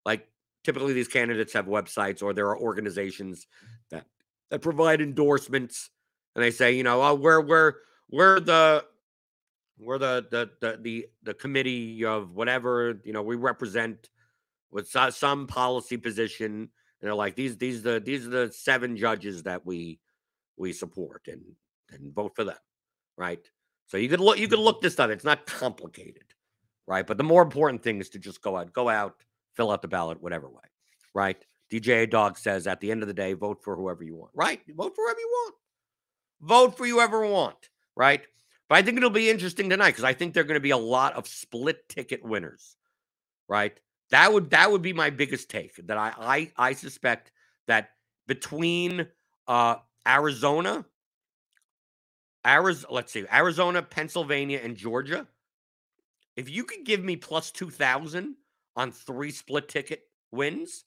like 0.05 0.27
typically 0.63 0.93
these 0.93 1.07
candidates 1.07 1.53
have 1.53 1.65
websites 1.65 2.21
or 2.21 2.33
there 2.33 2.47
are 2.47 2.59
organizations 2.59 3.47
that 3.89 4.05
that 4.51 4.59
provide 4.59 5.01
endorsements 5.01 5.89
and 6.35 6.43
they 6.43 6.51
say, 6.51 6.73
you 6.73 6.83
know, 6.83 7.01
oh, 7.01 7.15
we're 7.15 7.41
we're 7.41 7.73
we're 8.11 8.39
the 8.41 8.85
we're 9.79 9.97
the 9.97 10.27
the 10.29 10.49
the 10.59 10.77
the, 10.81 11.07
the 11.23 11.33
committee 11.33 12.03
of 12.03 12.35
whatever 12.35 12.99
you 13.05 13.13
know 13.13 13.23
we 13.23 13.37
represent 13.37 14.09
with 14.71 14.89
some 14.89 15.47
policy 15.47 15.97
position 15.97 16.69
they're 17.03 17.13
like 17.13 17.35
these 17.35 17.57
these 17.57 17.83
the 17.83 17.99
these 17.99 18.25
are 18.25 18.29
the 18.29 18.51
seven 18.51 18.95
judges 18.95 19.43
that 19.43 19.65
we 19.65 19.99
we 20.57 20.71
support 20.71 21.27
and 21.27 21.41
and 21.91 22.13
vote 22.13 22.31
for 22.35 22.45
them 22.45 22.57
right? 23.17 23.45
So 23.87 23.97
you 23.97 24.09
could 24.09 24.21
look 24.21 24.39
you 24.39 24.47
could 24.47 24.57
mm-hmm. 24.57 24.65
look 24.65 24.81
this 24.81 24.99
up. 24.99 25.09
It's 25.11 25.25
not 25.25 25.45
complicated 25.45 26.23
right? 26.87 27.05
But 27.05 27.17
the 27.17 27.23
more 27.23 27.41
important 27.41 27.83
thing 27.83 27.99
is 27.99 28.09
to 28.11 28.19
just 28.19 28.41
go 28.41 28.55
out 28.55 28.71
go 28.71 28.87
out 28.89 29.15
fill 29.53 29.69
out 29.69 29.81
the 29.81 29.87
ballot 29.87 30.21
whatever 30.21 30.47
way 30.47 30.63
right? 31.13 31.45
Dj 31.71 32.09
dog 32.09 32.37
says 32.37 32.65
at 32.67 32.79
the 32.79 32.89
end 32.89 33.03
of 33.03 33.07
the 33.07 33.13
day 33.13 33.33
vote 33.33 33.61
for 33.61 33.75
whoever 33.75 34.03
you 34.03 34.15
want 34.15 34.31
right? 34.33 34.61
Vote 34.69 34.95
for 34.95 35.03
whoever 35.03 35.19
you 35.19 35.29
want. 35.29 35.55
Vote 36.41 36.77
for 36.77 36.87
whoever 36.87 37.25
you 37.25 37.31
want 37.31 37.69
right? 37.97 38.25
But 38.69 38.77
I 38.77 38.81
think 38.81 38.97
it'll 38.97 39.09
be 39.09 39.29
interesting 39.29 39.69
tonight 39.69 39.91
because 39.91 40.05
I 40.05 40.13
think 40.13 40.33
there 40.33 40.41
are 40.41 40.47
going 40.47 40.55
to 40.55 40.61
be 40.61 40.71
a 40.71 40.77
lot 40.77 41.13
of 41.13 41.27
split 41.27 41.87
ticket 41.89 42.23
winners, 42.23 42.77
right? 43.49 43.77
That 44.13 44.31
would 44.31 44.51
that 44.51 44.71
would 44.71 44.83
be 44.83 44.93
my 44.93 45.09
biggest 45.09 45.49
take. 45.49 45.75
That 45.87 45.97
I 45.97 46.13
I, 46.19 46.51
I 46.55 46.73
suspect 46.73 47.31
that 47.65 47.89
between 48.27 49.07
uh, 49.47 49.77
Arizona, 50.07 50.85
Arizona, 52.45 52.93
let's 52.93 53.11
see, 53.11 53.25
Arizona, 53.33 53.81
Pennsylvania, 53.81 54.59
and 54.63 54.77
Georgia. 54.77 55.25
If 56.35 56.47
you 56.47 56.63
could 56.63 56.85
give 56.85 57.03
me 57.03 57.15
plus 57.15 57.49
2,000 57.49 58.35
on 58.75 58.91
three 58.91 59.31
split 59.31 59.67
ticket 59.67 60.03
wins, 60.31 60.85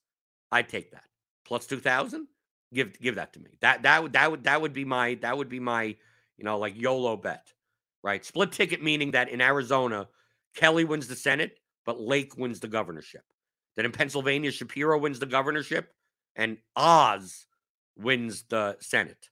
I'd 0.52 0.68
take 0.68 0.92
that. 0.92 1.04
Plus 1.44 1.66
2,000, 1.66 2.28
give 2.72 2.96
give 3.00 3.16
that 3.16 3.32
to 3.32 3.40
me. 3.40 3.58
That 3.60 3.82
that 3.82 4.04
would 4.04 4.12
that 4.12 4.30
would 4.30 4.44
that 4.44 4.62
would 4.62 4.72
be 4.72 4.84
my 4.84 5.14
that 5.16 5.36
would 5.36 5.48
be 5.48 5.58
my, 5.58 5.82
you 5.82 6.44
know, 6.44 6.58
like 6.58 6.80
YOLO 6.80 7.16
bet. 7.16 7.52
Right? 8.04 8.24
Split 8.24 8.52
ticket 8.52 8.84
meaning 8.84 9.10
that 9.10 9.30
in 9.30 9.40
Arizona, 9.40 10.06
Kelly 10.54 10.84
wins 10.84 11.08
the 11.08 11.16
Senate, 11.16 11.58
but 11.86 12.00
Lake 12.00 12.36
wins 12.36 12.60
the 12.60 12.68
governorship. 12.68 13.22
Then 13.76 13.86
in 13.86 13.92
Pennsylvania, 13.92 14.50
Shapiro 14.50 14.98
wins 14.98 15.18
the 15.18 15.26
governorship 15.26 15.94
and 16.34 16.58
Oz 16.74 17.46
wins 17.96 18.42
the 18.48 18.76
Senate. 18.80 19.30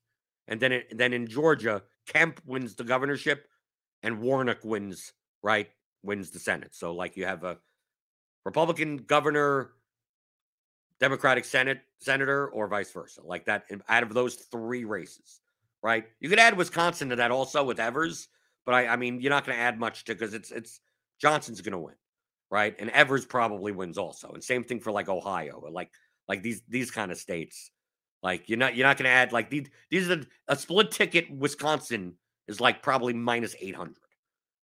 And 0.48 0.60
then 0.60 0.72
it, 0.72 0.96
then 0.96 1.12
in 1.12 1.26
Georgia, 1.26 1.82
Kemp 2.06 2.40
wins 2.46 2.74
the 2.74 2.84
governorship 2.84 3.48
and 4.02 4.20
Warnock 4.20 4.64
wins, 4.64 5.12
right? 5.42 5.68
Wins 6.02 6.30
the 6.30 6.38
Senate. 6.38 6.74
So 6.74 6.94
like 6.94 7.16
you 7.16 7.26
have 7.26 7.44
a 7.44 7.58
Republican 8.44 8.98
governor, 8.98 9.72
Democratic 11.00 11.44
Senate 11.44 11.80
senator, 11.98 12.48
or 12.48 12.68
vice 12.68 12.92
versa. 12.92 13.22
Like 13.24 13.46
that 13.46 13.64
out 13.88 14.02
of 14.02 14.14
those 14.14 14.34
three 14.34 14.84
races, 14.84 15.40
right? 15.82 16.04
You 16.20 16.28
could 16.28 16.38
add 16.38 16.56
Wisconsin 16.56 17.08
to 17.08 17.16
that 17.16 17.30
also 17.30 17.64
with 17.64 17.80
Evers, 17.80 18.28
but 18.66 18.74
I, 18.74 18.88
I 18.88 18.96
mean, 18.96 19.20
you're 19.20 19.30
not 19.30 19.46
going 19.46 19.56
to 19.56 19.62
add 19.62 19.78
much 19.78 20.04
to 20.04 20.14
because 20.14 20.34
it's 20.34 20.50
it's 20.50 20.80
Johnson's 21.18 21.60
going 21.62 21.72
to 21.72 21.78
win, 21.78 21.94
right? 22.54 22.76
And 22.78 22.88
Evers 22.90 23.26
probably 23.26 23.72
wins 23.72 23.98
also. 23.98 24.30
And 24.30 24.42
same 24.42 24.62
thing 24.62 24.78
for 24.78 24.92
like 24.92 25.08
Ohio, 25.08 25.60
like 25.72 25.90
like 26.28 26.40
these 26.40 26.62
these 26.68 26.88
kind 26.88 27.10
of 27.10 27.18
states. 27.18 27.72
Like 28.22 28.48
you're 28.48 28.58
not 28.58 28.76
you're 28.76 28.86
not 28.86 28.96
going 28.96 29.08
to 29.08 29.10
add 29.10 29.32
like 29.32 29.50
these 29.50 29.66
these 29.90 30.08
are 30.08 30.22
a 30.46 30.54
split 30.54 30.92
ticket. 30.92 31.28
Wisconsin 31.36 32.14
is 32.46 32.60
like 32.60 32.80
probably 32.80 33.12
minus 33.12 33.56
eight 33.60 33.74
hundred, 33.74 33.96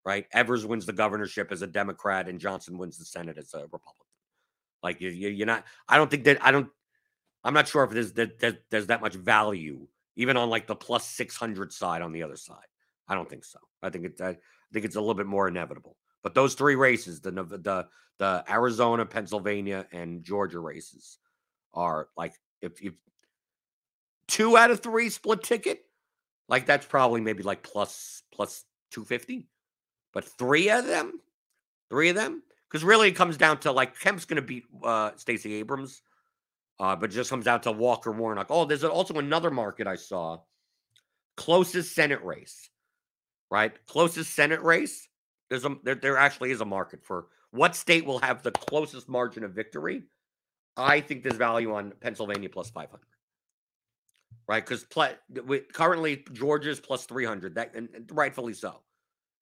right? 0.04 0.26
Evers 0.34 0.66
wins 0.66 0.84
the 0.84 0.92
governorship 0.92 1.50
as 1.50 1.62
a 1.62 1.66
Democrat, 1.66 2.28
and 2.28 2.38
Johnson 2.38 2.76
wins 2.76 2.98
the 2.98 3.06
Senate 3.06 3.38
as 3.38 3.54
a 3.54 3.62
Republican. 3.62 4.04
Like 4.82 5.00
you, 5.00 5.08
you 5.08 5.44
are 5.44 5.46
not. 5.46 5.64
I 5.88 5.96
don't 5.96 6.10
think 6.10 6.24
that 6.24 6.44
I 6.44 6.50
don't. 6.50 6.68
I'm 7.42 7.54
not 7.54 7.68
sure 7.68 7.84
if 7.84 7.90
there's 7.90 8.12
that 8.12 8.60
there's 8.68 8.88
that 8.88 9.00
much 9.00 9.14
value 9.14 9.88
even 10.16 10.36
on 10.36 10.50
like 10.50 10.66
the 10.66 10.76
plus 10.76 11.08
six 11.08 11.36
hundred 11.36 11.72
side 11.72 12.02
on 12.02 12.12
the 12.12 12.22
other 12.22 12.36
side. 12.36 12.68
I 13.08 13.14
don't 13.14 13.30
think 13.30 13.46
so. 13.46 13.60
I 13.82 13.88
think 13.88 14.04
it's 14.04 14.20
I 14.20 14.36
think 14.74 14.84
it's 14.84 14.96
a 14.96 15.00
little 15.00 15.14
bit 15.14 15.26
more 15.26 15.48
inevitable. 15.48 15.96
But 16.22 16.34
those 16.34 16.54
three 16.54 16.74
races, 16.74 17.20
the 17.20 17.30
the 17.30 17.86
the 18.18 18.44
Arizona, 18.50 19.06
Pennsylvania, 19.06 19.86
and 19.92 20.24
Georgia 20.24 20.58
races, 20.58 21.18
are 21.74 22.08
like 22.16 22.34
if 22.60 22.82
you 22.82 22.94
two 24.26 24.56
out 24.56 24.70
of 24.70 24.80
three 24.80 25.10
split 25.10 25.42
ticket, 25.42 25.84
like 26.48 26.66
that's 26.66 26.86
probably 26.86 27.20
maybe 27.20 27.42
like 27.42 27.62
plus 27.62 28.22
plus 28.32 28.64
250. 28.92 29.46
But 30.12 30.24
three 30.24 30.70
of 30.70 30.86
them, 30.86 31.20
three 31.90 32.08
of 32.08 32.16
them, 32.16 32.42
because 32.68 32.84
really 32.84 33.08
it 33.08 33.12
comes 33.12 33.36
down 33.36 33.58
to 33.60 33.72
like 33.72 33.98
Kemp's 33.98 34.24
going 34.24 34.36
to 34.36 34.46
beat 34.46 34.64
uh, 34.82 35.12
Stacey 35.16 35.54
Abrams, 35.54 36.02
uh, 36.80 36.96
but 36.96 37.10
just 37.10 37.30
comes 37.30 37.44
down 37.44 37.60
to 37.62 37.72
Walker 37.72 38.12
Warnock. 38.12 38.46
Oh, 38.50 38.64
there's 38.64 38.84
also 38.84 39.14
another 39.14 39.50
market 39.50 39.86
I 39.86 39.96
saw 39.96 40.38
closest 41.36 41.94
Senate 41.94 42.22
race, 42.22 42.70
right? 43.50 43.72
Closest 43.86 44.34
Senate 44.34 44.62
race. 44.62 45.08
There's 45.50 45.64
a 45.64 45.76
there, 45.82 45.94
there 45.94 46.16
actually 46.16 46.50
is 46.50 46.60
a 46.60 46.66
market 46.66 47.04
for 47.04 47.26
what 47.50 47.74
state 47.74 48.04
will 48.04 48.18
have 48.18 48.42
the 48.42 48.52
closest 48.52 49.08
margin 49.08 49.44
of 49.44 49.52
victory 49.52 50.02
I 50.78 51.00
think 51.00 51.24
there's 51.24 51.36
value 51.36 51.74
on 51.74 51.92
Pennsylvania 52.00 52.48
plus 52.48 52.70
500. 52.70 53.00
Right? 54.46 54.64
Because 54.64 54.86
currently 55.74 56.24
Georgia's 56.32 56.80
plus 56.80 57.04
300. 57.04 57.56
That 57.56 57.74
and, 57.74 57.88
and 57.94 58.08
rightfully 58.12 58.54
so. 58.54 58.80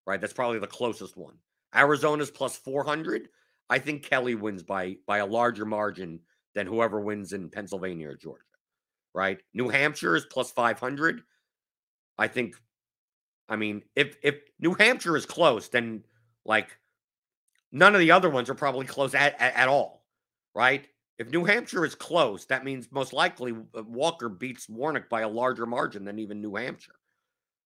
Right? 0.07 0.21
That's 0.21 0.33
probably 0.33 0.59
the 0.59 0.67
closest 0.67 1.17
one. 1.17 1.35
Arizona's 1.75 2.31
plus 2.31 2.57
400. 2.57 3.29
I 3.69 3.79
think 3.79 4.03
Kelly 4.03 4.35
wins 4.35 4.63
by 4.63 4.97
by 5.07 5.19
a 5.19 5.27
larger 5.27 5.67
margin 5.67 6.21
than 6.55 6.67
whoever 6.67 7.01
wins 7.01 7.33
in 7.35 7.51
Pennsylvania 7.51 8.09
or 8.09 8.17
Georgia. 8.17 8.43
Right? 9.15 9.39
New 9.53 9.69
Hampshire 9.69 10.17
is 10.17 10.25
plus 10.25 10.51
500. 10.51 11.23
I 12.19 12.29
think 12.29 12.57
I 13.49 13.57
mean, 13.57 13.83
if 13.95 14.17
if 14.23 14.37
New 14.59 14.75
Hampshire 14.75 15.17
is 15.17 15.27
close, 15.27 15.69
then 15.69 16.05
like 16.45 16.77
none 17.73 17.95
of 17.95 18.01
the 18.01 18.11
other 18.11 18.31
ones 18.31 18.51
are 18.51 18.55
probably 18.55 18.87
close 18.87 19.15
at, 19.15 19.41
at, 19.41 19.55
at 19.55 19.69
all, 19.69 20.05
right? 20.55 20.87
If 21.19 21.31
New 21.31 21.45
Hampshire 21.45 21.85
is 21.85 21.95
close, 21.95 22.47
that 22.47 22.65
means 22.65 22.89
most 22.91 23.13
likely 23.13 23.53
uh, 23.53 23.83
Walker 23.85 24.29
beats 24.29 24.69
Warnock 24.69 25.09
by 25.09 25.23
a 25.23 25.29
larger 25.29 25.67
margin 25.67 26.05
than 26.05 26.19
even 26.19 26.43
New 26.43 26.57
Hampshire. 26.57 26.97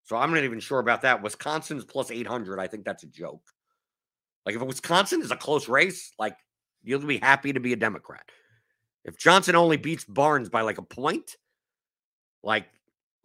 So 0.04 0.16
I'm 0.16 0.32
not 0.32 0.44
even 0.44 0.60
sure 0.60 0.78
about 0.78 1.02
that. 1.02 1.22
Wisconsin's 1.22 1.84
plus 1.84 2.10
800. 2.10 2.58
I 2.58 2.66
think 2.66 2.84
that's 2.84 3.02
a 3.02 3.08
joke. 3.08 3.42
Like 4.46 4.54
if 4.54 4.62
Wisconsin 4.62 5.20
is 5.22 5.30
a 5.30 5.36
close 5.36 5.68
race, 5.68 6.12
like 6.18 6.36
you'll 6.82 7.00
be 7.00 7.18
happy 7.18 7.52
to 7.52 7.60
be 7.60 7.72
a 7.72 7.76
Democrat. 7.76 8.22
If 9.04 9.18
Johnson 9.18 9.56
only 9.56 9.76
beats 9.76 10.04
Barnes 10.04 10.48
by 10.48 10.62
like 10.62 10.78
a 10.78 10.82
point, 10.82 11.36
like 12.42 12.66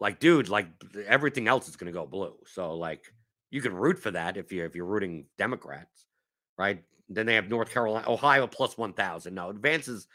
like 0.00 0.20
dude, 0.20 0.48
like 0.48 0.66
everything 1.06 1.48
else 1.48 1.68
is 1.68 1.76
going 1.76 1.92
to 1.92 1.98
go 1.98 2.06
blue. 2.06 2.34
So 2.46 2.74
like 2.74 3.04
you 3.50 3.60
can 3.60 3.74
root 3.74 3.98
for 3.98 4.10
that 4.10 4.36
if 4.36 4.52
you're 4.52 4.66
if 4.66 4.74
you're 4.74 4.86
rooting 4.86 5.26
Democrats, 5.38 6.06
right? 6.58 6.82
Then 7.08 7.26
they 7.26 7.34
have 7.34 7.48
North 7.48 7.70
Carolina, 7.70 8.10
Ohio 8.10 8.46
plus 8.46 8.76
1,000. 8.76 9.32
No, 9.34 9.52
Vance 9.52 9.88
is 9.88 10.08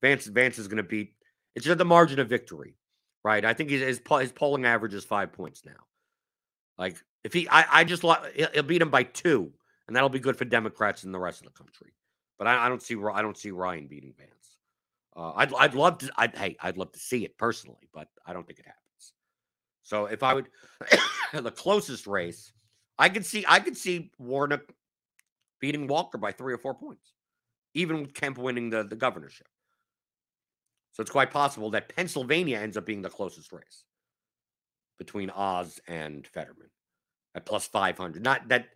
Vance, 0.00 0.26
Vance 0.26 0.58
is 0.58 0.68
going 0.68 0.78
to 0.78 0.82
beat. 0.82 1.14
It's 1.54 1.66
just 1.66 1.78
the 1.78 1.84
margin 1.84 2.20
of 2.20 2.28
victory, 2.28 2.76
right? 3.24 3.44
I 3.44 3.52
think 3.52 3.70
his, 3.70 3.82
his, 3.82 4.00
his 4.20 4.32
polling 4.32 4.64
average 4.64 4.94
is 4.94 5.04
five 5.04 5.32
points 5.32 5.64
now. 5.66 5.72
Like 6.78 6.96
if 7.24 7.32
he, 7.32 7.48
I, 7.48 7.80
I 7.80 7.84
just 7.84 8.02
he'll 8.02 8.62
beat 8.62 8.80
him 8.80 8.90
by 8.90 9.02
two, 9.02 9.52
and 9.86 9.96
that'll 9.96 10.08
be 10.08 10.20
good 10.20 10.36
for 10.36 10.44
Democrats 10.44 11.04
in 11.04 11.12
the 11.12 11.18
rest 11.18 11.40
of 11.40 11.52
the 11.52 11.58
country. 11.58 11.92
But 12.38 12.46
I, 12.46 12.66
I 12.66 12.68
don't 12.68 12.82
see 12.82 12.96
I 13.12 13.20
don't 13.20 13.36
see 13.36 13.50
Ryan 13.50 13.88
beating 13.88 14.14
Vance. 14.16 14.32
Uh, 15.16 15.32
I'd 15.34 15.52
I'd 15.54 15.74
love 15.74 15.98
to. 15.98 16.10
I'd, 16.16 16.36
hey, 16.36 16.56
I'd 16.60 16.78
love 16.78 16.92
to 16.92 16.98
see 16.98 17.24
it 17.24 17.36
personally, 17.36 17.88
but 17.92 18.08
I 18.24 18.32
don't 18.32 18.46
think 18.46 18.60
it 18.60 18.66
happens. 18.66 18.77
So 19.88 20.04
if 20.04 20.22
I 20.22 20.34
would, 20.34 20.50
the 21.32 21.50
closest 21.50 22.06
race, 22.06 22.52
I 22.98 23.08
could 23.08 23.24
see 23.24 23.42
I 23.48 23.58
could 23.58 23.74
see 23.74 24.10
Warnock 24.18 24.60
beating 25.62 25.86
Walker 25.86 26.18
by 26.18 26.30
three 26.30 26.52
or 26.52 26.58
four 26.58 26.74
points, 26.74 27.14
even 27.72 28.02
with 28.02 28.12
Kemp 28.12 28.36
winning 28.36 28.68
the, 28.68 28.84
the 28.84 28.96
governorship. 28.96 29.46
So 30.92 31.00
it's 31.00 31.10
quite 31.10 31.30
possible 31.30 31.70
that 31.70 31.88
Pennsylvania 31.96 32.58
ends 32.58 32.76
up 32.76 32.84
being 32.84 33.00
the 33.00 33.08
closest 33.08 33.50
race 33.50 33.84
between 34.98 35.30
Oz 35.30 35.80
and 35.88 36.26
Fetterman 36.26 36.68
at 37.34 37.46
plus 37.46 37.66
500. 37.66 38.22
Not 38.22 38.46
that, 38.48 38.66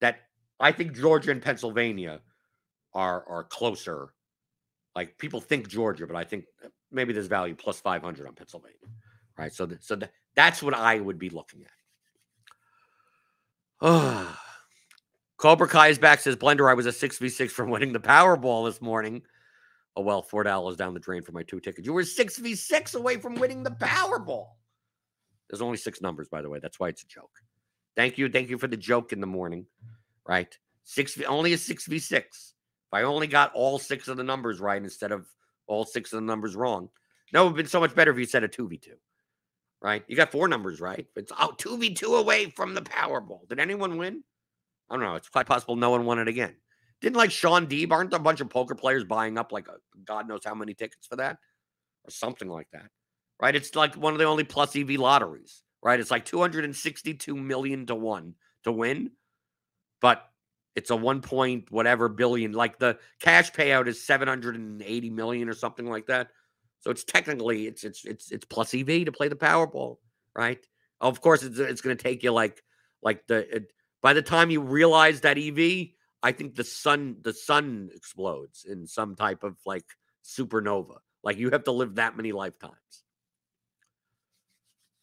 that 0.00 0.18
I 0.60 0.70
think 0.70 0.94
Georgia 0.94 1.32
and 1.32 1.42
Pennsylvania 1.42 2.20
are, 2.94 3.24
are 3.26 3.44
closer. 3.44 4.12
Like 4.94 5.18
people 5.18 5.40
think 5.40 5.68
Georgia, 5.68 6.06
but 6.06 6.16
I 6.16 6.22
think 6.22 6.44
uh, 6.64 6.68
maybe 6.92 7.12
there's 7.12 7.26
value 7.26 7.56
plus 7.56 7.80
500 7.80 8.28
on 8.28 8.34
Pennsylvania. 8.34 8.76
Right. 9.36 9.52
So, 9.52 9.66
th- 9.66 9.80
so 9.80 9.96
th- 9.96 10.12
that's 10.34 10.62
what 10.62 10.74
I 10.74 11.00
would 11.00 11.18
be 11.18 11.30
looking 11.30 11.64
at. 11.64 11.70
Cobra 15.36 15.68
Kai 15.68 15.88
is 15.88 15.98
back, 15.98 16.20
says 16.20 16.36
Blender. 16.36 16.70
I 16.70 16.74
was 16.74 16.86
a 16.86 16.90
6v6 16.90 17.50
from 17.50 17.70
winning 17.70 17.92
the 17.92 18.00
Powerball 18.00 18.66
this 18.66 18.82
morning. 18.82 19.22
Oh, 19.96 20.02
well, 20.02 20.22
$4 20.22 20.76
down 20.76 20.94
the 20.94 21.00
drain 21.00 21.22
for 21.22 21.32
my 21.32 21.42
two 21.42 21.60
tickets. 21.60 21.86
You 21.86 21.92
were 21.92 22.02
6v6 22.02 22.94
away 22.94 23.16
from 23.16 23.34
winning 23.34 23.62
the 23.62 23.70
Powerball. 23.70 24.46
There's 25.48 25.62
only 25.62 25.78
six 25.78 26.00
numbers, 26.00 26.28
by 26.28 26.42
the 26.42 26.48
way. 26.48 26.60
That's 26.60 26.78
why 26.78 26.88
it's 26.88 27.02
a 27.02 27.08
joke. 27.08 27.30
Thank 27.96 28.18
you. 28.18 28.28
Thank 28.28 28.50
you 28.50 28.58
for 28.58 28.68
the 28.68 28.76
joke 28.76 29.12
in 29.12 29.20
the 29.20 29.26
morning. 29.26 29.66
Right? 30.26 30.56
Six 30.84 31.20
only 31.26 31.54
a 31.54 31.56
6v6. 31.56 32.12
If 32.12 32.24
I 32.92 33.02
only 33.02 33.26
got 33.26 33.52
all 33.54 33.78
six 33.78 34.08
of 34.08 34.16
the 34.16 34.24
numbers 34.24 34.60
right 34.60 34.82
instead 34.82 35.10
of 35.10 35.26
all 35.66 35.84
six 35.84 36.12
of 36.12 36.18
the 36.18 36.26
numbers 36.26 36.54
wrong, 36.54 36.88
no, 37.32 37.42
it 37.42 37.44
would 37.44 37.50
have 37.50 37.56
been 37.56 37.66
so 37.66 37.80
much 37.80 37.94
better 37.94 38.10
if 38.10 38.18
you 38.18 38.26
said 38.26 38.44
a 38.44 38.48
2v2. 38.48 38.88
Right? 39.82 40.04
You 40.08 40.16
got 40.16 40.30
four 40.30 40.46
numbers 40.46 40.80
right. 40.80 41.06
It's 41.16 41.32
oh, 41.38 41.54
2v2 41.56 42.18
away 42.18 42.50
from 42.50 42.74
the 42.74 42.82
Powerball. 42.82 43.48
Did 43.48 43.58
anyone 43.58 43.96
win? 43.96 44.22
I 44.90 44.94
don't 44.94 45.04
know. 45.04 45.14
It's 45.14 45.28
quite 45.28 45.46
possible 45.46 45.76
no 45.76 45.90
one 45.90 46.04
won 46.04 46.18
it 46.18 46.28
again. 46.28 46.54
Didn't 47.00 47.16
like 47.16 47.30
Shaun 47.30 47.66
Deeb? 47.66 47.92
Aren't 47.92 48.12
a 48.12 48.18
bunch 48.18 48.40
of 48.40 48.50
poker 48.50 48.74
players 48.74 49.04
buying 49.04 49.38
up 49.38 49.52
like 49.52 49.68
a, 49.68 49.76
God 50.04 50.28
knows 50.28 50.42
how 50.44 50.54
many 50.54 50.74
tickets 50.74 51.06
for 51.06 51.16
that, 51.16 51.38
or 52.04 52.10
something 52.10 52.48
like 52.48 52.68
that? 52.72 52.88
Right? 53.40 53.54
It's 53.54 53.74
like 53.74 53.94
one 53.94 54.12
of 54.12 54.18
the 54.18 54.26
only 54.26 54.44
plus 54.44 54.76
EV 54.76 54.90
lotteries. 54.90 55.62
Right? 55.82 55.98
It's 55.98 56.10
like 56.10 56.26
262 56.26 57.34
million 57.34 57.86
to 57.86 57.94
one 57.94 58.34
to 58.64 58.72
win, 58.72 59.12
but 60.02 60.26
it's 60.76 60.90
a 60.90 60.96
one 60.96 61.22
point 61.22 61.70
whatever 61.70 62.08
billion. 62.08 62.52
Like 62.52 62.78
the 62.78 62.98
cash 63.20 63.50
payout 63.52 63.86
is 63.86 64.04
780 64.04 65.10
million 65.10 65.48
or 65.48 65.54
something 65.54 65.88
like 65.88 66.06
that. 66.06 66.28
So 66.80 66.90
it's 66.90 67.04
technically 67.04 67.66
it's 67.66 67.84
it's 67.84 68.04
it's 68.04 68.30
it's 68.32 68.44
plus 68.44 68.74
EV 68.74 69.04
to 69.04 69.12
play 69.12 69.28
the 69.28 69.36
Powerball, 69.36 69.98
right? 70.34 70.64
Of 71.00 71.20
course, 71.20 71.42
it's 71.42 71.58
it's 71.58 71.80
going 71.80 71.96
to 71.96 72.02
take 72.02 72.22
you 72.22 72.32
like 72.32 72.62
like 73.02 73.26
the 73.26 73.56
it, 73.56 73.72
by 74.02 74.12
the 74.12 74.22
time 74.22 74.50
you 74.50 74.60
realize 74.60 75.20
that 75.20 75.38
EV, 75.38 75.88
I 76.22 76.32
think 76.32 76.54
the 76.54 76.64
sun 76.64 77.16
the 77.22 77.34
sun 77.34 77.90
explodes 77.94 78.64
in 78.68 78.86
some 78.86 79.14
type 79.14 79.44
of 79.44 79.56
like 79.66 79.84
supernova. 80.24 80.96
Like 81.22 81.36
you 81.36 81.50
have 81.50 81.64
to 81.64 81.72
live 81.72 81.96
that 81.96 82.16
many 82.16 82.32
lifetimes. 82.32 82.74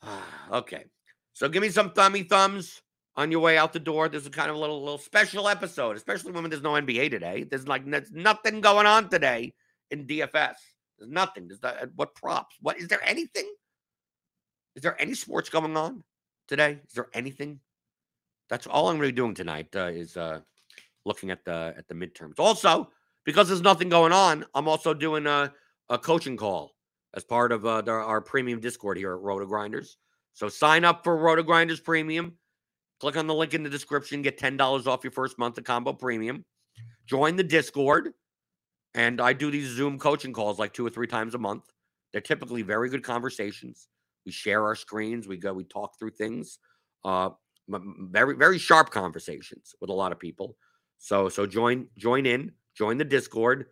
okay. 0.52 0.86
So 1.34 1.48
give 1.48 1.62
me 1.62 1.70
some 1.70 1.92
thummy 1.92 2.24
thumbs 2.24 2.82
on 3.16 3.32
your 3.32 3.42
way 3.42 3.58
out 3.58 3.74
the 3.74 3.80
door. 3.80 4.10
This 4.10 4.24
is 4.24 4.30
kind 4.30 4.50
of 4.50 4.56
a 4.56 4.60
little 4.60 4.80
little 4.80 4.98
special 4.98 5.48
episode, 5.48 5.96
especially 5.96 6.32
when 6.32 6.50
there's 6.50 6.64
no 6.64 6.74
NBA 6.74 7.12
today. 7.12 7.44
There's 7.44 7.68
like 7.68 7.86
there's 7.86 8.12
nothing 8.12 8.62
going 8.62 8.88
on 8.88 9.10
today 9.10 9.54
in 9.92 10.08
DFS. 10.08 10.56
There's 10.98 11.12
nothing. 11.12 11.48
There's 11.48 11.62
not, 11.62 11.76
what 11.96 12.16
props? 12.16 12.56
What 12.62 12.78
is 12.78 12.88
there 12.88 13.04
anything? 13.04 13.52
Is 14.76 14.84
there 14.84 15.00
any 15.02 15.14
sports 15.14 15.50
going 15.50 15.76
on 15.76 16.04
today? 16.48 16.80
Is 16.88 16.94
there 16.94 17.10
anything? 17.14 17.60
That's 18.50 18.68
all 18.68 18.90
I'm 18.90 18.98
going 18.98 19.10
to 19.10 19.14
be 19.14 19.16
doing 19.16 19.36
tonight. 19.36 19.68
Uh, 19.76 19.88
is 19.88 20.18
uh, 20.18 20.40
looking 21.06 21.32
at 21.32 21.44
the 21.46 21.74
at 21.78 21.88
the 21.88 21.96
midterms. 21.96 22.40
Also, 22.40 22.92
because 23.26 23.48
there's 23.48 23.62
nothing 23.62 23.90
going 23.90 24.14
on, 24.14 24.46
I'm 24.54 24.68
also 24.68 24.94
doing 24.94 25.26
a, 25.26 25.52
a 25.90 25.98
coaching 25.98 26.38
call 26.38 26.74
as 27.14 27.24
part 27.24 27.52
of 27.52 27.66
uh, 27.66 27.82
the, 27.82 27.92
our 27.92 28.22
premium 28.22 28.60
Discord 28.60 28.98
here 28.98 29.14
at 29.14 29.22
RotoGrinders. 29.22 29.96
So 30.34 30.50
sign 30.50 30.86
up 30.86 31.04
for 31.04 31.18
RotoGrinders 31.18 31.84
Premium. 31.84 32.38
Click 33.00 33.18
on 33.18 33.28
the 33.28 33.34
link 33.34 33.54
in 33.54 33.64
the 33.64 33.70
description. 33.70 34.22
Get 34.22 34.38
ten 34.38 34.58
dollars 34.58 34.88
off 34.88 35.04
your 35.04 35.12
first 35.12 35.38
month 35.40 35.58
of 35.58 35.64
Combo 35.64 35.94
Premium. 35.94 36.46
Join 37.06 37.36
the 37.36 37.44
Discord, 37.44 38.14
and 38.98 39.22
I 39.22 39.32
do 39.32 39.52
these 39.52 39.70
Zoom 39.70 40.00
coaching 40.00 40.34
calls 40.34 40.60
like 40.60 40.74
two 40.74 40.86
or 40.86 40.90
three 40.90 41.08
times 41.08 41.36
a 41.36 41.38
month. 41.38 41.64
They're 42.12 42.22
typically 42.22 42.64
very 42.64 42.90
good 42.90 43.04
conversations. 43.04 43.88
We 44.26 44.32
share 44.32 44.66
our 44.66 44.76
screens. 44.76 45.28
We 45.28 45.38
go. 45.38 45.54
We 45.54 45.64
talk 45.64 45.98
through 45.98 46.12
things. 46.12 46.60
Uh, 47.06 47.30
very 47.70 48.36
very 48.36 48.58
sharp 48.58 48.90
conversations 48.90 49.76
with 49.80 49.90
a 49.90 49.94
lot 49.94 50.12
of 50.12 50.20
people. 50.20 50.58
So 50.98 51.30
so 51.30 51.46
join 51.46 51.88
join 51.98 52.26
in. 52.26 52.52
Join 52.76 52.98
the 52.98 53.06
Discord. 53.06 53.68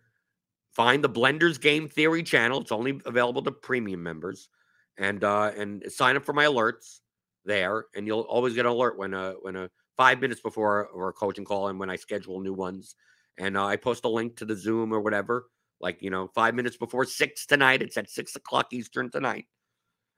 Find 0.72 1.02
the 1.02 1.10
Blenders 1.10 1.60
Game 1.60 1.88
Theory 1.88 2.22
channel. 2.22 2.60
It's 2.60 2.72
only 2.72 3.00
available 3.06 3.42
to 3.42 3.52
premium 3.52 4.02
members 4.02 4.48
and 4.98 5.24
uh, 5.24 5.50
and 5.56 5.84
sign 5.88 6.16
up 6.16 6.24
for 6.24 6.34
my 6.34 6.44
alerts 6.44 7.00
there, 7.44 7.86
and 7.94 8.06
you'll 8.06 8.20
always 8.20 8.54
get 8.54 8.66
an 8.66 8.72
alert 8.72 8.96
when 8.96 9.12
uh 9.12 9.32
when 9.42 9.56
a 9.56 9.70
five 9.96 10.20
minutes 10.20 10.40
before 10.40 10.86
or 10.88 11.08
a 11.08 11.12
coaching 11.12 11.44
call 11.44 11.68
and 11.68 11.80
when 11.80 11.90
I 11.90 11.96
schedule 11.96 12.40
new 12.40 12.54
ones. 12.54 12.94
And 13.38 13.56
uh, 13.56 13.66
I 13.66 13.76
post 13.76 14.04
a 14.04 14.08
link 14.08 14.36
to 14.36 14.44
the 14.44 14.56
Zoom 14.56 14.92
or 14.92 15.00
whatever, 15.00 15.48
like 15.80 16.02
you 16.02 16.10
know, 16.10 16.28
five 16.34 16.54
minutes 16.54 16.76
before 16.76 17.04
six 17.04 17.46
tonight. 17.46 17.82
It's 17.82 17.96
at 17.96 18.10
six 18.10 18.34
o'clock 18.36 18.72
Eastern 18.72 19.10
tonight, 19.10 19.46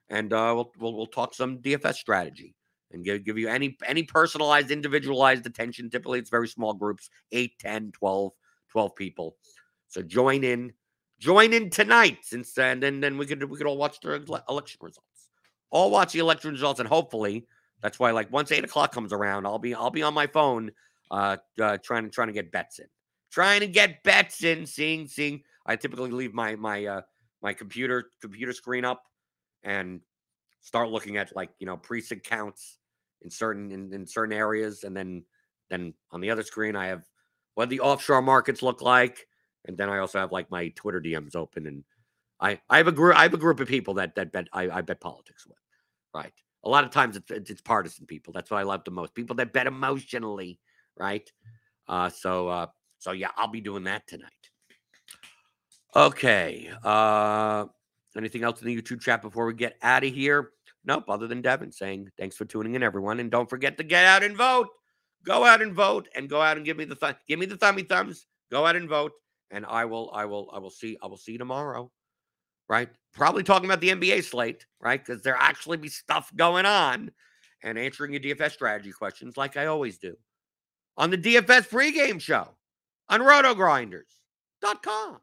and 0.09 0.33
uh, 0.33 0.53
we'll, 0.55 0.73
we'll 0.79 0.97
we'll 0.97 1.07
talk 1.07 1.35
some 1.35 1.59
DFS 1.59 1.95
strategy 1.95 2.55
and 2.93 3.05
give, 3.05 3.25
give 3.25 3.39
you 3.39 3.49
any 3.49 3.77
any 3.87 4.05
personalized 4.05 4.71
individualized 4.71 5.45
attention 5.47 5.91
typically 5.91 6.19
it's 6.19 6.31
very 6.31 6.49
small 6.49 6.73
groups 6.73 7.11
8 7.33 7.53
10 7.59 7.93
12 7.93 8.33
12 8.71 8.97
people 8.97 9.37
so 9.89 10.01
join 10.01 10.43
in 10.43 10.73
Join 11.19 11.53
in 11.53 11.69
tonight, 11.69 12.19
since 12.23 12.57
and 12.59 12.81
then 12.81 13.01
then 13.01 13.19
we 13.19 13.27
could 13.27 13.43
we 13.43 13.59
could 13.59 13.67
all 13.67 13.77
watch 13.77 13.99
the 14.01 14.23
election 14.49 14.79
results. 14.81 15.31
All 15.71 15.91
watch 15.91 16.13
the 16.13 16.21
election 16.21 16.53
results, 16.53 16.79
and 16.79 16.89
hopefully 16.89 17.45
that's 17.83 17.99
why 17.99 18.13
like 18.13 18.31
once 18.31 18.53
eight 18.53 18.65
o'clock 18.65 18.93
comes 18.93 19.13
around, 19.13 19.45
I'll 19.45 19.59
be 19.59 19.75
I'll 19.75 19.91
be 19.91 20.05
on 20.05 20.15
my 20.15 20.29
phone, 20.29 20.71
uh, 21.11 21.39
uh 21.61 21.79
trying 21.79 22.05
to 22.05 22.11
trying 22.11 22.29
to 22.29 22.33
get 22.33 22.53
bets 22.53 22.79
in, 22.79 22.87
trying 23.31 23.61
to 23.61 23.67
get 23.67 24.03
bets 24.03 24.45
in. 24.45 24.67
Seeing 24.67 25.07
seeing, 25.07 25.43
I 25.67 25.77
typically 25.77 26.11
leave 26.11 26.35
my 26.35 26.57
my 26.57 26.85
uh 26.87 27.01
my 27.43 27.53
computer 27.53 28.11
computer 28.21 28.53
screen 28.53 28.85
up 28.85 29.03
and 29.63 30.01
start 30.61 30.91
looking 30.91 31.17
at 31.17 31.35
like 31.35 31.51
you 31.59 31.67
know 31.67 31.77
precinct 31.77 32.25
counts 32.25 32.79
in 33.23 33.31
certain 33.31 33.71
in, 33.71 33.93
in 33.93 34.07
certain 34.07 34.33
areas, 34.33 34.85
and 34.85 34.97
then 34.97 35.25
then 35.71 35.95
on 36.11 36.21
the 36.21 36.31
other 36.31 36.43
screen 36.43 36.77
I 36.77 36.87
have 36.87 37.05
what 37.55 37.69
the 37.69 37.81
offshore 37.81 38.23
markets 38.23 38.63
look 38.63 38.83
like 38.83 39.27
and 39.69 39.77
then 39.77 39.89
I 39.89 39.99
also 39.99 40.19
have 40.19 40.33
like 40.33 40.51
my 40.51 40.69
Twitter 40.71 41.01
DMs 41.01 41.37
open, 41.37 41.67
and 41.67 41.85
I 42.41 42.59
I 42.69 42.79
have 42.79 42.89
a 42.89 42.93
group 42.93 43.17
I 43.17 43.23
have 43.23 43.35
a 43.35 43.39
group 43.39 43.61
of 43.61 43.69
people 43.69 43.95
that 43.95 44.15
that 44.17 44.33
bet 44.33 44.49
I, 44.53 44.69
I 44.69 44.81
bet 44.81 45.01
politics 45.01 45.47
with, 45.47 45.59
right? 46.15 46.33
A 46.65 46.69
lot 46.69 46.85
of 46.85 46.91
times 46.91 47.17
it's, 47.17 47.31
it's 47.51 47.61
partisan 47.61 48.07
people. 48.07 48.33
That's 48.33 48.51
what 48.51 48.59
I 48.59 48.65
love 48.65 48.83
the 48.85 48.91
most. 48.91 49.15
People 49.15 49.37
that 49.37 49.53
bet 49.53 49.67
emotionally, 49.67 50.59
right? 50.99 51.31
Uh, 51.87 52.09
so 52.09 52.49
uh, 52.49 52.67
so 52.99 53.13
yeah, 53.13 53.31
I'll 53.37 53.49
be 53.49 53.61
doing 53.61 53.85
that 53.85 54.07
tonight. 54.07 54.31
Okay. 55.97 56.71
Uh, 56.85 57.67
anything 58.17 58.45
else 58.45 58.61
in 58.61 58.67
the 58.67 58.81
YouTube 58.81 59.01
chat 59.01 59.23
before 59.23 59.47
we 59.47 59.55
get 59.55 59.77
out 59.83 60.05
of 60.05 60.13
here? 60.13 60.51
Nope. 60.85 61.05
Other 61.09 61.27
than 61.27 61.43
Devin 61.43 61.73
saying 61.73 62.11
thanks 62.19 62.37
for 62.37 62.45
tuning 62.45 62.75
in, 62.75 62.83
everyone, 62.83 63.21
and 63.21 63.31
don't 63.31 63.49
forget 63.49 63.77
to 63.79 63.85
get 63.85 64.05
out 64.05 64.23
and 64.23 64.37
vote. 64.37 64.69
Go 65.25 65.45
out 65.45 65.63
and 65.63 65.75
vote, 65.75 66.09
and 66.15 66.29
go 66.29 66.41
out 66.41 66.57
and 66.57 66.65
give 66.65 66.77
me 66.77 66.85
the 66.85 66.95
th- 66.95 67.17
give 67.27 67.39
me 67.39 67.47
the 67.47 67.57
thummy 67.57 67.83
thumbs. 67.83 68.27
Go 68.51 68.65
out 68.65 68.77
and 68.77 68.89
vote 68.89 69.13
and 69.51 69.65
I 69.67 69.85
will, 69.85 70.11
I 70.13 70.25
will, 70.25 70.51
I 70.53 70.59
will 70.59 70.71
see, 70.71 70.99
I 71.03 71.07
will 71.07 71.17
see 71.17 71.33
you 71.33 71.39
tomorrow, 71.39 71.91
right? 72.69 72.89
Probably 73.15 73.43
talking 73.43 73.67
about 73.67 73.81
the 73.81 73.91
NBA 73.91 74.25
slate, 74.25 74.67
right? 74.81 75.05
Because 75.05 75.23
there 75.23 75.37
actually 75.37 75.79
be 75.79 75.89
stuff 75.89 76.31
going 76.37 76.67
on, 76.67 77.11
and 77.63 77.79
answering 77.79 78.13
your 78.13 78.21
DFS 78.21 78.53
strategy 78.53 78.93
questions 78.93 79.37
like 79.37 79.57
I 79.57 79.67
always 79.67 79.99
do 79.99 80.17
on 80.97 81.11
the 81.11 81.19
DFS 81.19 81.69
pregame 81.69 82.21
show 82.21 82.49
on 83.09 83.21
RotoGrinders.com. 83.21 85.19